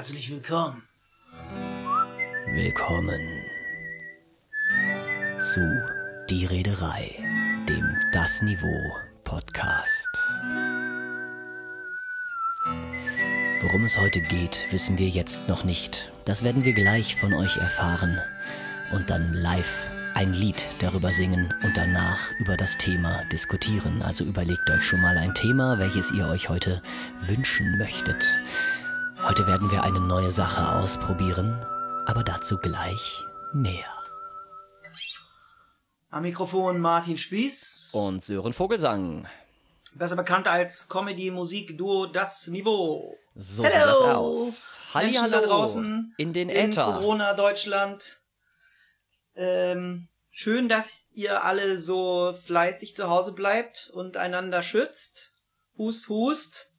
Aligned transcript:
Herzlich 0.00 0.30
willkommen. 0.30 0.82
Willkommen 2.54 3.20
zu 5.38 5.60
Die 6.30 6.46
Rederei, 6.46 7.18
dem 7.68 7.84
Das 8.10 8.40
Niveau 8.40 8.96
Podcast. 9.24 10.08
Worum 13.60 13.84
es 13.84 14.00
heute 14.00 14.22
geht, 14.22 14.68
wissen 14.70 14.96
wir 14.96 15.10
jetzt 15.10 15.48
noch 15.48 15.64
nicht. 15.64 16.10
Das 16.24 16.44
werden 16.44 16.64
wir 16.64 16.72
gleich 16.72 17.16
von 17.16 17.34
euch 17.34 17.58
erfahren 17.58 18.18
und 18.92 19.10
dann 19.10 19.34
live 19.34 19.90
ein 20.14 20.32
Lied 20.32 20.66
darüber 20.78 21.12
singen 21.12 21.52
und 21.62 21.76
danach 21.76 22.32
über 22.38 22.56
das 22.56 22.78
Thema 22.78 23.22
diskutieren. 23.30 24.00
Also 24.00 24.24
überlegt 24.24 24.70
euch 24.70 24.82
schon 24.82 25.02
mal 25.02 25.18
ein 25.18 25.34
Thema, 25.34 25.78
welches 25.78 26.10
ihr 26.10 26.26
euch 26.26 26.48
heute 26.48 26.80
wünschen 27.20 27.76
möchtet. 27.76 28.34
Heute 29.22 29.46
werden 29.46 29.70
wir 29.70 29.82
eine 29.84 30.00
neue 30.00 30.30
Sache 30.30 30.76
ausprobieren, 30.76 31.64
aber 32.06 32.24
dazu 32.24 32.58
gleich 32.58 33.24
mehr. 33.52 33.84
Am 36.10 36.22
Mikrofon 36.22 36.80
Martin 36.80 37.16
Spieß, 37.16 37.90
Und 37.94 38.22
Sören 38.22 38.52
Vogelsang. 38.52 39.28
besser 39.94 40.16
bekannt 40.16 40.48
als 40.48 40.88
Comedy-Musik-Duo 40.88 42.06
Das 42.06 42.48
Niveau. 42.48 43.16
So 43.36 43.62
sieht 43.62 43.72
das 43.74 44.00
aus. 44.00 44.80
Menschen 44.94 45.20
Hallihallo 45.22 45.40
da 45.40 45.46
draußen 45.46 46.14
in 46.16 46.32
den 46.32 46.48
in 46.48 46.70
Äther. 46.70 46.84
Corona-Deutschland. 46.84 48.22
Ähm, 49.36 50.08
schön, 50.30 50.68
dass 50.68 51.06
ihr 51.12 51.44
alle 51.44 51.78
so 51.78 52.34
fleißig 52.44 52.96
zu 52.96 53.08
Hause 53.08 53.32
bleibt 53.32 53.90
und 53.94 54.16
einander 54.16 54.62
schützt. 54.62 55.34
Hust, 55.78 56.08
hust. 56.08 56.74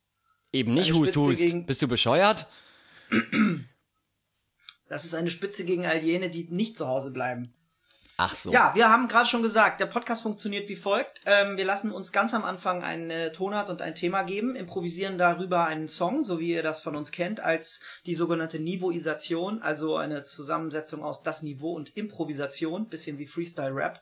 Eben 0.52 0.74
nicht 0.74 0.94
Hust, 0.94 1.16
Hust. 1.16 1.42
gegen- 1.46 1.66
Bist 1.66 1.82
du 1.82 1.88
bescheuert? 1.88 2.48
Das 4.90 5.06
ist 5.06 5.14
eine 5.16 5.30
Spitze 5.30 5.64
gegen 5.66 5.86
all 5.86 6.00
jene, 6.04 6.30
die 6.30 6.48
nicht 6.50 6.78
zu 6.78 6.88
Hause 6.88 7.12
bleiben. 7.12 7.54
Ach 8.18 8.36
so. 8.36 8.52
Ja, 8.52 8.76
wir 8.76 8.90
haben 8.90 9.08
gerade 9.08 9.28
schon 9.28 9.42
gesagt, 9.42 9.80
der 9.80 9.88
Podcast 9.88 10.22
funktioniert 10.22 10.70
wie 10.70 10.76
folgt. 10.76 11.22
Ähm, 11.26 11.58
wir 11.58 11.66
lassen 11.66 11.92
uns 11.92 12.12
ganz 12.12 12.34
am 12.36 12.44
Anfang 12.46 12.84
eine 12.84 13.28
äh, 13.28 13.32
Tonart 13.32 13.70
und 13.72 13.82
ein 13.82 13.96
Thema 13.96 14.22
geben, 14.24 14.56
improvisieren 14.56 15.18
darüber 15.18 15.66
einen 15.66 15.88
Song, 15.88 16.24
so 16.24 16.40
wie 16.40 16.50
ihr 16.52 16.62
das 16.62 16.82
von 16.82 16.96
uns 16.96 17.12
kennt, 17.12 17.40
als 17.40 17.84
die 18.06 18.14
sogenannte 18.14 18.60
Niveauisation, 18.60 19.62
also 19.64 19.96
eine 19.96 20.22
Zusammensetzung 20.24 21.04
aus 21.04 21.24
das 21.24 21.42
Niveau 21.42 21.74
und 21.74 21.96
Improvisation, 21.98 22.90
bisschen 22.90 23.18
wie 23.18 23.26
Freestyle-Rap. 23.26 24.02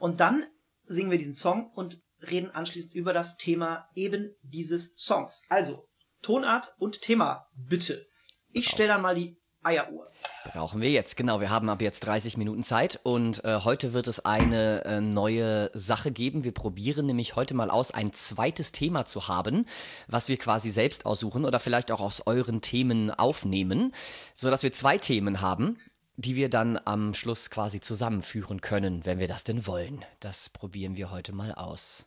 Und 0.00 0.18
dann 0.18 0.44
singen 0.82 1.12
wir 1.12 1.18
diesen 1.18 1.36
Song 1.36 1.70
und 1.74 2.00
reden 2.30 2.50
anschließend 2.50 2.94
über 2.94 3.12
das 3.12 3.36
Thema 3.36 3.88
eben 3.94 4.34
dieses 4.42 4.94
Songs. 4.96 5.44
Also, 5.48 5.88
Tonart 6.22 6.74
und 6.78 7.02
Thema, 7.02 7.48
bitte. 7.54 8.06
Ich 8.52 8.68
stelle 8.68 8.88
dann 8.88 9.02
mal 9.02 9.14
die 9.14 9.36
Eieruhr. 9.62 10.06
Brauchen 10.44 10.80
wir 10.80 10.90
jetzt, 10.90 11.16
genau. 11.16 11.40
Wir 11.40 11.50
haben 11.50 11.68
ab 11.68 11.80
jetzt 11.82 12.00
30 12.00 12.36
Minuten 12.36 12.62
Zeit 12.62 12.98
und 13.04 13.44
äh, 13.44 13.60
heute 13.60 13.92
wird 13.92 14.08
es 14.08 14.24
eine 14.24 14.84
äh, 14.84 15.00
neue 15.00 15.70
Sache 15.72 16.10
geben. 16.10 16.42
Wir 16.42 16.52
probieren 16.52 17.06
nämlich 17.06 17.36
heute 17.36 17.54
mal 17.54 17.70
aus, 17.70 17.92
ein 17.92 18.12
zweites 18.12 18.72
Thema 18.72 19.04
zu 19.04 19.28
haben, 19.28 19.66
was 20.08 20.28
wir 20.28 20.36
quasi 20.36 20.70
selbst 20.70 21.06
aussuchen 21.06 21.44
oder 21.44 21.60
vielleicht 21.60 21.92
auch 21.92 22.00
aus 22.00 22.26
euren 22.26 22.60
Themen 22.60 23.12
aufnehmen, 23.12 23.92
sodass 24.34 24.64
wir 24.64 24.72
zwei 24.72 24.98
Themen 24.98 25.40
haben, 25.40 25.78
die 26.22 26.36
wir 26.36 26.48
dann 26.48 26.80
am 26.84 27.14
Schluss 27.14 27.50
quasi 27.50 27.80
zusammenführen 27.80 28.60
können, 28.60 29.04
wenn 29.04 29.18
wir 29.18 29.28
das 29.28 29.44
denn 29.44 29.66
wollen. 29.66 30.04
Das 30.20 30.48
probieren 30.48 30.96
wir 30.96 31.10
heute 31.10 31.32
mal 31.32 31.52
aus. 31.52 32.06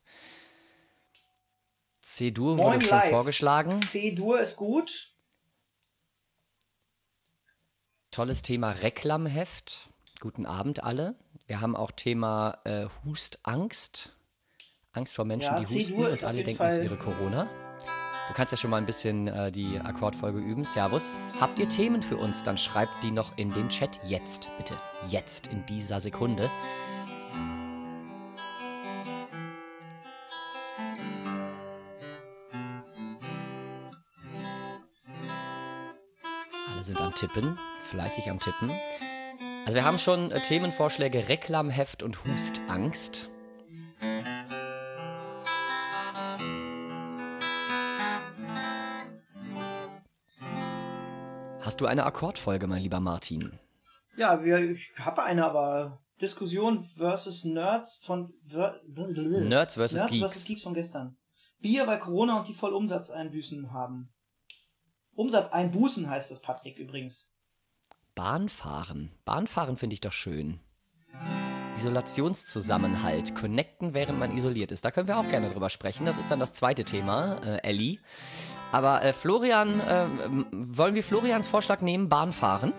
C-Dur 2.02 2.57
wurde 2.57 2.81
schon 2.81 2.89
live. 2.97 3.09
vorgeschlagen. 3.09 3.81
C-Dur 3.81 4.39
ist 4.39 4.56
gut. 4.56 5.12
Tolles 8.12 8.41
Thema 8.41 8.72
Reklamheft. 8.72 9.89
Guten 10.19 10.45
Abend 10.45 10.84
alle. 10.84 11.16
Wir 11.47 11.62
haben 11.62 11.75
auch 11.75 11.91
Thema 11.91 12.59
äh, 12.63 12.88
Hustangst. 13.03 14.16
Angst 14.94 15.13
vor 15.13 15.25
Menschen, 15.25 15.53
Ja, 15.53 15.59
die 15.59 15.66
husten 15.66 16.06
und 16.06 16.23
alle 16.23 16.44
denken, 16.44 16.63
es 16.63 16.79
wäre 16.79 16.97
Corona. 16.97 17.50
Du 18.28 18.34
kannst 18.34 18.52
ja 18.52 18.58
schon 18.58 18.72
mal 18.72 18.78
ein 18.78 18.86
bisschen 18.86 19.28
äh, 19.28 19.52
die 19.52 19.80
Akkordfolge 19.80 20.40
üben. 20.40 20.66
Servus. 20.66 21.19
Habt 21.40 21.59
ihr 21.59 21.69
Themen 21.69 22.02
für 22.02 22.18
uns? 22.18 22.44
Dann 22.44 22.58
schreibt 22.58 23.03
die 23.03 23.12
noch 23.12 23.38
in 23.38 23.53
den 23.53 23.69
Chat 23.69 24.00
jetzt, 24.06 24.50
bitte. 24.58 24.74
Jetzt, 25.09 25.47
in 25.47 25.66
dieser 25.68 26.02
Sekunde. 26.02 26.50
Alle 36.74 36.84
sind 36.84 37.00
am 37.00 37.13
Tippen, 37.13 37.57
fleißig 37.84 38.30
am 38.31 38.40
Tippen. 38.40 38.72
Also 39.66 39.75
wir 39.75 39.86
haben 39.86 40.00
schon 40.00 40.31
äh, 40.31 40.40
Themenvorschläge 40.40 41.30
Reklamheft 41.30 42.02
und 42.02 42.24
Hustangst. 42.25 43.30
Hast 51.75 51.81
du 51.81 51.88
eine 51.88 52.06
Akkordfolge, 52.06 52.68
mein 52.68 52.84
lieber 52.84 53.02
Martin? 53.02 53.59
Ja, 54.16 54.41
wir, 54.46 54.59
ich 54.72 54.94
habe 54.97 55.24
eine, 55.24 55.44
aber 55.44 56.02
Diskussion 56.22 56.86
versus 56.86 57.44
Nerds 57.44 58.02
von 58.06 58.34
ver, 58.47 58.80
Nerds 58.88 59.75
versus 59.75 59.97
Nerds 59.97 60.09
Geeks. 60.09 60.22
versus 60.22 60.46
Geeks 60.46 60.63
von 60.63 60.74
gestern. 60.74 61.18
Bier, 61.59 61.86
weil 61.86 62.00
Corona 62.00 62.38
und 62.40 62.47
die 62.47 62.53
voll 62.53 62.74
Umsatzeinbüßen 62.74 63.74
haben. 63.74 64.13
Umsatzeinbußen 65.16 66.09
heißt 66.09 66.31
das, 66.31 66.41
Patrick, 66.41 66.78
übrigens. 66.78 67.36
Bahnfahren. 68.16 69.12
Bahnfahren 69.25 69.75
finde 69.75 69.96
ich 69.96 70.00
doch 70.00 70.13
schön. 70.13 70.62
Isolationszusammenhalt. 71.75 73.36
Connecten, 73.36 73.94
während 73.94 74.19
man 74.19 74.36
isoliert 74.36 74.72
ist. 74.72 74.86
Da 74.86 74.91
können 74.91 75.08
wir 75.08 75.18
auch 75.18 75.28
gerne 75.28 75.50
drüber 75.50 75.69
sprechen. 75.69 76.06
Das 76.06 76.18
ist 76.18 76.31
dann 76.31 76.40
das 76.40 76.53
zweite 76.53 76.84
Thema, 76.84 77.40
äh, 77.46 77.58
Ellie. 77.63 78.00
Aber 78.72 79.03
äh, 79.03 79.13
Florian, 79.13 79.80
äh, 79.81 80.08
wollen 80.52 80.96
wir 80.96 81.03
Florians 81.03 81.47
Vorschlag 81.47 81.81
nehmen? 81.81 82.09
Bahnfahren? 82.09 82.74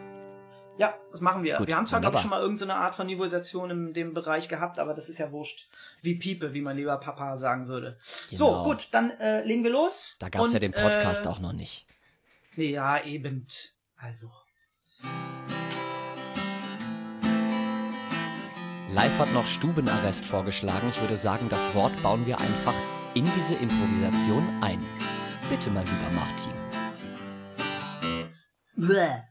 Ja, 0.78 0.94
das 1.10 1.20
machen 1.22 1.42
wir. 1.42 1.56
Gut, 1.56 1.68
wir 1.68 1.76
haben 1.76 1.86
zwar, 1.86 2.00
glaube 2.00 2.16
ich, 2.16 2.20
schon 2.20 2.28
mal 2.30 2.40
irgendeine 2.40 2.74
Art 2.74 2.94
von 2.94 3.06
Niveauisation 3.06 3.70
in 3.70 3.94
dem 3.94 4.12
Bereich 4.12 4.48
gehabt, 4.48 4.78
aber 4.78 4.92
das 4.92 5.08
ist 5.08 5.16
ja 5.18 5.32
wurscht. 5.32 5.70
Wie 6.02 6.16
Piepe, 6.16 6.52
wie 6.52 6.60
mein 6.60 6.76
lieber 6.76 6.98
Papa 6.98 7.36
sagen 7.38 7.66
würde. 7.68 7.96
So, 8.02 8.48
Genau. 8.48 8.62
gut, 8.64 8.88
dann 8.92 9.10
äh, 9.12 9.42
legen 9.44 9.64
wir 9.64 9.70
los. 9.70 10.16
Da 10.18 10.28
gab 10.28 10.42
es 10.44 10.52
ja 10.52 10.58
den 10.58 10.72
Podcast 10.72 11.24
äh, 11.24 11.28
auch 11.30 11.38
noch 11.38 11.54
nicht. 11.54 11.86
Nee, 12.56 12.72
ja, 12.72 13.02
eben. 13.02 13.46
Also. 13.96 14.30
Live 18.92 19.18
hat 19.18 19.32
noch 19.32 19.46
Stubenarrest 19.46 20.24
vorgeschlagen. 20.24 20.88
Ich 20.90 21.00
würde 21.00 21.16
sagen, 21.16 21.48
das 21.48 21.74
Wort 21.74 22.00
bauen 22.02 22.24
wir 22.24 22.38
einfach 22.38 22.74
in 23.14 23.24
diese 23.36 23.54
Improvisation 23.54 24.46
ein. 24.60 24.80
Bitte, 25.50 25.70
mein 25.70 25.84
lieber 25.84 26.10
Martin. 26.14 26.52
Bäh. 28.76 29.22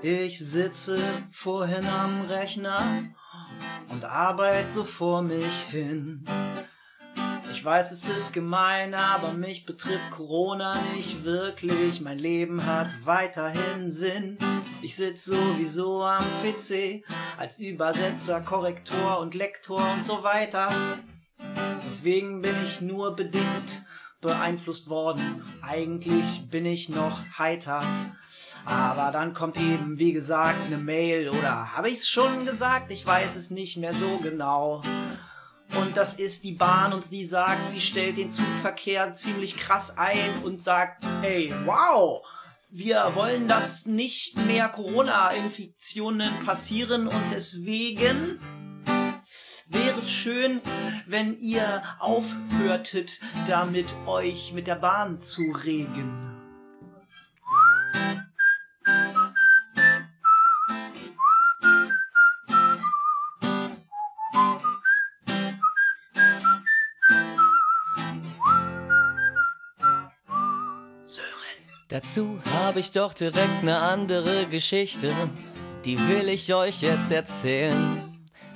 Ich 0.00 0.38
sitze 0.38 1.00
vorhin 1.32 1.84
am 1.86 2.22
Rechner 2.28 3.02
und 3.98 4.04
arbeite 4.04 4.70
so 4.70 4.84
vor 4.84 5.22
mich 5.22 5.62
hin. 5.70 6.24
Ich 7.52 7.64
weiß, 7.64 7.90
es 7.90 8.08
ist 8.08 8.32
gemein, 8.32 8.94
aber 8.94 9.32
mich 9.32 9.66
betrifft 9.66 10.12
Corona 10.12 10.80
nicht 10.94 11.24
wirklich. 11.24 12.00
Mein 12.00 12.20
Leben 12.20 12.64
hat 12.64 12.86
weiterhin 13.04 13.90
Sinn. 13.90 14.38
Ich 14.82 14.94
sitze 14.94 15.34
sowieso 15.34 16.04
am 16.04 16.24
PC 16.44 17.02
als 17.38 17.58
Übersetzer, 17.58 18.40
Korrektor 18.40 19.18
und 19.18 19.34
Lektor 19.34 19.94
und 19.94 20.06
so 20.06 20.22
weiter. 20.22 20.68
Deswegen 21.84 22.40
bin 22.40 22.54
ich 22.62 22.80
nur 22.80 23.16
bedingt 23.16 23.84
beeinflusst 24.20 24.88
worden. 24.88 25.42
Eigentlich 25.60 26.48
bin 26.48 26.66
ich 26.66 26.88
noch 26.88 27.18
heiter. 27.36 27.82
Aber 28.68 29.10
dann 29.12 29.32
kommt 29.32 29.56
eben, 29.56 29.98
wie 29.98 30.12
gesagt, 30.12 30.58
eine 30.66 30.76
Mail 30.76 31.30
oder 31.30 31.74
habe 31.74 31.88
ich's 31.88 32.06
schon 32.06 32.44
gesagt? 32.44 32.90
Ich 32.90 33.06
weiß 33.06 33.36
es 33.36 33.50
nicht 33.50 33.78
mehr 33.78 33.94
so 33.94 34.18
genau. 34.18 34.82
Und 35.80 35.96
das 35.96 36.14
ist 36.14 36.44
die 36.44 36.52
Bahn 36.52 36.92
und 36.92 37.04
sie 37.04 37.24
sagt, 37.24 37.70
sie 37.70 37.80
stellt 37.80 38.18
den 38.18 38.28
Zugverkehr 38.28 39.14
ziemlich 39.14 39.56
krass 39.56 39.96
ein 39.96 40.42
und 40.42 40.60
sagt, 40.60 41.06
ey, 41.22 41.54
wow, 41.64 42.22
wir 42.68 43.12
wollen, 43.14 43.48
dass 43.48 43.86
nicht 43.86 44.36
mehr 44.46 44.68
Corona-Infektionen 44.68 46.30
passieren 46.44 47.08
und 47.08 47.22
deswegen 47.32 48.38
wäre 49.68 49.98
es 50.02 50.10
schön, 50.10 50.60
wenn 51.06 51.38
ihr 51.38 51.82
aufhörtet, 52.00 53.20
damit 53.46 53.86
euch 54.04 54.52
mit 54.52 54.66
der 54.66 54.76
Bahn 54.76 55.22
zu 55.22 55.52
regen. 55.52 56.27
Dazu 71.98 72.38
habe 72.62 72.78
ich 72.78 72.92
doch 72.92 73.12
direkt 73.12 73.62
eine 73.62 73.78
andere 73.78 74.46
Geschichte, 74.46 75.10
die 75.84 75.98
will 75.98 76.28
ich 76.28 76.54
euch 76.54 76.80
jetzt 76.80 77.10
erzählen. 77.10 78.00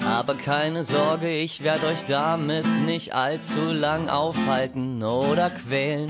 Aber 0.07 0.37
keine 0.37 0.85
Sorge, 0.85 1.29
ich 1.29 1.65
werde 1.65 1.89
euch 1.89 2.05
damit 2.05 2.65
nicht 2.87 3.15
allzu 3.15 3.73
lang 3.73 4.09
aufhalten 4.09 5.03
oder 5.03 5.51
quälen. 5.51 6.09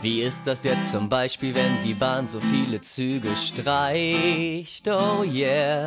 Wie 0.00 0.22
ist 0.22 0.46
das 0.46 0.64
jetzt 0.64 0.92
zum 0.92 1.10
Beispiel, 1.10 1.54
wenn 1.54 1.82
die 1.82 1.92
Bahn 1.92 2.26
so 2.26 2.40
viele 2.40 2.80
Züge 2.80 3.36
streicht? 3.36 4.88
Oh 4.88 5.24
yeah. 5.24 5.84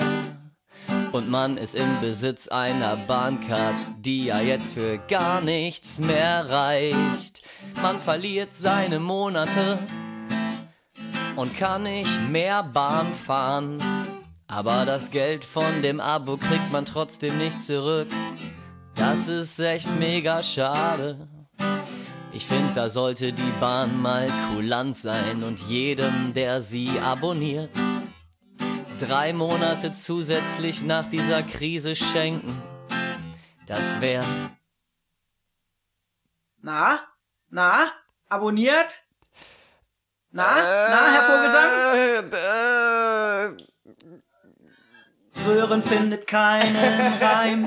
Und 1.13 1.31
man 1.31 1.57
ist 1.57 1.73
im 1.73 1.99
Besitz 1.99 2.47
einer 2.47 2.95
Bahncard, 2.95 3.91
die 4.01 4.25
ja 4.25 4.39
jetzt 4.39 4.75
für 4.75 4.99
gar 4.99 5.41
nichts 5.41 5.97
mehr 5.97 6.47
reicht. 6.47 7.41
Man 7.81 7.99
verliert 7.99 8.53
seine 8.53 8.99
Monate 8.99 9.79
und 11.37 11.55
kann 11.55 11.83
nicht 11.83 12.29
mehr 12.29 12.63
Bahn 12.63 13.13
fahren. 13.13 13.77
Aber 14.47 14.85
das 14.85 15.11
Geld 15.11 15.45
von 15.45 15.81
dem 15.81 16.01
Abo 16.01 16.37
kriegt 16.37 16.71
man 16.71 16.85
trotzdem 16.85 17.37
nicht 17.37 17.61
zurück. 17.61 18.07
Das 18.95 19.27
ist 19.27 19.59
echt 19.59 19.89
mega 19.99 20.41
schade. 20.41 21.29
Ich 22.33 22.45
finde, 22.45 22.73
da 22.73 22.89
sollte 22.89 23.31
die 23.33 23.53
Bahn 23.59 24.01
mal 24.01 24.29
kulant 24.53 24.95
sein 24.95 25.43
und 25.43 25.59
jedem, 25.61 26.33
der 26.33 26.61
sie 26.61 26.99
abonniert, 26.99 27.69
drei 28.99 29.31
Monate 29.33 29.91
zusätzlich 29.91 30.83
nach 30.83 31.07
dieser 31.07 31.43
Krise 31.43 31.95
schenken. 31.95 32.61
Das 33.67 34.01
wäre. 34.01 34.25
Na? 36.61 36.99
Na? 37.49 37.91
Abonniert? 38.29 39.06
Na? 40.37 40.45
Na, 40.89 40.99
Herr 41.13 41.23
Vogelsang? 41.23 41.71
Sören 45.33 45.81
findet 45.81 46.27
keinen 46.27 46.75
Reim. 47.21 47.65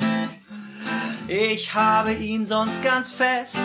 Ich 1.26 1.74
habe 1.74 2.12
ihn 2.12 2.46
sonst 2.46 2.84
ganz 2.84 3.10
fest 3.10 3.58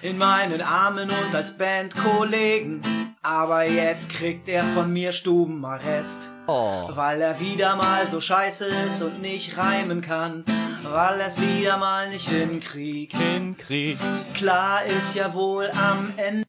in 0.00 0.16
meinen 0.16 0.62
Armen 0.62 1.10
und 1.10 1.34
als 1.34 1.58
Bandkollegen. 1.58 2.80
Aber 3.20 3.64
jetzt 3.64 4.14
kriegt 4.14 4.48
er 4.48 4.62
von 4.62 4.90
mir 4.94 5.12
Stubenarrest. 5.12 6.30
Oh. 6.46 6.88
Weil 6.94 7.20
er 7.20 7.38
wieder 7.40 7.76
mal 7.76 8.08
so 8.08 8.18
scheiße 8.18 8.64
ist 8.86 9.02
und 9.02 9.20
nicht 9.20 9.58
reimen 9.58 10.00
kann. 10.00 10.44
Weil 10.84 11.20
er 11.20 11.26
es 11.26 11.38
wieder 11.38 11.76
mal 11.76 12.08
nicht 12.08 12.30
hinkriegt. 12.30 13.14
Hinkriegt. 13.14 14.00
Klar 14.32 14.86
ist 14.86 15.16
ja 15.16 15.34
wohl 15.34 15.70
am 15.72 16.14
Ende 16.16 16.47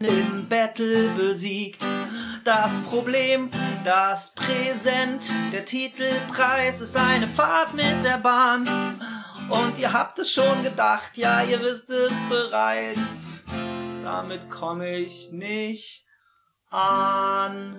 im 0.00 0.48
Battle 0.48 1.08
besiegt. 1.10 1.84
Das 2.44 2.80
Problem, 2.80 3.50
das 3.84 4.34
Präsent, 4.34 5.30
der 5.52 5.64
Titelpreis 5.64 6.80
ist 6.80 6.96
eine 6.96 7.26
Fahrt 7.26 7.74
mit 7.74 8.02
der 8.02 8.18
Bahn. 8.18 8.66
Und 9.50 9.78
ihr 9.78 9.92
habt 9.92 10.18
es 10.18 10.32
schon 10.32 10.62
gedacht, 10.62 11.18
ja, 11.18 11.42
ihr 11.42 11.60
wisst 11.60 11.90
es 11.90 12.18
bereits. 12.28 13.44
Damit 14.02 14.48
komme 14.48 14.96
ich 14.98 15.32
nicht 15.32 16.06
an. 16.70 17.78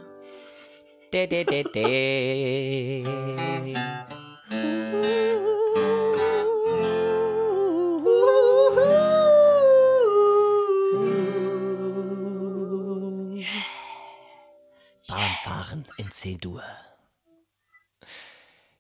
De, 1.14 1.28
de, 1.28 1.44
de, 1.44 1.64
de. 1.74 3.04
Bahnfahren 15.72 15.86
in 15.98 16.12
C-Dur. 16.12 16.62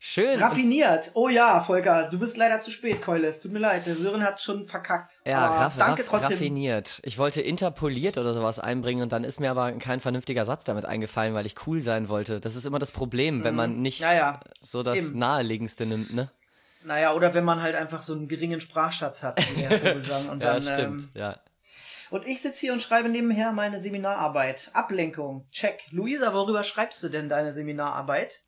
Schön. 0.03 0.39
Raffiniert. 0.39 1.11
Oh 1.13 1.29
ja, 1.29 1.61
Volker, 1.61 2.09
du 2.09 2.17
bist 2.17 2.35
leider 2.35 2.59
zu 2.59 2.71
spät, 2.71 3.03
Keule. 3.03 3.27
Es 3.27 3.39
tut 3.39 3.51
mir 3.51 3.59
leid, 3.59 3.85
der 3.85 3.93
Sören 3.93 4.23
hat 4.23 4.41
schon 4.41 4.65
verkackt. 4.65 5.21
Ja, 5.27 5.41
Aber 5.45 5.55
raff, 5.57 5.77
danke 5.77 6.01
raff, 6.01 6.09
trotzdem. 6.09 6.31
raffiniert. 6.31 7.01
Ich 7.03 7.19
wollte 7.19 7.41
interpoliert 7.41 8.17
oder 8.17 8.33
sowas 8.33 8.57
einbringen 8.57 9.03
und 9.03 9.11
dann 9.11 9.23
ist 9.23 9.39
mir 9.39 9.51
aber 9.51 9.71
kein 9.73 9.99
vernünftiger 9.99 10.43
Satz 10.43 10.63
damit 10.63 10.85
eingefallen, 10.85 11.35
weil 11.35 11.45
ich 11.45 11.67
cool 11.67 11.81
sein 11.81 12.09
wollte. 12.09 12.39
Das 12.39 12.55
ist 12.55 12.65
immer 12.65 12.79
das 12.79 12.91
Problem, 12.91 13.43
wenn 13.43 13.53
man 13.55 13.81
nicht 13.83 13.99
Mhm. 13.99 14.05
Ja, 14.05 14.13
ja. 14.13 14.39
so 14.59 14.81
das 14.81 14.97
Eben. 15.09 15.19
Naheliegendste 15.19 15.85
nimmt, 15.85 16.15
ne? 16.15 16.31
Naja, 16.83 17.13
oder 17.13 17.35
wenn 17.35 17.45
man 17.45 17.61
halt 17.61 17.75
einfach 17.75 18.01
so 18.01 18.13
einen 18.13 18.27
geringen 18.27 18.59
Sprachschatz 18.59 19.21
hat, 19.21 19.39
Ja, 19.55 19.69
dann, 19.77 20.61
stimmt. 20.63 21.03
Ähm, 21.03 21.09
ja. 21.13 21.35
Und 22.11 22.27
ich 22.27 22.41
sitze 22.41 22.59
hier 22.59 22.73
und 22.73 22.81
schreibe 22.81 23.09
nebenher 23.09 23.51
meine 23.51 23.79
Seminararbeit. 23.79 24.69
Ablenkung. 24.73 25.47
Check. 25.51 25.85
Luisa, 25.91 26.33
worüber 26.33 26.63
schreibst 26.63 27.01
du 27.01 27.09
denn 27.09 27.29
deine 27.29 27.53
Seminararbeit? 27.53 28.43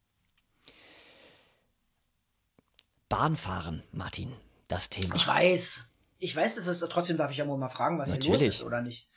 Bahnfahren, 3.10 3.83
Martin. 3.92 4.36
Das 4.68 4.89
Thema. 4.89 5.15
Ich 5.15 5.27
weiß. 5.27 5.92
Ich 6.19 6.36
weiß, 6.36 6.56
dass 6.56 6.68
es 6.68 6.80
trotzdem 6.89 7.18
darf 7.18 7.31
ich 7.31 7.38
ja 7.38 7.48
wohl 7.48 7.57
mal 7.57 7.69
fragen, 7.69 8.00
was 8.00 8.10
hier 8.10 8.18
los 8.18 8.27
Natürlich. 8.27 8.48
ist 8.48 8.63
oder 8.63 8.81
nicht. 8.81 9.07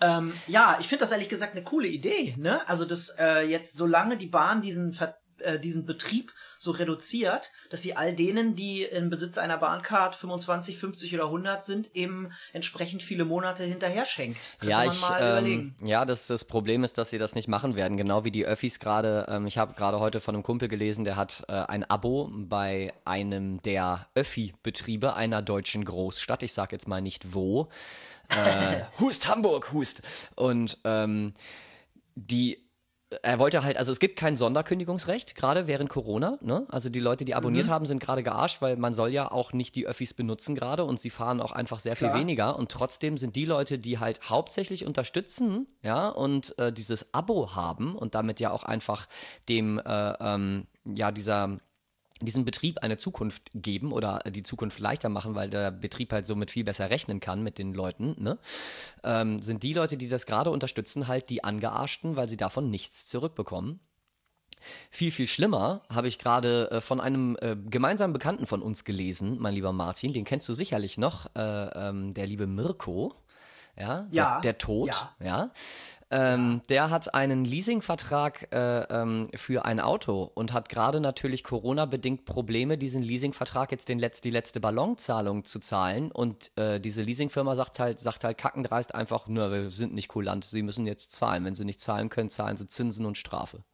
Ähm, 0.00 0.32
ja, 0.46 0.78
ich 0.80 0.88
finde 0.88 1.00
das 1.00 1.12
ehrlich 1.12 1.28
gesagt 1.28 1.52
eine 1.52 1.62
coole 1.62 1.88
Idee, 1.88 2.34
ne? 2.36 2.66
Also, 2.68 2.84
dass 2.84 3.16
äh, 3.18 3.42
jetzt, 3.42 3.76
solange 3.76 4.16
die 4.16 4.26
Bahn 4.26 4.60
diesen, 4.62 4.92
Ver 4.92 5.16
äh, 5.42 5.60
diesen 5.60 5.86
Betrieb 5.86 6.32
so 6.58 6.70
reduziert, 6.70 7.50
dass 7.70 7.82
sie 7.82 7.96
all 7.96 8.14
denen, 8.14 8.54
die 8.54 8.82
im 8.82 9.10
Besitz 9.10 9.38
einer 9.38 9.58
Bahncard 9.58 10.14
25, 10.14 10.78
50 10.78 11.14
oder 11.14 11.24
100 11.24 11.62
sind, 11.64 11.90
eben 11.94 12.32
entsprechend 12.52 13.02
viele 13.02 13.24
Monate 13.24 13.64
hinterher 13.64 14.04
schenkt. 14.04 14.38
Könnte 14.60 14.70
Ja, 14.70 14.84
ich, 14.84 15.02
ähm, 15.02 15.16
überlegen. 15.16 15.76
ja, 15.84 16.04
das, 16.04 16.26
das 16.28 16.44
Problem 16.44 16.84
ist, 16.84 16.98
dass 16.98 17.10
sie 17.10 17.18
das 17.18 17.34
nicht 17.34 17.48
machen 17.48 17.74
werden. 17.76 17.96
Genau 17.96 18.24
wie 18.24 18.30
die 18.30 18.46
Öffis 18.46 18.78
gerade. 18.78 19.26
Ähm, 19.28 19.46
ich 19.46 19.58
habe 19.58 19.74
gerade 19.74 19.98
heute 20.00 20.20
von 20.20 20.34
einem 20.34 20.44
Kumpel 20.44 20.68
gelesen, 20.68 21.04
der 21.04 21.16
hat 21.16 21.44
äh, 21.48 21.52
ein 21.52 21.82
Abo 21.84 22.30
bei 22.32 22.92
einem 23.04 23.60
der 23.62 24.06
Öffi-Betriebe 24.14 25.14
einer 25.14 25.42
deutschen 25.42 25.84
Großstadt. 25.84 26.42
Ich 26.42 26.52
sag 26.52 26.72
jetzt 26.72 26.86
mal 26.86 27.00
nicht 27.00 27.34
wo. 27.34 27.68
Äh, 28.30 28.82
Hust, 29.00 29.26
Hamburg, 29.26 29.72
Hust. 29.72 30.02
Und 30.36 30.78
ähm, 30.84 31.34
die 32.14 32.58
er 33.22 33.38
wollte 33.38 33.62
halt, 33.62 33.76
also 33.76 33.92
es 33.92 34.00
gibt 34.00 34.18
kein 34.18 34.36
Sonderkündigungsrecht, 34.36 35.34
gerade 35.34 35.66
während 35.66 35.90
Corona. 35.90 36.38
Ne? 36.40 36.66
Also 36.68 36.88
die 36.88 37.00
Leute, 37.00 37.24
die 37.24 37.34
abonniert 37.34 37.68
haben, 37.68 37.86
sind 37.86 38.00
gerade 38.00 38.22
gearscht, 38.22 38.62
weil 38.62 38.76
man 38.76 38.94
soll 38.94 39.10
ja 39.10 39.30
auch 39.30 39.52
nicht 39.52 39.74
die 39.76 39.86
Öffis 39.86 40.14
benutzen 40.14 40.54
gerade 40.54 40.84
und 40.84 40.98
sie 40.98 41.10
fahren 41.10 41.40
auch 41.40 41.52
einfach 41.52 41.80
sehr 41.80 41.96
viel 41.96 42.08
Klar. 42.08 42.20
weniger. 42.20 42.58
Und 42.58 42.70
trotzdem 42.70 43.16
sind 43.16 43.36
die 43.36 43.44
Leute, 43.44 43.78
die 43.78 43.98
halt 43.98 44.20
hauptsächlich 44.28 44.86
unterstützen, 44.86 45.66
ja, 45.82 46.08
und 46.08 46.58
äh, 46.58 46.72
dieses 46.72 47.12
Abo 47.14 47.54
haben 47.54 47.94
und 47.94 48.14
damit 48.14 48.40
ja 48.40 48.50
auch 48.50 48.64
einfach 48.64 49.08
dem, 49.48 49.78
äh, 49.78 50.12
ähm, 50.20 50.66
ja, 50.84 51.10
dieser 51.12 51.58
diesen 52.24 52.44
Betrieb 52.44 52.80
eine 52.80 52.96
Zukunft 52.96 53.50
geben 53.54 53.92
oder 53.92 54.20
die 54.30 54.42
Zukunft 54.42 54.78
leichter 54.78 55.08
machen, 55.08 55.34
weil 55.34 55.50
der 55.50 55.70
Betrieb 55.70 56.12
halt 56.12 56.26
somit 56.26 56.50
viel 56.50 56.64
besser 56.64 56.90
rechnen 56.90 57.20
kann 57.20 57.42
mit 57.42 57.58
den 57.58 57.74
Leuten, 57.74 58.14
ne? 58.18 58.38
ähm, 59.04 59.42
sind 59.42 59.62
die 59.62 59.72
Leute, 59.72 59.96
die 59.96 60.08
das 60.08 60.26
gerade 60.26 60.50
unterstützen, 60.50 61.08
halt 61.08 61.30
die 61.30 61.44
Angearschten, 61.44 62.16
weil 62.16 62.28
sie 62.28 62.36
davon 62.36 62.70
nichts 62.70 63.06
zurückbekommen. 63.06 63.80
Viel, 64.90 65.10
viel 65.10 65.26
schlimmer 65.26 65.82
habe 65.88 66.08
ich 66.08 66.18
gerade 66.18 66.70
äh, 66.70 66.80
von 66.80 67.00
einem 67.00 67.36
äh, 67.40 67.56
gemeinsamen 67.56 68.12
Bekannten 68.12 68.46
von 68.46 68.62
uns 68.62 68.84
gelesen, 68.84 69.38
mein 69.40 69.54
lieber 69.54 69.72
Martin, 69.72 70.12
den 70.12 70.24
kennst 70.24 70.48
du 70.48 70.54
sicherlich 70.54 70.98
noch, 70.98 71.26
äh, 71.34 71.40
ähm, 71.40 72.14
der 72.14 72.26
liebe 72.26 72.46
Mirko, 72.46 73.14
ja, 73.76 74.06
Ja, 74.10 74.32
der, 74.34 74.40
der 74.40 74.58
Tod, 74.58 74.88
ja. 74.88 75.14
ja. 75.24 75.50
Ähm, 76.12 76.60
Der 76.68 76.90
hat 76.90 77.14
einen 77.14 77.44
Leasingvertrag 77.44 78.52
äh, 78.52 78.80
ähm, 78.82 79.26
für 79.34 79.64
ein 79.64 79.80
Auto 79.80 80.30
und 80.34 80.52
hat 80.52 80.68
gerade 80.68 81.00
natürlich 81.00 81.42
Corona-bedingt 81.42 82.26
Probleme, 82.26 82.76
diesen 82.76 83.02
Leasingvertrag 83.02 83.72
jetzt 83.72 83.88
den 83.88 83.98
Letz-, 83.98 84.20
die 84.20 84.30
letzte 84.30 84.60
Ballonzahlung 84.60 85.44
zu 85.44 85.58
zahlen. 85.58 86.12
Und 86.12 86.52
äh, 86.56 86.80
diese 86.80 87.02
Leasingfirma 87.02 87.56
sagt 87.56 87.78
halt, 87.78 87.98
sagt 87.98 88.24
halt 88.24 88.36
kackendreist 88.36 88.94
einfach, 88.94 89.26
nur 89.26 89.50
wir 89.50 89.70
sind 89.70 89.94
nicht 89.94 90.08
kulant, 90.08 90.44
sie 90.44 90.62
müssen 90.62 90.86
jetzt 90.86 91.12
zahlen. 91.12 91.46
Wenn 91.46 91.54
sie 91.54 91.64
nicht 91.64 91.80
zahlen 91.80 92.10
können, 92.10 92.28
zahlen 92.28 92.58
sie 92.58 92.66
Zinsen 92.66 93.06
und 93.06 93.16
Strafe. 93.16 93.64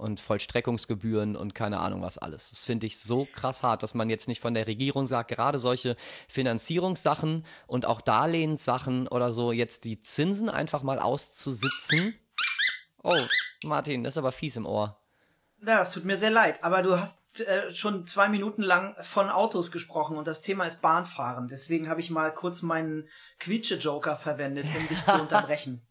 Und 0.00 0.18
Vollstreckungsgebühren 0.18 1.36
und 1.36 1.54
keine 1.54 1.78
Ahnung 1.78 2.00
was 2.00 2.16
alles. 2.16 2.48
Das 2.48 2.64
finde 2.64 2.86
ich 2.86 2.98
so 2.98 3.28
krass 3.30 3.62
hart, 3.62 3.82
dass 3.82 3.92
man 3.92 4.08
jetzt 4.08 4.28
nicht 4.28 4.40
von 4.40 4.54
der 4.54 4.66
Regierung 4.66 5.04
sagt, 5.04 5.28
gerade 5.28 5.58
solche 5.58 5.94
Finanzierungssachen 6.26 7.44
und 7.66 7.84
auch 7.84 8.00
Darlehenssachen 8.00 9.08
oder 9.08 9.30
so, 9.30 9.52
jetzt 9.52 9.84
die 9.84 10.00
Zinsen 10.00 10.48
einfach 10.48 10.82
mal 10.82 10.98
auszusitzen. 10.98 12.18
Oh, 13.02 13.12
Martin, 13.64 14.02
das 14.02 14.14
ist 14.14 14.18
aber 14.18 14.32
fies 14.32 14.56
im 14.56 14.64
Ohr. 14.64 14.96
Ja, 15.62 15.82
es 15.82 15.92
tut 15.92 16.06
mir 16.06 16.16
sehr 16.16 16.30
leid, 16.30 16.64
aber 16.64 16.82
du 16.82 16.98
hast 16.98 17.40
äh, 17.40 17.74
schon 17.74 18.06
zwei 18.06 18.28
Minuten 18.28 18.62
lang 18.62 18.94
von 19.02 19.28
Autos 19.28 19.70
gesprochen 19.70 20.16
und 20.16 20.26
das 20.26 20.40
Thema 20.40 20.64
ist 20.64 20.80
Bahnfahren. 20.80 21.48
Deswegen 21.48 21.90
habe 21.90 22.00
ich 22.00 22.08
mal 22.08 22.32
kurz 22.32 22.62
meinen 22.62 23.06
Quietsche-Joker 23.38 24.16
verwendet, 24.16 24.64
um 24.74 24.88
dich 24.88 25.04
zu 25.04 25.12
unterbrechen. 25.20 25.82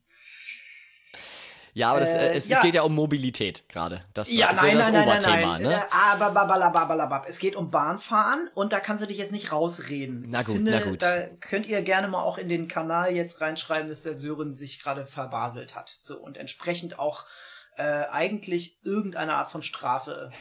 Ja, 1.79 1.91
aber 1.91 2.01
das, 2.01 2.13
äh, 2.13 2.27
Äh, 2.33 2.37
es, 2.37 2.47
ja. 2.49 2.61
geht 2.61 2.75
ja 2.75 2.81
um 2.83 2.93
Mobilität 2.93 3.67
gerade. 3.69 4.03
Das 4.13 4.31
Ja, 4.31 4.51
ist 4.51 4.61
nein, 4.61 4.71
ja 4.73 4.77
das 4.77 4.91
nein, 4.91 5.05
nein, 5.07 5.07
nein, 5.07 5.17
Oberthema, 5.31 5.53
nein. 5.53 5.61
ne? 5.63 5.75
Äh, 5.75 6.13
Aber 6.13 6.31
babalababalabab. 6.31 7.25
Es 7.27 7.39
geht 7.39 7.55
um 7.55 7.71
Bahnfahren 7.71 8.49
und 8.53 8.73
da 8.73 8.79
kannst 8.79 9.03
du 9.03 9.07
dich 9.07 9.17
jetzt 9.17 9.31
nicht 9.31 9.51
rausreden. 9.51 10.25
Na 10.29 10.43
gut, 10.43 10.55
finde, 10.55 10.71
na 10.71 10.81
gut. 10.81 11.01
Da 11.01 11.27
könnt 11.39 11.67
ihr 11.67 11.81
gerne 11.81 12.07
mal 12.07 12.21
auch 12.21 12.37
in 12.37 12.49
den 12.49 12.67
Kanal 12.67 13.15
jetzt 13.15 13.41
reinschreiben, 13.41 13.89
dass 13.89 14.03
der 14.03 14.13
Sören 14.15 14.55
sich 14.55 14.81
gerade 14.83 15.05
verbaselt 15.05 15.75
hat. 15.75 15.95
So 15.99 16.17
und 16.17 16.37
entsprechend 16.37 16.99
auch 16.99 17.23
äh, 17.79 18.03
eigentlich 18.11 18.77
irgendeine 18.83 19.35
Art 19.35 19.49
von 19.49 19.63
Strafe. 19.63 20.31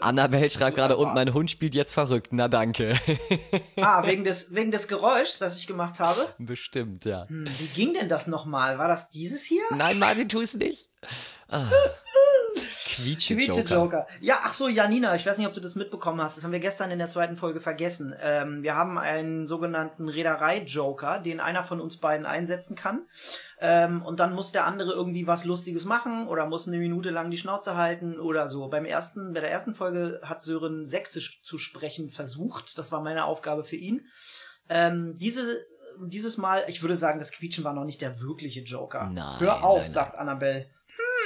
Annabelle 0.00 0.48
schreibt 0.48 0.76
gerade, 0.76 0.96
und 0.96 1.12
mein 1.14 1.34
Hund 1.34 1.50
spielt 1.50 1.74
jetzt 1.74 1.92
verrückt. 1.92 2.28
Na 2.32 2.46
danke. 2.48 2.96
Ah, 3.76 4.02
wegen 4.06 4.24
des 4.24 4.54
wegen 4.54 4.70
des 4.70 4.86
Geräuschs, 4.88 5.38
das 5.38 5.58
ich 5.58 5.66
gemacht 5.66 5.98
habe. 5.98 6.20
Bestimmt, 6.38 7.04
ja. 7.04 7.28
Hm, 7.28 7.46
Wie 7.48 7.66
ging 7.68 7.94
denn 7.94 8.08
das 8.08 8.26
nochmal? 8.26 8.78
War 8.78 8.88
das 8.88 9.10
dieses 9.10 9.44
hier? 9.44 9.62
Nein, 9.70 9.98
Martin, 9.98 10.28
tu 10.28 10.40
es 10.40 10.54
nicht. 10.54 10.88
Ah. 11.48 11.68
Quietsche 12.56 13.36
Quietsche 13.36 13.60
Joker. 13.60 13.74
Joker. 13.74 14.06
Ja, 14.20 14.40
ach 14.42 14.54
so, 14.54 14.68
Janina, 14.68 15.14
ich 15.14 15.26
weiß 15.26 15.38
nicht, 15.38 15.46
ob 15.46 15.52
du 15.54 15.60
das 15.60 15.74
mitbekommen 15.74 16.20
hast. 16.20 16.36
Das 16.36 16.44
haben 16.44 16.52
wir 16.52 16.60
gestern 16.60 16.90
in 16.90 16.98
der 16.98 17.08
zweiten 17.08 17.36
Folge 17.36 17.60
vergessen. 17.60 18.14
Ähm, 18.22 18.62
wir 18.62 18.74
haben 18.74 18.98
einen 18.98 19.46
sogenannten 19.46 20.08
Reederei-Joker, 20.08 21.18
den 21.18 21.40
einer 21.40 21.64
von 21.64 21.80
uns 21.80 21.98
beiden 21.98 22.26
einsetzen 22.26 22.74
kann. 22.74 23.02
Ähm, 23.60 24.02
und 24.02 24.20
dann 24.20 24.34
muss 24.34 24.52
der 24.52 24.66
andere 24.66 24.92
irgendwie 24.92 25.26
was 25.26 25.44
Lustiges 25.44 25.84
machen 25.84 26.26
oder 26.28 26.46
muss 26.46 26.66
eine 26.66 26.78
Minute 26.78 27.10
lang 27.10 27.30
die 27.30 27.38
Schnauze 27.38 27.76
halten 27.76 28.18
oder 28.18 28.48
so. 28.48 28.68
Beim 28.68 28.84
ersten, 28.84 29.32
bei 29.32 29.40
der 29.40 29.50
ersten 29.50 29.74
Folge 29.74 30.20
hat 30.22 30.42
Sören 30.42 30.86
Sächsisch 30.86 31.42
zu 31.42 31.58
sprechen 31.58 32.10
versucht. 32.10 32.78
Das 32.78 32.92
war 32.92 33.02
meine 33.02 33.24
Aufgabe 33.24 33.64
für 33.64 33.76
ihn. 33.76 34.06
Ähm, 34.68 35.16
diese, 35.18 35.42
dieses 36.04 36.36
Mal, 36.36 36.64
ich 36.68 36.82
würde 36.82 36.96
sagen, 36.96 37.18
das 37.18 37.32
Quietschen 37.32 37.64
war 37.64 37.72
noch 37.72 37.84
nicht 37.84 38.00
der 38.00 38.20
wirkliche 38.20 38.60
Joker. 38.60 39.10
Nein, 39.12 39.40
Hör 39.40 39.64
auf, 39.64 39.76
nein, 39.76 39.84
nein. 39.84 39.92
sagt 39.92 40.14
Annabelle. 40.16 40.66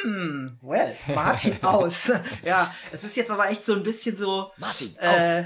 Hm, 0.02 0.58
well, 0.62 0.94
Martin 1.14 1.56
aus. 1.62 2.10
ja, 2.44 2.74
es 2.92 3.04
ist 3.04 3.16
jetzt 3.16 3.30
aber 3.30 3.50
echt 3.50 3.64
so 3.64 3.74
ein 3.74 3.82
bisschen 3.82 4.16
so. 4.16 4.50
Martin, 4.56 4.94
äh, 4.98 5.40
aus. 5.40 5.44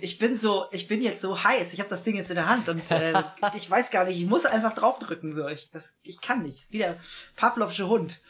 ich 0.00 0.18
bin 0.18 0.36
so, 0.36 0.66
ich 0.72 0.88
bin 0.88 1.02
jetzt 1.02 1.20
so 1.20 1.42
heiß. 1.44 1.72
Ich 1.72 1.80
habe 1.80 1.90
das 1.90 2.02
Ding 2.04 2.16
jetzt 2.16 2.30
in 2.30 2.36
der 2.36 2.48
Hand 2.48 2.68
und 2.68 2.90
äh, 2.90 3.22
ich 3.56 3.70
weiß 3.70 3.90
gar 3.90 4.04
nicht. 4.04 4.18
Ich 4.18 4.26
muss 4.26 4.46
einfach 4.46 4.74
draufdrücken. 4.74 5.32
So, 5.34 5.46
ich, 5.48 5.70
das, 5.70 5.94
ich 6.02 6.20
kann 6.20 6.42
nicht. 6.42 6.70
Wie 6.70 6.78
der 6.78 6.96
Pavlovsche 7.36 7.88
Hund. 7.88 8.20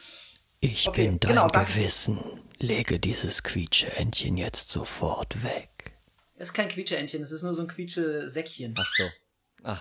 Ich 0.60 0.88
Okay, 0.88 1.06
bin 1.08 1.20
dein 1.20 1.30
genau. 1.36 1.48
Gewissen. 1.48 2.18
Lege 2.58 2.98
dieses 2.98 3.42
Quietscheentchen 3.42 4.36
jetzt 4.36 4.70
sofort 4.70 5.42
weg. 5.42 5.92
Das 6.38 6.48
ist 6.48 6.54
kein 6.54 6.68
Quietscheentchen. 6.68 7.20
Das 7.20 7.30
ist 7.32 7.42
nur 7.42 7.54
so 7.54 7.62
ein 7.62 7.68
Quietsche-Säckchen. 7.68 8.74
Ach 8.78 8.94
so. 8.96 9.04
Ah. 9.62 9.80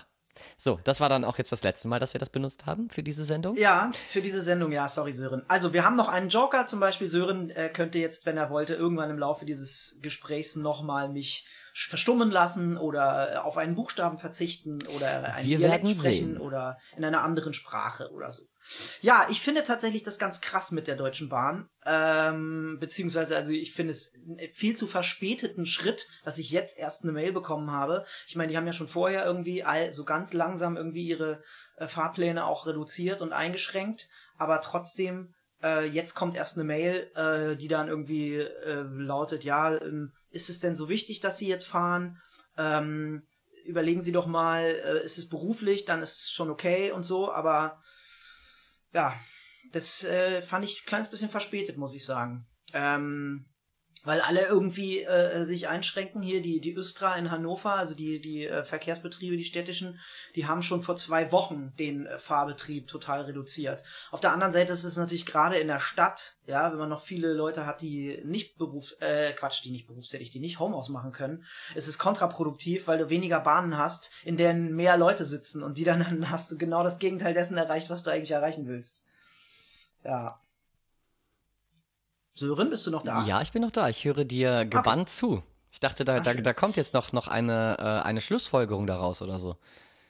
So, 0.56 0.80
das 0.84 1.00
war 1.00 1.08
dann 1.08 1.24
auch 1.24 1.38
jetzt 1.38 1.52
das 1.52 1.62
letzte 1.62 1.88
Mal, 1.88 1.98
dass 1.98 2.14
wir 2.14 2.18
das 2.18 2.30
benutzt 2.30 2.66
haben 2.66 2.90
für 2.90 3.02
diese 3.02 3.24
Sendung. 3.24 3.56
Ja, 3.56 3.90
für 3.92 4.20
diese 4.20 4.40
Sendung, 4.40 4.72
ja, 4.72 4.88
sorry, 4.88 5.12
Sören. 5.12 5.42
Also, 5.48 5.72
wir 5.72 5.84
haben 5.84 5.96
noch 5.96 6.08
einen 6.08 6.28
Joker, 6.28 6.66
zum 6.66 6.80
Beispiel 6.80 7.08
Sören 7.08 7.50
äh, 7.50 7.68
könnte 7.68 7.98
jetzt, 7.98 8.26
wenn 8.26 8.36
er 8.36 8.50
wollte, 8.50 8.74
irgendwann 8.74 9.10
im 9.10 9.18
Laufe 9.18 9.44
dieses 9.44 9.98
Gesprächs 10.02 10.56
nochmal 10.56 11.08
mich 11.08 11.46
verstummen 11.74 12.30
lassen 12.30 12.76
oder 12.76 13.32
äh, 13.32 13.36
auf 13.38 13.56
einen 13.56 13.74
Buchstaben 13.74 14.18
verzichten 14.18 14.78
oder 14.94 15.34
einen 15.34 15.48
Wir 15.48 15.58
Dialekt 15.58 15.88
sprechen 15.88 16.34
sehen. 16.34 16.40
oder 16.40 16.78
in 16.96 17.04
einer 17.04 17.22
anderen 17.22 17.52
Sprache 17.52 18.10
oder 18.12 18.30
so. 18.30 18.42
Ja, 19.02 19.26
ich 19.30 19.40
finde 19.40 19.62
tatsächlich 19.62 20.02
das 20.02 20.18
ganz 20.18 20.40
krass 20.40 20.70
mit 20.70 20.86
der 20.86 20.96
Deutschen 20.96 21.28
Bahn. 21.28 21.68
Ähm, 21.84 22.78
beziehungsweise, 22.80 23.36
also 23.36 23.52
ich 23.52 23.72
finde 23.72 23.90
es 23.90 24.18
viel 24.52 24.74
zu 24.76 24.86
verspäteten 24.86 25.66
Schritt, 25.66 26.08
dass 26.24 26.38
ich 26.38 26.50
jetzt 26.50 26.78
erst 26.78 27.02
eine 27.02 27.12
Mail 27.12 27.32
bekommen 27.32 27.70
habe. 27.70 28.06
Ich 28.26 28.36
meine, 28.36 28.50
die 28.50 28.56
haben 28.56 28.66
ja 28.66 28.72
schon 28.72 28.88
vorher 28.88 29.24
irgendwie 29.24 29.64
all, 29.64 29.92
so 29.92 30.04
ganz 30.04 30.32
langsam 30.32 30.76
irgendwie 30.76 31.06
ihre 31.06 31.42
äh, 31.76 31.86
Fahrpläne 31.86 32.46
auch 32.46 32.66
reduziert 32.66 33.20
und 33.20 33.32
eingeschränkt, 33.32 34.08
aber 34.38 34.60
trotzdem, 34.60 35.34
äh, 35.62 35.86
jetzt 35.86 36.14
kommt 36.14 36.34
erst 36.34 36.56
eine 36.56 36.64
Mail, 36.64 37.10
äh, 37.14 37.56
die 37.56 37.68
dann 37.68 37.88
irgendwie 37.88 38.36
äh, 38.36 38.82
lautet, 38.82 39.44
ja, 39.44 39.74
ähm, 39.76 40.12
ist 40.30 40.48
es 40.48 40.60
denn 40.60 40.76
so 40.76 40.88
wichtig, 40.88 41.20
dass 41.20 41.38
Sie 41.38 41.48
jetzt 41.48 41.66
fahren? 41.66 42.18
Ähm, 42.56 43.22
überlegen 43.64 44.00
Sie 44.00 44.12
doch 44.12 44.26
mal, 44.26 44.62
äh, 44.62 45.04
ist 45.04 45.18
es 45.18 45.28
beruflich, 45.28 45.84
dann 45.84 46.02
ist 46.02 46.22
es 46.22 46.30
schon 46.30 46.50
okay 46.50 46.92
und 46.92 47.02
so, 47.02 47.30
aber 47.30 47.80
ja, 48.94 49.18
das 49.72 50.04
äh, 50.04 50.40
fand 50.40 50.64
ich 50.64 50.80
ein 50.80 50.86
kleines 50.86 51.10
bisschen 51.10 51.28
verspätet, 51.28 51.76
muss 51.76 51.94
ich 51.94 52.04
sagen. 52.04 52.46
Ähm, 52.72 53.46
weil 54.04 54.20
alle 54.20 54.46
irgendwie 54.46 55.02
äh, 55.02 55.44
sich 55.44 55.68
einschränken 55.68 56.22
hier, 56.22 56.42
die, 56.42 56.60
die 56.60 56.74
Östra 56.74 57.16
in 57.16 57.30
Hannover, 57.30 57.74
also 57.74 57.94
die, 57.94 58.20
die 58.20 58.46
äh, 58.46 58.62
Verkehrsbetriebe, 58.62 59.36
die 59.36 59.44
städtischen, 59.44 59.98
die 60.34 60.46
haben 60.46 60.62
schon 60.62 60.82
vor 60.82 60.96
zwei 60.96 61.32
Wochen 61.32 61.72
den 61.78 62.06
äh, 62.06 62.18
Fahrbetrieb 62.18 62.86
total 62.86 63.22
reduziert. 63.22 63.82
Auf 64.10 64.20
der 64.20 64.32
anderen 64.32 64.52
Seite 64.52 64.72
ist 64.72 64.84
es 64.84 64.96
natürlich 64.96 65.26
gerade 65.26 65.56
in 65.56 65.68
der 65.68 65.80
Stadt, 65.80 66.36
ja, 66.46 66.70
wenn 66.70 66.78
man 66.78 66.90
noch 66.90 67.00
viele 67.00 67.32
Leute 67.32 67.66
hat, 67.66 67.80
die 67.80 68.20
nicht 68.24 68.58
berufs, 68.58 68.92
äh, 69.00 69.32
Quatsch, 69.32 69.64
die 69.64 69.70
nicht 69.70 69.86
berufstätig, 69.86 70.30
die 70.30 70.40
nicht 70.40 70.58
Homeoffice 70.58 70.90
machen 70.90 71.12
können, 71.12 71.44
ist 71.74 71.88
es 71.88 71.98
kontraproduktiv, 71.98 72.86
weil 72.86 72.98
du 72.98 73.08
weniger 73.08 73.40
Bahnen 73.40 73.78
hast, 73.78 74.12
in 74.24 74.36
denen 74.36 74.76
mehr 74.76 74.98
Leute 74.98 75.24
sitzen 75.24 75.62
und 75.62 75.78
die 75.78 75.84
dann, 75.84 76.00
dann 76.04 76.30
hast 76.30 76.50
du 76.52 76.58
genau 76.58 76.82
das 76.82 76.98
Gegenteil 76.98 77.32
dessen 77.32 77.56
erreicht, 77.56 77.88
was 77.88 78.02
du 78.02 78.10
eigentlich 78.10 78.32
erreichen 78.32 78.66
willst. 78.66 79.06
Ja. 80.04 80.40
Sören, 82.34 82.68
bist 82.70 82.86
du 82.86 82.90
noch 82.90 83.02
da? 83.02 83.24
Ja, 83.24 83.40
ich 83.40 83.52
bin 83.52 83.62
noch 83.62 83.70
da. 83.70 83.88
Ich 83.88 84.04
höre 84.04 84.24
dir 84.24 84.64
gebannt 84.64 85.08
zu. 85.08 85.42
Ich 85.70 85.80
dachte, 85.80 86.04
da, 86.04 86.20
da, 86.20 86.34
da 86.34 86.52
kommt 86.52 86.76
jetzt 86.76 86.94
noch, 86.94 87.12
noch 87.12 87.28
eine, 87.28 87.76
äh, 87.78 87.82
eine 88.06 88.20
Schlussfolgerung 88.20 88.86
daraus 88.86 89.22
oder 89.22 89.38
so. 89.38 89.56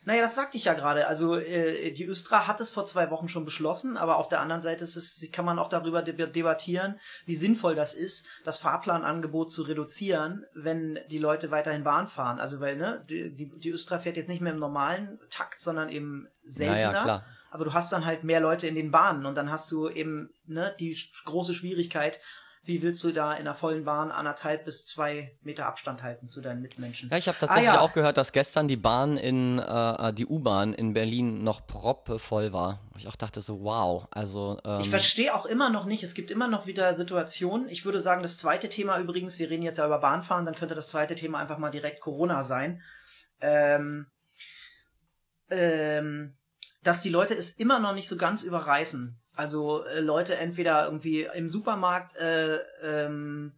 Naja, 0.07 0.21
das 0.21 0.35
sagte 0.35 0.59
ich 0.59 0.67
ja 0.67 0.75
gerade. 0.75 1.07
Also 1.07 1.37
äh, 1.37 1.91
die 1.93 2.05
Östra 2.05 2.47
hat 2.47 2.61
es 2.61 2.71
vor 2.71 2.85
zwei 2.85 3.11
Wochen 3.11 3.29
schon 3.29 3.47
beschlossen, 3.47 3.97
aber 3.97 4.19
auf 4.19 4.29
der 4.29 4.41
anderen 4.41 4.61
Seite 4.61 4.85
ist 4.85 4.97
es, 4.97 5.27
kann 5.33 5.47
man 5.47 5.59
auch 5.59 5.71
darüber 5.71 6.01
deb- 6.01 6.33
debattieren, 6.35 7.01
wie 7.25 7.35
sinnvoll 7.35 7.75
das 7.75 7.95
ist, 7.95 8.27
das 8.45 8.59
Fahrplanangebot 8.59 9.51
zu 9.51 9.63
reduzieren, 9.63 10.45
wenn 10.53 10.99
die 11.11 11.17
Leute 11.17 11.51
weiterhin 11.51 11.85
Bahn 11.85 12.07
fahren. 12.07 12.39
Also 12.39 12.61
weil 12.61 12.77
ne, 12.77 13.03
die, 13.09 13.31
die, 13.35 13.47
die 13.59 13.71
Östra 13.71 13.99
fährt 13.99 14.19
jetzt 14.19 14.29
nicht 14.29 14.43
mehr 14.43 14.53
im 14.53 14.59
normalen 14.59 15.19
Takt, 15.31 15.63
sondern 15.63 15.89
eben 15.89 16.29
seltener. 16.45 16.83
Ja, 16.83 16.93
ja, 16.93 17.03
klar. 17.03 17.25
Aber 17.55 17.65
du 17.65 17.73
hast 17.73 17.93
dann 17.93 18.05
halt 18.05 18.25
mehr 18.25 18.41
Leute 18.41 18.67
in 18.67 18.75
den 18.75 18.91
Bahnen 18.91 19.27
und 19.27 19.37
dann 19.37 19.49
hast 19.49 19.71
du 19.71 19.89
eben 19.89 20.29
ne, 20.45 20.75
die 20.81 20.99
große 21.25 21.55
Schwierigkeit, 21.55 22.19
wie 22.65 22.83
willst 22.83 23.05
du 23.05 23.13
da 23.13 23.33
in 23.35 23.43
einer 23.43 23.55
vollen 23.55 23.85
Bahn 23.85 24.11
anderthalb 24.11 24.65
bis 24.65 24.87
zwei 24.87 25.37
Meter 25.43 25.67
Abstand 25.67 26.03
halten 26.03 26.29
zu 26.29 26.41
deinen 26.41 26.63
Mitmenschen? 26.63 27.11
Ja, 27.11 27.17
ich 27.17 27.29
habe 27.29 27.39
tatsächlich 27.39 27.71
Ah, 27.71 27.75
ja. 27.75 27.81
auch 27.81 27.93
gehört, 27.93 28.17
dass 28.17 28.33
gestern 28.33 28.67
die 28.67 28.77
Bahn 28.77 29.17
in, 29.17 29.61
äh, 29.61 30.13
die 30.15 30.27
U-Bahn 30.27 30.73
in 30.75 30.95
Berlin 30.95 31.45
noch 31.45 31.65
proppevoll 31.65 32.53
war. 32.53 32.81
Ich 32.97 33.07
auch 33.07 33.15
dachte 33.15 33.41
so, 33.41 33.63
wow. 33.63 34.09
Also, 34.11 34.59
ähm, 34.65 34.81
Ich 34.81 34.91
verstehe 34.91 35.33
auch 35.33 35.47
immer 35.47 35.71
noch 35.71 35.85
nicht, 35.85 36.03
es 36.03 36.15
gibt 36.15 36.33
immer 36.33 36.49
noch 36.49 36.67
wieder 36.67 36.93
Situationen. 36.93 37.69
Ich 37.69 37.85
würde 37.85 38.01
sagen, 38.01 38.23
das 38.23 38.37
zweite 38.37 38.69
Thema 38.69 38.99
übrigens, 38.99 39.39
wir 39.39 39.49
reden 39.49 39.63
jetzt 39.63 39.79
ja 39.79 39.87
über 39.87 40.01
Bahnfahren, 40.01 40.45
dann 40.45 40.57
könnte 40.57 40.75
das 40.75 40.89
zweite 40.89 41.15
Thema 41.15 41.39
einfach 41.39 41.59
mal 41.59 41.71
direkt 41.71 42.01
Corona 42.01 42.43
sein. 42.43 42.83
Ähm, 43.41 44.07
ähm, 45.51 46.35
dass 46.85 47.01
die 47.01 47.11
Leute 47.11 47.35
es 47.35 47.51
immer 47.51 47.81
noch 47.81 47.95
nicht 47.95 48.09
so 48.09 48.17
ganz 48.17 48.43
überreißen. 48.43 49.19
Also 49.35 49.85
äh, 49.85 50.01
Leute 50.01 50.37
entweder 50.37 50.85
irgendwie 50.85 51.29
im 51.35 51.49
Supermarkt 51.49 52.17
äh, 52.17 52.59
ähm, 52.83 53.53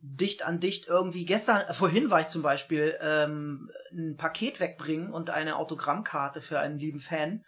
dicht 0.00 0.44
an 0.44 0.60
dicht 0.60 0.86
irgendwie 0.86 1.24
gestern, 1.24 1.62
äh, 1.62 1.74
vorhin 1.74 2.10
war 2.10 2.20
ich 2.20 2.28
zum 2.28 2.42
Beispiel 2.42 2.96
ähm, 3.00 3.70
ein 3.92 4.16
Paket 4.16 4.60
wegbringen 4.60 5.12
und 5.12 5.30
eine 5.30 5.56
Autogrammkarte 5.56 6.42
für 6.42 6.60
einen 6.60 6.78
lieben 6.78 7.00
Fan. 7.00 7.44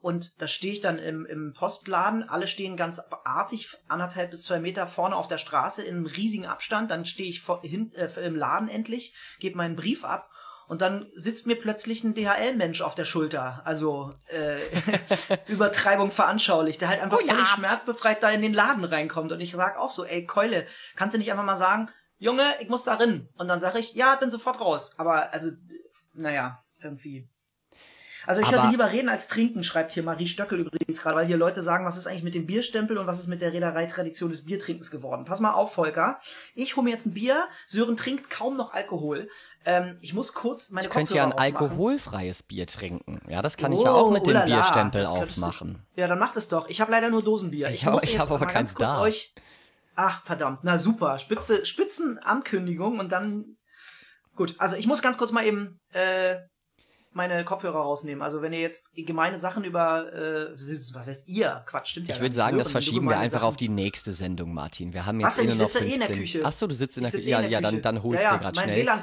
Und 0.00 0.42
da 0.42 0.48
stehe 0.48 0.74
ich 0.74 0.80
dann 0.82 0.98
im, 0.98 1.24
im 1.24 1.54
Postladen, 1.54 2.28
alle 2.28 2.46
stehen 2.46 2.76
ganz 2.76 3.00
artig, 3.24 3.70
anderthalb 3.88 4.32
bis 4.32 4.42
zwei 4.42 4.58
Meter 4.58 4.86
vorne 4.86 5.16
auf 5.16 5.28
der 5.28 5.38
Straße 5.38 5.82
in 5.82 5.96
einem 5.96 6.06
riesigen 6.06 6.44
Abstand. 6.44 6.90
Dann 6.90 7.06
stehe 7.06 7.28
ich 7.28 7.40
vor, 7.40 7.62
hin, 7.62 7.92
äh, 7.94 8.08
im 8.20 8.36
Laden 8.36 8.68
endlich, 8.68 9.14
gebe 9.38 9.56
meinen 9.56 9.76
Brief 9.76 10.04
ab 10.04 10.30
und 10.68 10.82
dann 10.82 11.10
sitzt 11.14 11.46
mir 11.46 11.56
plötzlich 11.56 12.04
ein 12.04 12.14
DHL-Mensch 12.14 12.82
auf 12.82 12.94
der 12.94 13.04
Schulter. 13.04 13.62
Also 13.64 14.12
äh, 14.26 14.58
Übertreibung 15.52 16.10
veranschaulicht, 16.10 16.80
der 16.80 16.88
halt 16.88 17.02
einfach 17.02 17.20
völlig 17.20 17.46
schmerzbefreit 17.48 18.22
da 18.22 18.30
in 18.30 18.42
den 18.42 18.54
Laden 18.54 18.84
reinkommt. 18.84 19.32
Und 19.32 19.40
ich 19.40 19.52
sag 19.52 19.78
auch 19.78 19.90
so, 19.90 20.04
ey 20.04 20.26
Keule, 20.26 20.66
kannst 20.96 21.14
du 21.14 21.18
nicht 21.18 21.30
einfach 21.30 21.44
mal 21.44 21.56
sagen, 21.56 21.90
Junge, 22.18 22.44
ich 22.60 22.68
muss 22.68 22.84
da 22.84 22.94
rein. 22.94 23.28
Und 23.36 23.48
dann 23.48 23.60
sage 23.60 23.78
ich, 23.78 23.94
ja, 23.94 24.16
bin 24.16 24.30
sofort 24.30 24.60
raus. 24.60 24.94
Aber 24.98 25.32
also, 25.32 25.50
naja, 26.14 26.64
irgendwie. 26.82 27.28
Also 28.26 28.40
ich 28.40 28.46
sie 28.46 28.68
lieber 28.68 28.90
reden 28.90 29.08
als 29.08 29.28
trinken, 29.28 29.62
schreibt 29.64 29.92
hier 29.92 30.02
Marie 30.02 30.26
Stöckel 30.26 30.60
übrigens 30.60 31.02
gerade, 31.02 31.16
weil 31.16 31.26
hier 31.26 31.36
Leute 31.36 31.62
sagen, 31.62 31.84
was 31.84 31.96
ist 31.96 32.06
eigentlich 32.06 32.22
mit 32.22 32.34
dem 32.34 32.46
Bierstempel 32.46 32.96
und 32.98 33.06
was 33.06 33.18
ist 33.18 33.26
mit 33.26 33.40
der 33.40 33.52
Reederei-Tradition 33.52 34.30
des 34.30 34.44
Biertrinkens 34.44 34.90
geworden. 34.90 35.24
Pass 35.24 35.40
mal 35.40 35.52
auf, 35.52 35.74
Volker. 35.74 36.18
Ich 36.54 36.76
hole 36.76 36.84
mir 36.84 36.90
jetzt 36.90 37.06
ein 37.06 37.14
Bier. 37.14 37.44
Sören 37.66 37.96
trinkt 37.96 38.30
kaum 38.30 38.56
noch 38.56 38.72
Alkohol. 38.72 39.28
Ähm, 39.66 39.96
ich 40.00 40.14
muss 40.14 40.32
kurz 40.34 40.70
meine 40.70 40.86
ich 40.86 40.92
könnte 40.92 41.14
ja 41.16 41.24
ein 41.24 41.32
ausmachen. 41.32 41.56
alkoholfreies 41.56 42.42
Bier 42.44 42.66
trinken. 42.66 43.20
Ja, 43.28 43.42
das 43.42 43.56
kann 43.56 43.72
ich 43.72 43.82
ja 43.82 43.90
auch 43.92 44.08
Oh, 44.08 44.10
mit 44.10 44.26
dem 44.26 44.42
Bierstempel 44.44 45.02
das 45.02 45.12
könntest 45.12 45.36
du- 45.38 45.42
aufmachen. 45.42 45.86
Ja, 45.96 46.06
dann 46.06 46.18
macht 46.18 46.36
es 46.36 46.48
doch. 46.48 46.68
Ich 46.68 46.80
habe 46.80 46.90
leider 46.92 47.10
nur 47.10 47.22
Dosenbier. 47.22 47.68
Ich 47.68 47.76
Ich, 47.76 47.86
hab- 47.86 48.02
ich 48.02 48.12
jetzt 48.12 48.20
hab 48.20 48.30
aber 48.30 48.46
keins 48.46 48.74
da. 48.74 49.00
euch. 49.00 49.34
Ach, 49.96 50.24
verdammt. 50.24 50.60
Na 50.62 50.76
super. 50.76 51.18
Spitze, 51.18 51.64
Spitzenankündigung 51.66 52.98
und 52.98 53.12
dann. 53.12 53.56
Gut, 54.36 54.54
also 54.58 54.74
ich 54.76 54.86
muss 54.86 55.02
ganz 55.02 55.18
kurz 55.18 55.30
mal 55.32 55.44
eben. 55.46 55.78
Äh, 55.92 56.36
meine 57.14 57.44
Kopfhörer 57.44 57.78
rausnehmen. 57.80 58.22
Also 58.22 58.42
wenn 58.42 58.52
ihr 58.52 58.60
jetzt 58.60 58.90
gemeine 58.94 59.38
Sachen 59.40 59.64
über, 59.64 60.12
äh, 60.12 60.52
was 60.94 61.08
heißt 61.08 61.28
ihr? 61.28 61.62
Quatsch, 61.66 61.88
stimmt 61.90 62.08
ja 62.08 62.14
Ich 62.14 62.20
würde 62.20 62.34
sagen, 62.34 62.58
das 62.58 62.70
verschieben 62.70 63.08
wir 63.08 63.16
einfach 63.18 63.38
Sachen. 63.40 63.48
auf 63.48 63.56
die 63.56 63.68
nächste 63.68 64.12
Sendung, 64.12 64.52
Martin. 64.54 64.92
Wir 64.92 65.06
haben 65.06 65.22
Was 65.22 65.36
jetzt 65.38 65.44
denn? 65.44 65.48
eh 65.48 65.52
Ich 65.52 65.58
noch 65.58 65.68
sitze 65.70 65.84
eh 65.84 65.92
in 65.94 65.98
der 66.00 66.08
15. 66.08 66.18
Küche. 66.18 66.40
Ach 66.44 66.52
so, 66.52 66.66
du 66.66 66.74
sitzt 66.74 66.96
in 66.96 67.02
der 67.04 67.10
Küche. 67.12 67.22
sitze 67.22 67.30
eh 67.36 67.42
Ja, 67.42 67.48
ja, 67.48 67.60
dann, 67.60 67.80
dann 67.82 68.02
holst 68.02 68.22
ja, 68.22 68.30
du 68.30 68.34
ja, 68.36 68.40
gerade 68.40 68.56
mein 68.56 68.64
schnell. 68.64 68.82
WLAN, 68.82 69.00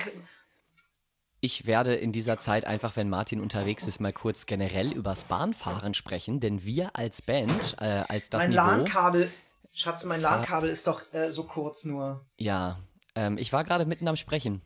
Ich 1.39 1.65
werde 1.65 1.95
in 1.95 2.11
dieser 2.11 2.37
Zeit 2.37 2.65
einfach, 2.65 2.95
wenn 2.95 3.09
Martin 3.09 3.39
unterwegs 3.41 3.87
ist, 3.87 3.99
mal 3.99 4.13
kurz 4.13 4.45
generell 4.45 4.91
übers 4.91 5.23
Bahnfahren 5.23 5.93
sprechen, 5.93 6.39
denn 6.39 6.63
wir 6.63 6.95
als 6.95 7.21
Band, 7.21 7.77
äh, 7.79 8.03
als 8.07 8.29
das 8.29 8.43
mein 8.43 8.49
Niveau. 8.51 8.61
LAN-Kabel, 8.61 9.31
Schatz, 9.71 10.03
mein 10.05 10.21
LAN-Kabel 10.21 10.69
ist 10.69 10.85
doch 10.87 11.01
äh, 11.13 11.31
so 11.31 11.45
kurz 11.45 11.85
nur. 11.85 12.21
Ja, 12.37 12.77
ähm, 13.15 13.37
ich 13.37 13.51
war 13.53 13.63
gerade 13.63 13.85
mitten 13.85 14.07
am 14.07 14.17
Sprechen. 14.17 14.61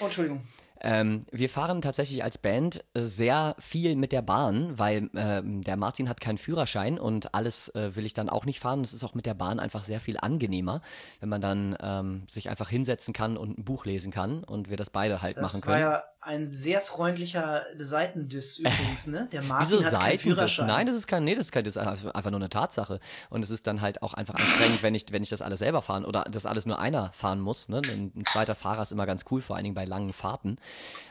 Oh, 0.00 0.04
Entschuldigung. 0.06 0.42
Ähm, 0.80 1.24
wir 1.30 1.48
fahren 1.48 1.80
tatsächlich 1.82 2.22
als 2.22 2.38
Band 2.38 2.84
äh, 2.94 3.00
sehr 3.02 3.56
viel 3.58 3.96
mit 3.96 4.12
der 4.12 4.22
Bahn, 4.22 4.78
weil 4.78 5.08
ähm, 5.14 5.62
der 5.62 5.76
Martin 5.76 6.08
hat 6.08 6.20
keinen 6.20 6.38
Führerschein 6.38 6.98
und 6.98 7.34
alles 7.34 7.68
äh, 7.74 7.96
will 7.96 8.04
ich 8.06 8.14
dann 8.14 8.28
auch 8.28 8.44
nicht 8.44 8.60
fahren. 8.60 8.80
Es 8.82 8.92
ist 8.92 9.04
auch 9.04 9.14
mit 9.14 9.26
der 9.26 9.34
Bahn 9.34 9.58
einfach 9.58 9.84
sehr 9.84 10.00
viel 10.00 10.16
angenehmer, 10.20 10.80
wenn 11.20 11.28
man 11.28 11.40
dann 11.40 11.76
ähm, 11.80 12.22
sich 12.26 12.50
einfach 12.50 12.68
hinsetzen 12.68 13.14
kann 13.14 13.36
und 13.36 13.58
ein 13.58 13.64
Buch 13.64 13.84
lesen 13.84 14.12
kann 14.12 14.44
und 14.44 14.68
wir 14.70 14.76
das 14.76 14.90
beide 14.90 15.22
halt 15.22 15.36
Das 15.36 15.42
machen 15.54 15.66
war 15.66 15.74
können. 15.74 15.82
ja 15.92 16.04
ein 16.26 16.50
sehr 16.50 16.80
freundlicher 16.80 17.64
Seitendiss 17.78 18.58
übrigens, 18.58 19.06
ne? 19.06 19.28
Der 19.30 19.42
Martin 19.42 19.78
Wieso 19.78 19.84
hat 19.84 19.92
keinen 19.92 20.00
Seiten 20.00 20.12
das? 20.14 20.22
Führerschein. 20.22 20.66
Nein, 20.66 20.86
das 20.86 20.96
ist 20.96 21.06
kein, 21.06 21.24
nee, 21.24 21.34
das 21.34 21.46
ist, 21.46 21.52
kein, 21.52 21.64
das 21.64 21.76
ist 21.76 22.06
einfach 22.06 22.30
nur 22.30 22.40
eine 22.40 22.50
Tatsache. 22.50 22.98
Und 23.30 23.42
es 23.42 23.50
ist 23.50 23.66
dann 23.66 23.80
halt 23.80 24.02
auch 24.02 24.12
einfach 24.14 24.34
anstrengend, 24.34 24.82
wenn 24.82 24.94
ich, 24.94 25.06
wenn 25.12 25.22
ich 25.22 25.28
das 25.28 25.40
alles 25.40 25.60
selber 25.60 25.82
fahren 25.82 26.04
oder 26.04 26.24
das 26.24 26.44
alles 26.44 26.66
nur 26.66 26.80
einer 26.80 27.12
fahren 27.12 27.40
muss. 27.40 27.68
Ne? 27.68 27.80
Ein, 27.84 28.12
ein 28.16 28.24
zweiter 28.24 28.56
Fahrer 28.56 28.82
ist 28.82 28.92
immer 28.92 29.06
ganz 29.06 29.24
cool, 29.30 29.40
vor 29.40 29.54
allen 29.54 29.64
Dingen 29.64 29.74
bei 29.74 29.84
langen 29.84 30.12
Fahrten. 30.12 30.56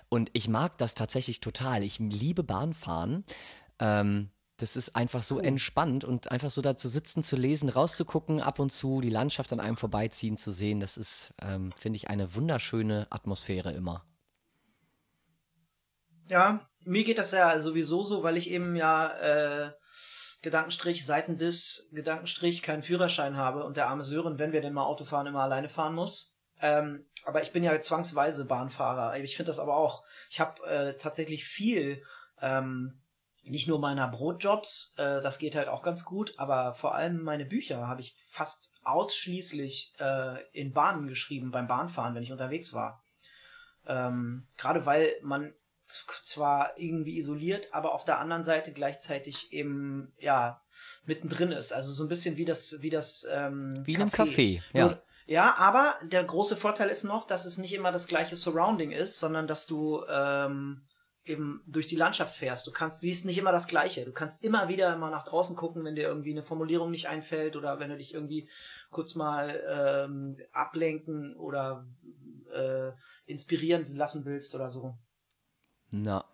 Und 0.09 0.29
ich 0.33 0.49
mag 0.49 0.77
das 0.77 0.95
tatsächlich 0.95 1.39
total. 1.39 1.83
Ich 1.83 1.99
liebe 1.99 2.43
Bahnfahren. 2.43 3.23
Ähm, 3.79 4.29
das 4.57 4.75
ist 4.75 4.95
einfach 4.95 5.23
so 5.23 5.39
entspannt 5.39 6.03
und 6.03 6.31
einfach 6.31 6.49
so 6.49 6.61
da 6.61 6.77
zu 6.77 6.87
sitzen, 6.87 7.23
zu 7.23 7.35
lesen, 7.35 7.69
rauszugucken, 7.69 8.41
ab 8.41 8.59
und 8.59 8.71
zu 8.71 9.01
die 9.01 9.09
Landschaft 9.09 9.51
an 9.51 9.59
einem 9.59 9.75
vorbeiziehen 9.77 10.37
zu 10.37 10.51
sehen. 10.51 10.79
Das 10.79 10.97
ist, 10.97 11.33
ähm, 11.41 11.73
finde 11.75 11.97
ich, 11.97 12.09
eine 12.09 12.35
wunderschöne 12.35 13.07
Atmosphäre 13.09 13.71
immer. 13.73 14.05
Ja, 16.29 16.67
mir 16.83 17.03
geht 17.03 17.17
das 17.17 17.31
ja 17.31 17.59
sowieso 17.59 18.03
so, 18.03 18.23
weil 18.23 18.37
ich 18.37 18.49
eben 18.49 18.75
ja 18.75 19.65
äh, 19.67 19.71
Gedankenstrich, 20.41 21.05
Seitendiss, 21.05 21.89
Gedankenstrich, 21.91 22.61
keinen 22.61 22.83
Führerschein 22.83 23.35
habe 23.35 23.63
und 23.63 23.77
der 23.77 23.87
arme 23.87 24.03
Sören, 24.03 24.37
wenn 24.37 24.51
wir 24.51 24.61
denn 24.61 24.73
mal 24.73 24.85
Auto 24.85 25.03
fahren, 25.03 25.27
immer 25.27 25.41
alleine 25.41 25.69
fahren 25.69 25.95
muss. 25.95 26.35
Ähm, 26.61 27.05
aber 27.25 27.41
ich 27.41 27.51
bin 27.51 27.63
ja 27.63 27.79
zwangsweise 27.81 28.45
Bahnfahrer. 28.45 29.17
Ich 29.17 29.35
finde 29.35 29.49
das 29.49 29.59
aber 29.59 29.75
auch. 29.75 30.03
Ich 30.29 30.39
habe 30.39 30.63
äh, 30.67 30.97
tatsächlich 30.97 31.45
viel, 31.45 32.03
ähm, 32.41 33.01
nicht 33.43 33.67
nur 33.67 33.79
meiner 33.79 34.07
Brotjobs, 34.07 34.93
äh, 34.97 35.21
das 35.21 35.39
geht 35.39 35.55
halt 35.55 35.67
auch 35.67 35.83
ganz 35.83 36.05
gut, 36.05 36.33
aber 36.37 36.73
vor 36.73 36.95
allem 36.95 37.21
meine 37.21 37.45
Bücher 37.45 37.87
habe 37.87 38.01
ich 38.01 38.15
fast 38.19 38.73
ausschließlich 38.83 39.93
äh, 39.99 40.41
in 40.51 40.73
Bahnen 40.73 41.07
geschrieben, 41.07 41.51
beim 41.51 41.67
Bahnfahren, 41.67 42.15
wenn 42.15 42.23
ich 42.23 42.31
unterwegs 42.31 42.73
war. 42.73 43.03
Ähm, 43.87 44.47
Gerade 44.57 44.85
weil 44.85 45.15
man 45.21 45.53
zwar 45.85 46.77
irgendwie 46.77 47.17
isoliert, 47.17 47.67
aber 47.71 47.93
auf 47.93 48.05
der 48.05 48.19
anderen 48.19 48.43
Seite 48.43 48.73
gleichzeitig 48.73 49.53
eben, 49.53 50.13
ja, 50.19 50.61
mittendrin 51.05 51.51
ist. 51.51 51.71
Also 51.71 51.91
so 51.91 52.03
ein 52.03 52.09
bisschen 52.09 52.37
wie 52.37 52.45
das, 52.45 52.77
wie 52.81 52.89
das, 52.89 53.27
ähm, 53.31 53.81
Wie 53.85 53.93
in 53.93 54.01
einem 54.01 54.09
Café, 54.09 54.61
ja. 54.73 54.85
Nur, 54.85 55.03
ja, 55.27 55.55
aber 55.57 55.95
der 56.03 56.23
große 56.23 56.55
Vorteil 56.55 56.89
ist 56.89 57.03
noch, 57.03 57.25
dass 57.25 57.45
es 57.45 57.57
nicht 57.57 57.73
immer 57.73 57.91
das 57.91 58.07
gleiche 58.07 58.35
Surrounding 58.35 58.91
ist, 58.91 59.19
sondern 59.19 59.47
dass 59.47 59.65
du 59.65 60.03
ähm, 60.07 60.85
eben 61.23 61.63
durch 61.65 61.87
die 61.87 61.95
Landschaft 61.95 62.37
fährst. 62.37 62.67
Du 62.67 62.71
kannst, 62.71 63.01
siehst 63.01 63.25
nicht 63.25 63.37
immer 63.37 63.51
das 63.51 63.67
Gleiche. 63.67 64.05
Du 64.05 64.11
kannst 64.11 64.43
immer 64.45 64.69
wieder 64.69 64.95
mal 64.97 65.09
nach 65.09 65.25
draußen 65.25 65.55
gucken, 65.55 65.83
wenn 65.83 65.95
dir 65.95 66.07
irgendwie 66.07 66.31
eine 66.31 66.43
Formulierung 66.43 66.91
nicht 66.91 67.07
einfällt 67.07 67.55
oder 67.55 67.79
wenn 67.79 67.89
du 67.89 67.97
dich 67.97 68.13
irgendwie 68.13 68.47
kurz 68.91 69.15
mal 69.15 69.59
ähm, 69.67 70.37
ablenken 70.51 71.35
oder 71.35 71.87
äh, 72.53 72.91
inspirieren 73.25 73.95
lassen 73.95 74.25
willst 74.25 74.53
oder 74.53 74.69
so. 74.69 74.95
Na, 76.03 76.25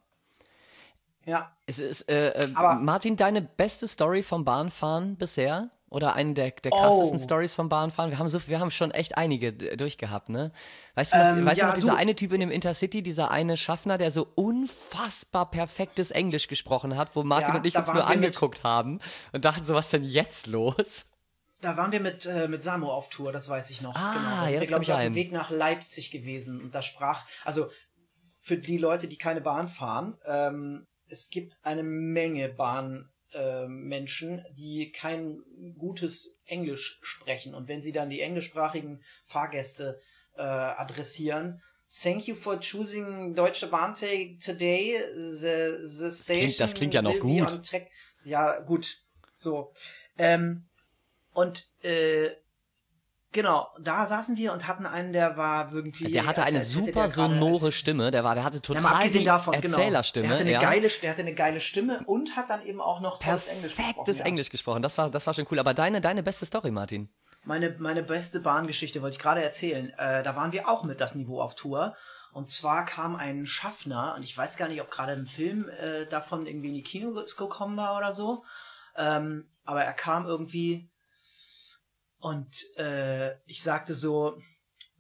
Ja, 1.25 1.55
Es 1.67 1.77
ist, 1.79 2.09
äh, 2.09 2.29
äh, 2.29 2.47
Martin, 2.47 3.15
deine 3.15 3.41
beste 3.43 3.87
Story 3.87 4.23
vom 4.23 4.43
Bahnfahren 4.43 5.17
bisher? 5.17 5.69
Oder 5.89 6.13
eine 6.13 6.33
der, 6.33 6.51
der 6.51 6.71
krassesten 6.71 7.19
Oh. 7.19 7.21
Stories 7.21 7.53
vom 7.53 7.67
Bahnfahren? 7.67 8.11
Wir 8.11 8.17
haben, 8.17 8.29
so, 8.29 8.39
wir 8.47 8.61
haben 8.61 8.71
schon 8.71 8.91
echt 8.91 9.17
einige 9.17 9.51
durchgehabt, 9.51 10.29
ne? 10.29 10.53
Weißt 10.95 11.13
du 11.13 11.17
noch, 11.17 11.25
Ähm, 11.25 11.45
weißt 11.45 11.57
ja, 11.59 11.65
du 11.65 11.69
noch 11.71 11.75
dieser 11.75 11.91
du- 11.91 11.97
eine 11.97 12.15
Typ 12.15 12.31
in 12.31 12.39
dem 12.39 12.49
Intercity, 12.49 13.03
dieser 13.03 13.29
eine 13.29 13.57
Schaffner, 13.57 13.97
der 13.97 14.09
so 14.09 14.25
unfassbar 14.35 15.51
perfektes 15.51 16.11
Englisch 16.11 16.47
gesprochen 16.47 16.95
hat, 16.95 17.13
wo 17.15 17.23
Martin 17.23 17.53
Ja, 17.55 17.59
und 17.59 17.65
ich 17.67 17.75
uns 17.77 17.87
nur 17.87 17.97
wir 18.03 18.03
mit- 18.07 18.15
angeguckt 18.15 18.63
haben 18.63 18.99
und 19.33 19.43
dachten 19.43 19.65
so, 19.65 19.73
was 19.75 19.89
denn 19.89 20.03
jetzt 20.05 20.47
los? 20.47 21.07
da 21.59 21.75
waren 21.77 21.91
wir 21.91 21.99
mit, 21.99 22.25
äh, 22.25 22.47
mit 22.47 22.63
Samo 22.63 22.91
auf 22.91 23.09
Tour, 23.09 23.31
das 23.33 23.47
weiß 23.49 23.69
ich 23.69 23.81
noch. 23.81 23.93
Ah, 23.95 24.13
genau. 24.13 24.29
Da 24.29 24.43
ja, 24.43 24.49
sind 24.49 24.59
wir, 24.61 24.67
glaube 24.67 24.83
ich, 24.83 24.93
auf 24.93 24.99
dem 25.01 25.13
Weg 25.15 25.31
nach 25.33 25.49
Leipzig 25.51 26.09
gewesen. 26.09 26.59
Und 26.61 26.73
da 26.73 26.81
sprach, 26.81 27.25
also 27.43 27.69
für 28.51 28.57
die 28.57 28.77
Leute, 28.77 29.07
die 29.07 29.17
keine 29.17 29.39
Bahn 29.39 29.69
fahren, 29.69 30.17
ähm, 30.25 30.85
es 31.07 31.29
gibt 31.29 31.57
eine 31.63 31.83
Menge 31.83 32.49
Bahnmenschen, 32.49 33.09
äh, 33.33 33.65
Menschen, 33.67 34.43
die 34.57 34.91
kein 34.91 35.41
gutes 35.77 36.37
Englisch 36.45 36.99
sprechen. 37.01 37.55
Und 37.55 37.69
wenn 37.69 37.81
sie 37.81 37.93
dann 37.93 38.09
die 38.09 38.19
englischsprachigen 38.19 39.01
Fahrgäste 39.25 40.01
äh, 40.35 40.41
adressieren, 40.41 41.61
Thank 42.03 42.27
you 42.27 42.35
for 42.35 42.57
choosing 42.59 43.35
Deutsche 43.35 43.67
Bahn 43.67 43.93
today. 43.95 44.97
The, 45.15 45.77
the 45.81 46.09
station 46.09 46.35
klingt- 46.47 46.59
das 46.59 46.73
klingt 46.73 46.93
ja 46.93 47.01
noch 47.01 47.19
gut. 47.19 47.61
Ja, 48.25 48.59
gut. 48.59 48.97
So. 49.37 49.73
Ähm, 50.17 50.65
und 51.33 51.69
äh, 51.83 52.31
genau, 53.31 53.67
da 53.79 54.05
saßen 54.05 54.37
wir 54.37 54.53
und 54.53 54.67
hatten 54.67 54.85
einen, 54.85 55.13
der 55.13 55.37
war 55.37 55.73
irgendwie. 55.73 56.11
Der 56.11 56.25
hatte 56.25 56.43
eine 56.43 56.59
als 56.59 56.71
super 56.71 57.09
sonore 57.09 57.71
Stimme, 57.71 58.11
der 58.11 58.23
war, 58.23 58.35
der 58.35 58.43
hatte 58.43 58.57
ja, 58.57 58.61
total 58.61 59.07
die 59.07 59.23
davon, 59.23 59.53
genau. 59.53 59.77
Erzählerstimme. 59.77 60.27
Der 60.27 60.33
hatte, 60.33 60.41
eine 60.41 60.51
ja. 60.51 60.61
geile, 60.61 60.87
der 60.87 61.11
hatte 61.11 61.21
eine 61.21 61.33
geile 61.33 61.59
Stimme 61.59 62.01
und 62.05 62.35
hat 62.35 62.49
dann 62.49 62.63
eben 62.65 62.81
auch 62.81 63.01
noch 63.01 63.19
tolles 63.19 63.47
Englisch 63.47 63.75
Perfektes 63.75 63.95
gesprochen. 63.95 64.17
ja. 64.17 64.25
Englisch 64.25 64.49
gesprochen, 64.49 64.81
das 64.81 64.97
war, 64.97 65.09
das 65.09 65.27
war 65.27 65.33
schon 65.33 65.47
cool. 65.51 65.59
Aber 65.59 65.73
deine, 65.73 66.01
deine 66.01 66.23
beste 66.23 66.45
Story, 66.45 66.71
Martin? 66.71 67.09
Meine, 67.43 67.75
meine 67.79 68.03
beste 68.03 68.39
Bahngeschichte 68.39 69.01
wollte 69.01 69.15
ich 69.15 69.21
gerade 69.21 69.43
erzählen. 69.43 69.89
Äh, 69.97 70.21
da 70.23 70.35
waren 70.35 70.51
wir 70.51 70.69
auch 70.69 70.83
mit 70.83 71.01
das 71.01 71.15
Niveau 71.15 71.41
auf 71.41 71.55
Tour. 71.55 71.95
Und 72.33 72.49
zwar 72.49 72.85
kam 72.85 73.15
ein 73.15 73.45
Schaffner, 73.45 74.13
und 74.15 74.23
ich 74.23 74.37
weiß 74.37 74.57
gar 74.57 74.69
nicht, 74.69 74.81
ob 74.81 74.89
gerade 74.89 75.13
ein 75.13 75.25
Film 75.25 75.67
äh, 75.69 76.05
davon 76.05 76.45
irgendwie 76.45 76.67
in 76.67 76.75
die 76.75 76.83
Kinos 76.83 77.35
gekommen 77.35 77.75
war 77.77 77.97
oder 77.97 78.11
so. 78.11 78.43
Ähm, 78.95 79.49
aber 79.65 79.83
er 79.83 79.93
kam 79.93 80.25
irgendwie 80.25 80.90
und 82.21 82.77
äh, 82.77 83.31
ich 83.47 83.61
sagte 83.61 83.93
so, 83.93 84.37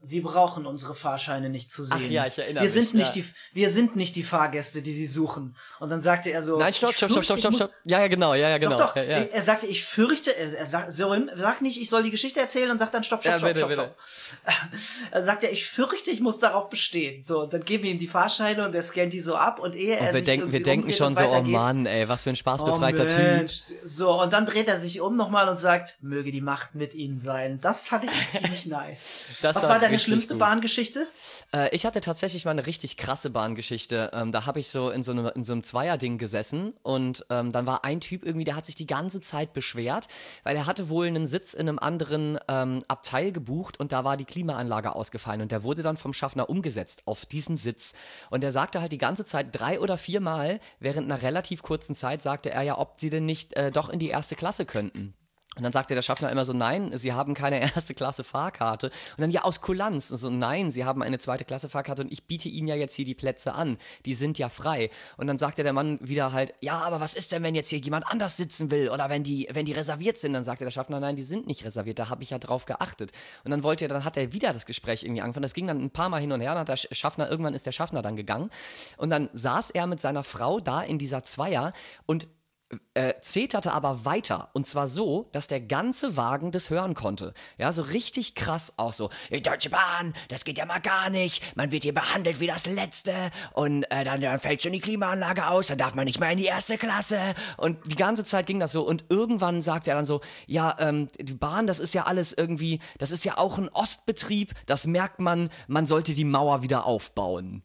Sie 0.03 0.21
brauchen 0.21 0.65
unsere 0.65 0.95
Fahrscheine 0.95 1.49
nicht 1.49 1.71
zu 1.71 1.83
sehen. 1.83 1.97
Ach 1.99 2.09
ja, 2.09 2.25
ich 2.25 2.37
erinnere 2.37 2.63
wir 2.63 2.69
mich, 2.69 2.73
sind 2.73 2.93
nicht 2.95 3.15
ja. 3.15 3.21
die, 3.21 3.25
wir 3.53 3.69
sind 3.69 3.95
nicht 3.95 4.15
die 4.15 4.23
Fahrgäste, 4.23 4.81
die 4.81 4.93
Sie 4.93 5.05
suchen. 5.05 5.55
Und 5.79 5.89
dann 5.89 6.01
sagte 6.01 6.31
er 6.31 6.41
so, 6.41 6.57
Nein, 6.57 6.73
stopp, 6.73 6.95
stopp, 6.95 7.11
stopp, 7.11 7.23
stopp, 7.23 7.39
stopp, 7.39 7.55
stopp. 7.55 7.71
Ja, 7.83 7.99
ja, 7.99 8.07
genau, 8.07 8.33
ja, 8.33 8.49
ja, 8.49 8.57
genau. 8.57 8.77
doch, 8.77 8.87
doch. 8.89 8.95
Ja, 8.95 9.03
ja. 9.03 9.17
Er 9.17 9.41
sagte, 9.41 9.67
ich 9.67 9.83
fürchte, 9.83 10.35
er, 10.35 10.57
er 10.57 10.65
sagt, 10.65 10.91
sag 10.91 11.61
nicht, 11.61 11.79
ich 11.79 11.89
soll 11.89 12.03
die 12.03 12.09
Geschichte 12.09 12.39
erzählen 12.39 12.71
und 12.71 12.79
sagt 12.79 12.93
dann 12.93 13.03
stopp, 13.03 13.21
stopp, 13.21 13.37
stopp, 13.37 13.47
bitte, 13.47 13.59
stopp, 13.59 13.69
bitte. 13.69 13.95
stopp. 13.95 14.71
Dann 15.11 15.25
sagt 15.25 15.43
er, 15.43 15.51
ich 15.51 15.65
fürchte, 15.65 16.09
ich 16.09 16.19
muss 16.19 16.39
darauf 16.39 16.69
bestehen. 16.69 17.23
So, 17.23 17.45
dann 17.45 17.63
geben 17.63 17.83
wir 17.83 17.91
ihm 17.91 17.99
die 17.99 18.07
Fahrscheine 18.07 18.65
und 18.65 18.73
er 18.73 18.81
scannt 18.81 19.13
die 19.13 19.19
so 19.19 19.35
ab 19.35 19.59
und 19.59 19.75
ehe 19.75 19.95
er 19.95 19.99
Und 19.99 20.05
wir 20.07 20.13
sich 20.13 20.25
denken, 20.25 20.51
wir 20.51 20.63
denken 20.63 20.93
schon 20.93 21.15
so, 21.15 21.23
oh 21.25 21.41
Mann, 21.41 21.85
ey, 21.85 22.07
was 22.07 22.23
für 22.23 22.29
ein 22.29 22.33
Oh 22.33 22.37
spaßbefreiter 22.37 23.07
Typ. 23.07 23.17
Mensch. 23.17 23.63
So, 23.83 24.21
und 24.21 24.33
dann 24.33 24.45
dreht 24.45 24.67
er 24.67 24.77
sich 24.77 25.01
um 25.01 25.15
nochmal 25.15 25.49
und 25.49 25.59
sagt, 25.59 25.97
möge 26.01 26.31
die 26.31 26.41
Macht 26.41 26.75
mit 26.75 26.93
Ihnen 26.93 27.19
sein. 27.19 27.59
Das 27.61 27.87
fand 27.87 28.05
ich 28.05 28.27
ziemlich 28.27 28.65
nice. 28.65 29.25
Das 29.41 29.55
Was 29.55 29.63
war 29.63 29.81
war 29.81 29.90
deine 29.91 29.99
schlimmste 29.99 30.33
gut. 30.33 30.39
Bahngeschichte? 30.39 31.07
Äh, 31.53 31.75
ich 31.75 31.85
hatte 31.85 32.01
tatsächlich 32.01 32.45
mal 32.45 32.51
eine 32.51 32.65
richtig 32.65 32.97
krasse 32.97 33.29
Bahngeschichte. 33.29 34.11
Ähm, 34.13 34.31
da 34.31 34.45
habe 34.45 34.59
ich 34.59 34.69
so 34.69 34.89
in 34.89 35.03
so 35.03 35.11
einem, 35.11 35.27
in 35.35 35.43
so 35.43 35.53
einem 35.53 35.63
Zweierding 35.63 36.17
gesessen 36.17 36.73
und 36.83 37.25
ähm, 37.29 37.51
dann 37.51 37.65
war 37.65 37.85
ein 37.85 38.01
Typ 38.01 38.25
irgendwie, 38.25 38.45
der 38.45 38.55
hat 38.55 38.65
sich 38.65 38.75
die 38.75 38.87
ganze 38.87 39.21
Zeit 39.21 39.53
beschwert, 39.53 40.07
weil 40.43 40.55
er 40.55 40.65
hatte 40.65 40.89
wohl 40.89 41.07
einen 41.07 41.27
Sitz 41.27 41.53
in 41.53 41.69
einem 41.69 41.79
anderen 41.79 42.39
ähm, 42.47 42.79
Abteil 42.87 43.31
gebucht 43.31 43.79
und 43.79 43.91
da 43.91 44.03
war 44.03 44.17
die 44.17 44.25
Klimaanlage 44.25 44.95
ausgefallen 44.95 45.41
und 45.41 45.51
der 45.51 45.63
wurde 45.63 45.83
dann 45.83 45.97
vom 45.97 46.13
Schaffner 46.13 46.49
umgesetzt 46.49 47.03
auf 47.05 47.25
diesen 47.25 47.57
Sitz. 47.57 47.93
Und 48.29 48.43
er 48.43 48.51
sagte 48.51 48.81
halt 48.81 48.91
die 48.91 48.97
ganze 48.97 49.25
Zeit 49.25 49.47
drei 49.51 49.79
oder 49.79 49.97
viermal 49.97 50.59
während 50.79 51.11
einer 51.11 51.21
relativ 51.21 51.63
kurzen 51.63 51.95
Zeit 51.95 52.21
sagte 52.21 52.51
er 52.51 52.63
ja, 52.63 52.77
ob 52.77 52.99
sie 52.99 53.09
denn 53.09 53.25
nicht 53.25 53.53
äh, 53.53 53.71
doch 53.71 53.89
in 53.89 53.99
die 53.99 54.09
erste 54.09 54.35
Klasse 54.35 54.65
könnten. 54.65 55.13
Und 55.57 55.63
dann 55.63 55.73
sagte 55.73 55.93
der 55.95 56.01
Schaffner 56.01 56.31
immer 56.31 56.45
so, 56.45 56.53
nein, 56.53 56.91
Sie 56.97 57.11
haben 57.11 57.33
keine 57.33 57.59
erste 57.75 57.93
Klasse 57.93 58.23
Fahrkarte. 58.23 58.87
Und 58.87 59.21
dann, 59.21 59.31
ja, 59.31 59.43
aus 59.43 59.59
Kulanz. 59.59 60.09
Und 60.09 60.17
so, 60.17 60.29
nein, 60.29 60.71
Sie 60.71 60.85
haben 60.85 61.03
eine 61.03 61.19
zweite 61.19 61.43
Klasse 61.43 61.67
Fahrkarte 61.67 62.03
und 62.03 62.11
ich 62.11 62.23
biete 62.23 62.47
Ihnen 62.47 62.69
ja 62.69 62.75
jetzt 62.75 62.93
hier 62.93 63.03
die 63.03 63.15
Plätze 63.15 63.53
an. 63.53 63.77
Die 64.05 64.13
sind 64.13 64.39
ja 64.39 64.47
frei. 64.47 64.89
Und 65.17 65.27
dann 65.27 65.37
sagte 65.37 65.63
der 65.63 65.73
Mann 65.73 65.99
wieder 66.01 66.31
halt, 66.31 66.53
ja, 66.61 66.79
aber 66.79 67.01
was 67.01 67.15
ist 67.15 67.33
denn, 67.33 67.43
wenn 67.43 67.53
jetzt 67.53 67.69
hier 67.69 67.79
jemand 67.79 68.07
anders 68.07 68.37
sitzen 68.37 68.71
will? 68.71 68.89
Oder 68.89 69.09
wenn 69.09 69.23
die, 69.23 69.49
wenn 69.51 69.65
die 69.65 69.73
reserviert 69.73 70.17
sind? 70.17 70.31
Dann 70.31 70.45
sagte 70.45 70.63
der 70.63 70.71
Schaffner, 70.71 71.01
nein, 71.01 71.17
die 71.17 71.23
sind 71.23 71.47
nicht 71.47 71.65
reserviert. 71.65 71.99
Da 71.99 72.07
habe 72.07 72.23
ich 72.23 72.29
ja 72.29 72.39
drauf 72.39 72.63
geachtet. 72.63 73.11
Und 73.43 73.51
dann 73.51 73.61
wollte 73.61 73.83
er, 73.83 73.89
dann 73.89 74.05
hat 74.05 74.15
er 74.15 74.31
wieder 74.31 74.53
das 74.53 74.65
Gespräch 74.65 75.03
irgendwie 75.03 75.21
angefangen. 75.21 75.43
Das 75.43 75.53
ging 75.53 75.67
dann 75.67 75.83
ein 75.83 75.91
paar 75.91 76.07
Mal 76.07 76.21
hin 76.21 76.31
und 76.31 76.39
her. 76.39 76.51
Dann 76.51 76.61
hat 76.61 76.69
der 76.69 76.77
Schaffner, 76.77 77.29
irgendwann 77.29 77.53
ist 77.53 77.65
der 77.65 77.73
Schaffner 77.73 78.01
dann 78.01 78.15
gegangen. 78.15 78.49
Und 78.95 79.09
dann 79.09 79.29
saß 79.33 79.71
er 79.71 79.85
mit 79.85 79.99
seiner 79.99 80.23
Frau 80.23 80.61
da 80.61 80.81
in 80.81 80.97
dieser 80.97 81.23
Zweier 81.23 81.73
und 82.05 82.29
äh, 82.93 83.13
zeterte 83.21 83.71
aber 83.71 84.05
weiter. 84.05 84.49
Und 84.53 84.67
zwar 84.67 84.87
so, 84.87 85.29
dass 85.31 85.47
der 85.47 85.61
ganze 85.61 86.17
Wagen 86.17 86.51
das 86.51 86.69
hören 86.69 86.93
konnte. 86.93 87.33
Ja, 87.57 87.71
so 87.71 87.83
richtig 87.83 88.35
krass 88.35 88.73
auch 88.77 88.93
so. 88.93 89.09
Die 89.29 89.41
Deutsche 89.41 89.69
Bahn, 89.69 90.13
das 90.29 90.43
geht 90.43 90.57
ja 90.57 90.65
mal 90.65 90.79
gar 90.79 91.09
nicht. 91.09 91.55
Man 91.55 91.71
wird 91.71 91.83
hier 91.83 91.93
behandelt 91.93 92.39
wie 92.39 92.47
das 92.47 92.65
Letzte. 92.65 93.13
Und 93.53 93.83
äh, 93.91 94.03
dann, 94.03 94.21
dann 94.21 94.39
fällt 94.39 94.61
schon 94.61 94.71
die 94.71 94.79
Klimaanlage 94.79 95.47
aus. 95.47 95.67
Dann 95.67 95.77
darf 95.77 95.95
man 95.95 96.05
nicht 96.05 96.19
mehr 96.19 96.31
in 96.31 96.37
die 96.37 96.45
erste 96.45 96.77
Klasse. 96.77 97.19
Und 97.57 97.79
die 97.91 97.95
ganze 97.95 98.23
Zeit 98.23 98.47
ging 98.47 98.59
das 98.59 98.71
so. 98.71 98.83
Und 98.83 99.05
irgendwann 99.09 99.61
sagte 99.61 99.91
er 99.91 99.95
dann 99.95 100.05
so, 100.05 100.21
ja, 100.47 100.75
ähm, 100.79 101.07
die 101.19 101.33
Bahn, 101.33 101.67
das 101.67 101.79
ist 101.79 101.93
ja 101.93 102.03
alles 102.03 102.33
irgendwie, 102.33 102.79
das 102.97 103.11
ist 103.11 103.25
ja 103.25 103.37
auch 103.37 103.57
ein 103.57 103.69
Ostbetrieb. 103.69 104.53
Das 104.65 104.87
merkt 104.87 105.19
man, 105.19 105.49
man 105.67 105.85
sollte 105.85 106.13
die 106.13 106.25
Mauer 106.25 106.63
wieder 106.63 106.85
aufbauen. 106.85 107.63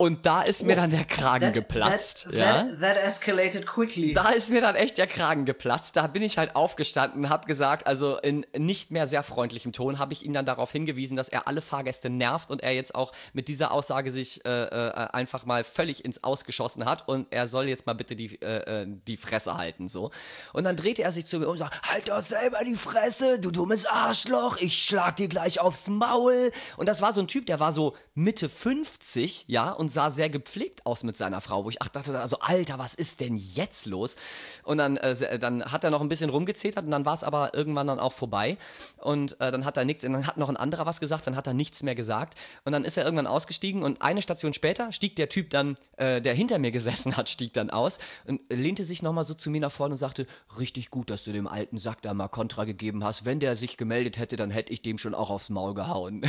Und 0.00 0.26
da 0.26 0.42
ist 0.42 0.62
mir 0.64 0.76
dann 0.76 0.90
der 0.90 1.04
Kragen 1.04 1.46
That- 1.46 1.54
geplatzt. 1.54 2.28
That, 2.30 2.34
ja? 2.34 2.62
that, 2.62 2.80
that 2.80 2.96
escalated 3.04 3.66
quickly. 3.66 4.12
Da 4.12 4.28
ist 4.28 4.48
mir 4.50 4.60
dann 4.60 4.76
echt 4.76 4.96
der 4.96 5.08
Kragen 5.08 5.44
geplatzt. 5.44 5.96
Da 5.96 6.06
bin 6.06 6.22
ich 6.22 6.38
halt 6.38 6.54
aufgestanden 6.54 7.24
und 7.24 7.30
habe 7.30 7.48
gesagt, 7.48 7.88
also 7.88 8.16
in 8.18 8.46
nicht 8.56 8.92
mehr 8.92 9.08
sehr 9.08 9.24
freundlichem 9.24 9.72
Ton, 9.72 9.98
habe 9.98 10.12
ich 10.12 10.24
ihn 10.24 10.32
dann 10.32 10.46
darauf 10.46 10.70
hingewiesen, 10.70 11.16
dass 11.16 11.28
er 11.28 11.48
alle 11.48 11.60
Fahrgäste 11.60 12.10
nervt 12.10 12.52
und 12.52 12.62
er 12.62 12.72
jetzt 12.74 12.94
auch 12.94 13.10
mit 13.32 13.48
dieser 13.48 13.72
Aussage 13.72 14.12
sich 14.12 14.44
äh, 14.44 14.66
äh, 14.66 14.92
einfach 15.12 15.44
mal 15.46 15.64
völlig 15.64 16.04
ins 16.04 16.22
Ausgeschossen 16.22 16.84
hat 16.84 17.08
und 17.08 17.26
er 17.30 17.48
soll 17.48 17.66
jetzt 17.66 17.84
mal 17.86 17.94
bitte 17.94 18.14
die, 18.14 18.40
äh, 18.40 18.82
äh, 18.82 18.86
die 18.86 19.16
Fresse 19.16 19.56
halten. 19.56 19.88
so. 19.88 20.12
Und 20.52 20.62
dann 20.62 20.76
drehte 20.76 21.02
er 21.02 21.10
sich 21.10 21.26
zu 21.26 21.40
mir 21.40 21.46
um 21.46 21.52
und 21.52 21.58
sagt, 21.58 21.90
halt 21.90 22.08
doch 22.08 22.20
selber 22.24 22.58
die 22.64 22.76
Fresse, 22.76 23.40
du 23.40 23.50
dummes 23.50 23.84
Arschloch, 23.84 24.58
ich 24.60 24.80
schlag 24.80 25.16
dir 25.16 25.26
gleich 25.26 25.58
aufs 25.58 25.88
Maul. 25.88 26.52
Und 26.76 26.88
das 26.88 27.02
war 27.02 27.12
so 27.12 27.20
ein 27.20 27.26
Typ, 27.26 27.46
der 27.46 27.58
war 27.58 27.72
so 27.72 27.96
Mitte 28.14 28.48
50, 28.48 29.46
ja, 29.48 29.72
und 29.72 29.87
sah 29.88 30.10
sehr 30.10 30.30
gepflegt 30.30 30.84
aus 30.86 31.04
mit 31.04 31.16
seiner 31.16 31.40
Frau, 31.40 31.64
wo 31.64 31.70
ich 31.70 31.80
ach, 31.82 31.88
dachte, 31.88 32.18
also 32.18 32.38
Alter, 32.40 32.78
was 32.78 32.94
ist 32.94 33.20
denn 33.20 33.36
jetzt 33.36 33.86
los? 33.86 34.16
Und 34.64 34.78
dann, 34.78 34.96
äh, 34.96 35.38
dann 35.38 35.64
hat 35.64 35.84
er 35.84 35.90
noch 35.90 36.00
ein 36.00 36.08
bisschen 36.08 36.30
rumgezetert 36.30 36.84
und 36.84 36.90
dann 36.90 37.04
war 37.04 37.14
es 37.14 37.24
aber 37.24 37.54
irgendwann 37.54 37.86
dann 37.86 38.00
auch 38.00 38.12
vorbei 38.12 38.56
und 38.98 39.40
äh, 39.40 39.50
dann 39.52 39.64
hat 39.64 39.76
er 39.76 39.84
nichts, 39.84 40.04
und 40.04 40.12
dann 40.12 40.26
hat 40.26 40.36
noch 40.36 40.48
ein 40.48 40.56
anderer 40.56 40.86
was 40.86 41.00
gesagt, 41.00 41.26
dann 41.26 41.36
hat 41.36 41.46
er 41.46 41.54
nichts 41.54 41.82
mehr 41.82 41.94
gesagt 41.94 42.38
und 42.64 42.72
dann 42.72 42.84
ist 42.84 42.96
er 42.96 43.04
irgendwann 43.04 43.26
ausgestiegen 43.26 43.82
und 43.82 44.02
eine 44.02 44.22
Station 44.22 44.52
später 44.52 44.92
stieg 44.92 45.16
der 45.16 45.28
Typ 45.28 45.50
dann, 45.50 45.76
äh, 45.96 46.20
der 46.20 46.34
hinter 46.34 46.58
mir 46.58 46.70
gesessen 46.70 47.16
hat, 47.16 47.28
stieg 47.28 47.52
dann 47.52 47.70
aus 47.70 47.98
und 48.26 48.40
lehnte 48.50 48.84
sich 48.84 49.02
nochmal 49.02 49.24
so 49.24 49.34
zu 49.34 49.50
mir 49.50 49.60
nach 49.60 49.72
vorne 49.72 49.92
und 49.92 49.98
sagte, 49.98 50.26
richtig 50.58 50.90
gut, 50.90 51.10
dass 51.10 51.24
du 51.24 51.32
dem 51.32 51.46
alten 51.46 51.78
Sack 51.78 52.02
da 52.02 52.14
mal 52.14 52.28
Kontra 52.28 52.64
gegeben 52.64 53.04
hast. 53.04 53.24
Wenn 53.24 53.40
der 53.40 53.56
sich 53.56 53.76
gemeldet 53.76 54.18
hätte, 54.18 54.36
dann 54.36 54.50
hätte 54.50 54.72
ich 54.72 54.82
dem 54.82 54.98
schon 54.98 55.14
auch 55.14 55.30
aufs 55.30 55.50
Maul 55.50 55.74
gehauen. 55.74 56.22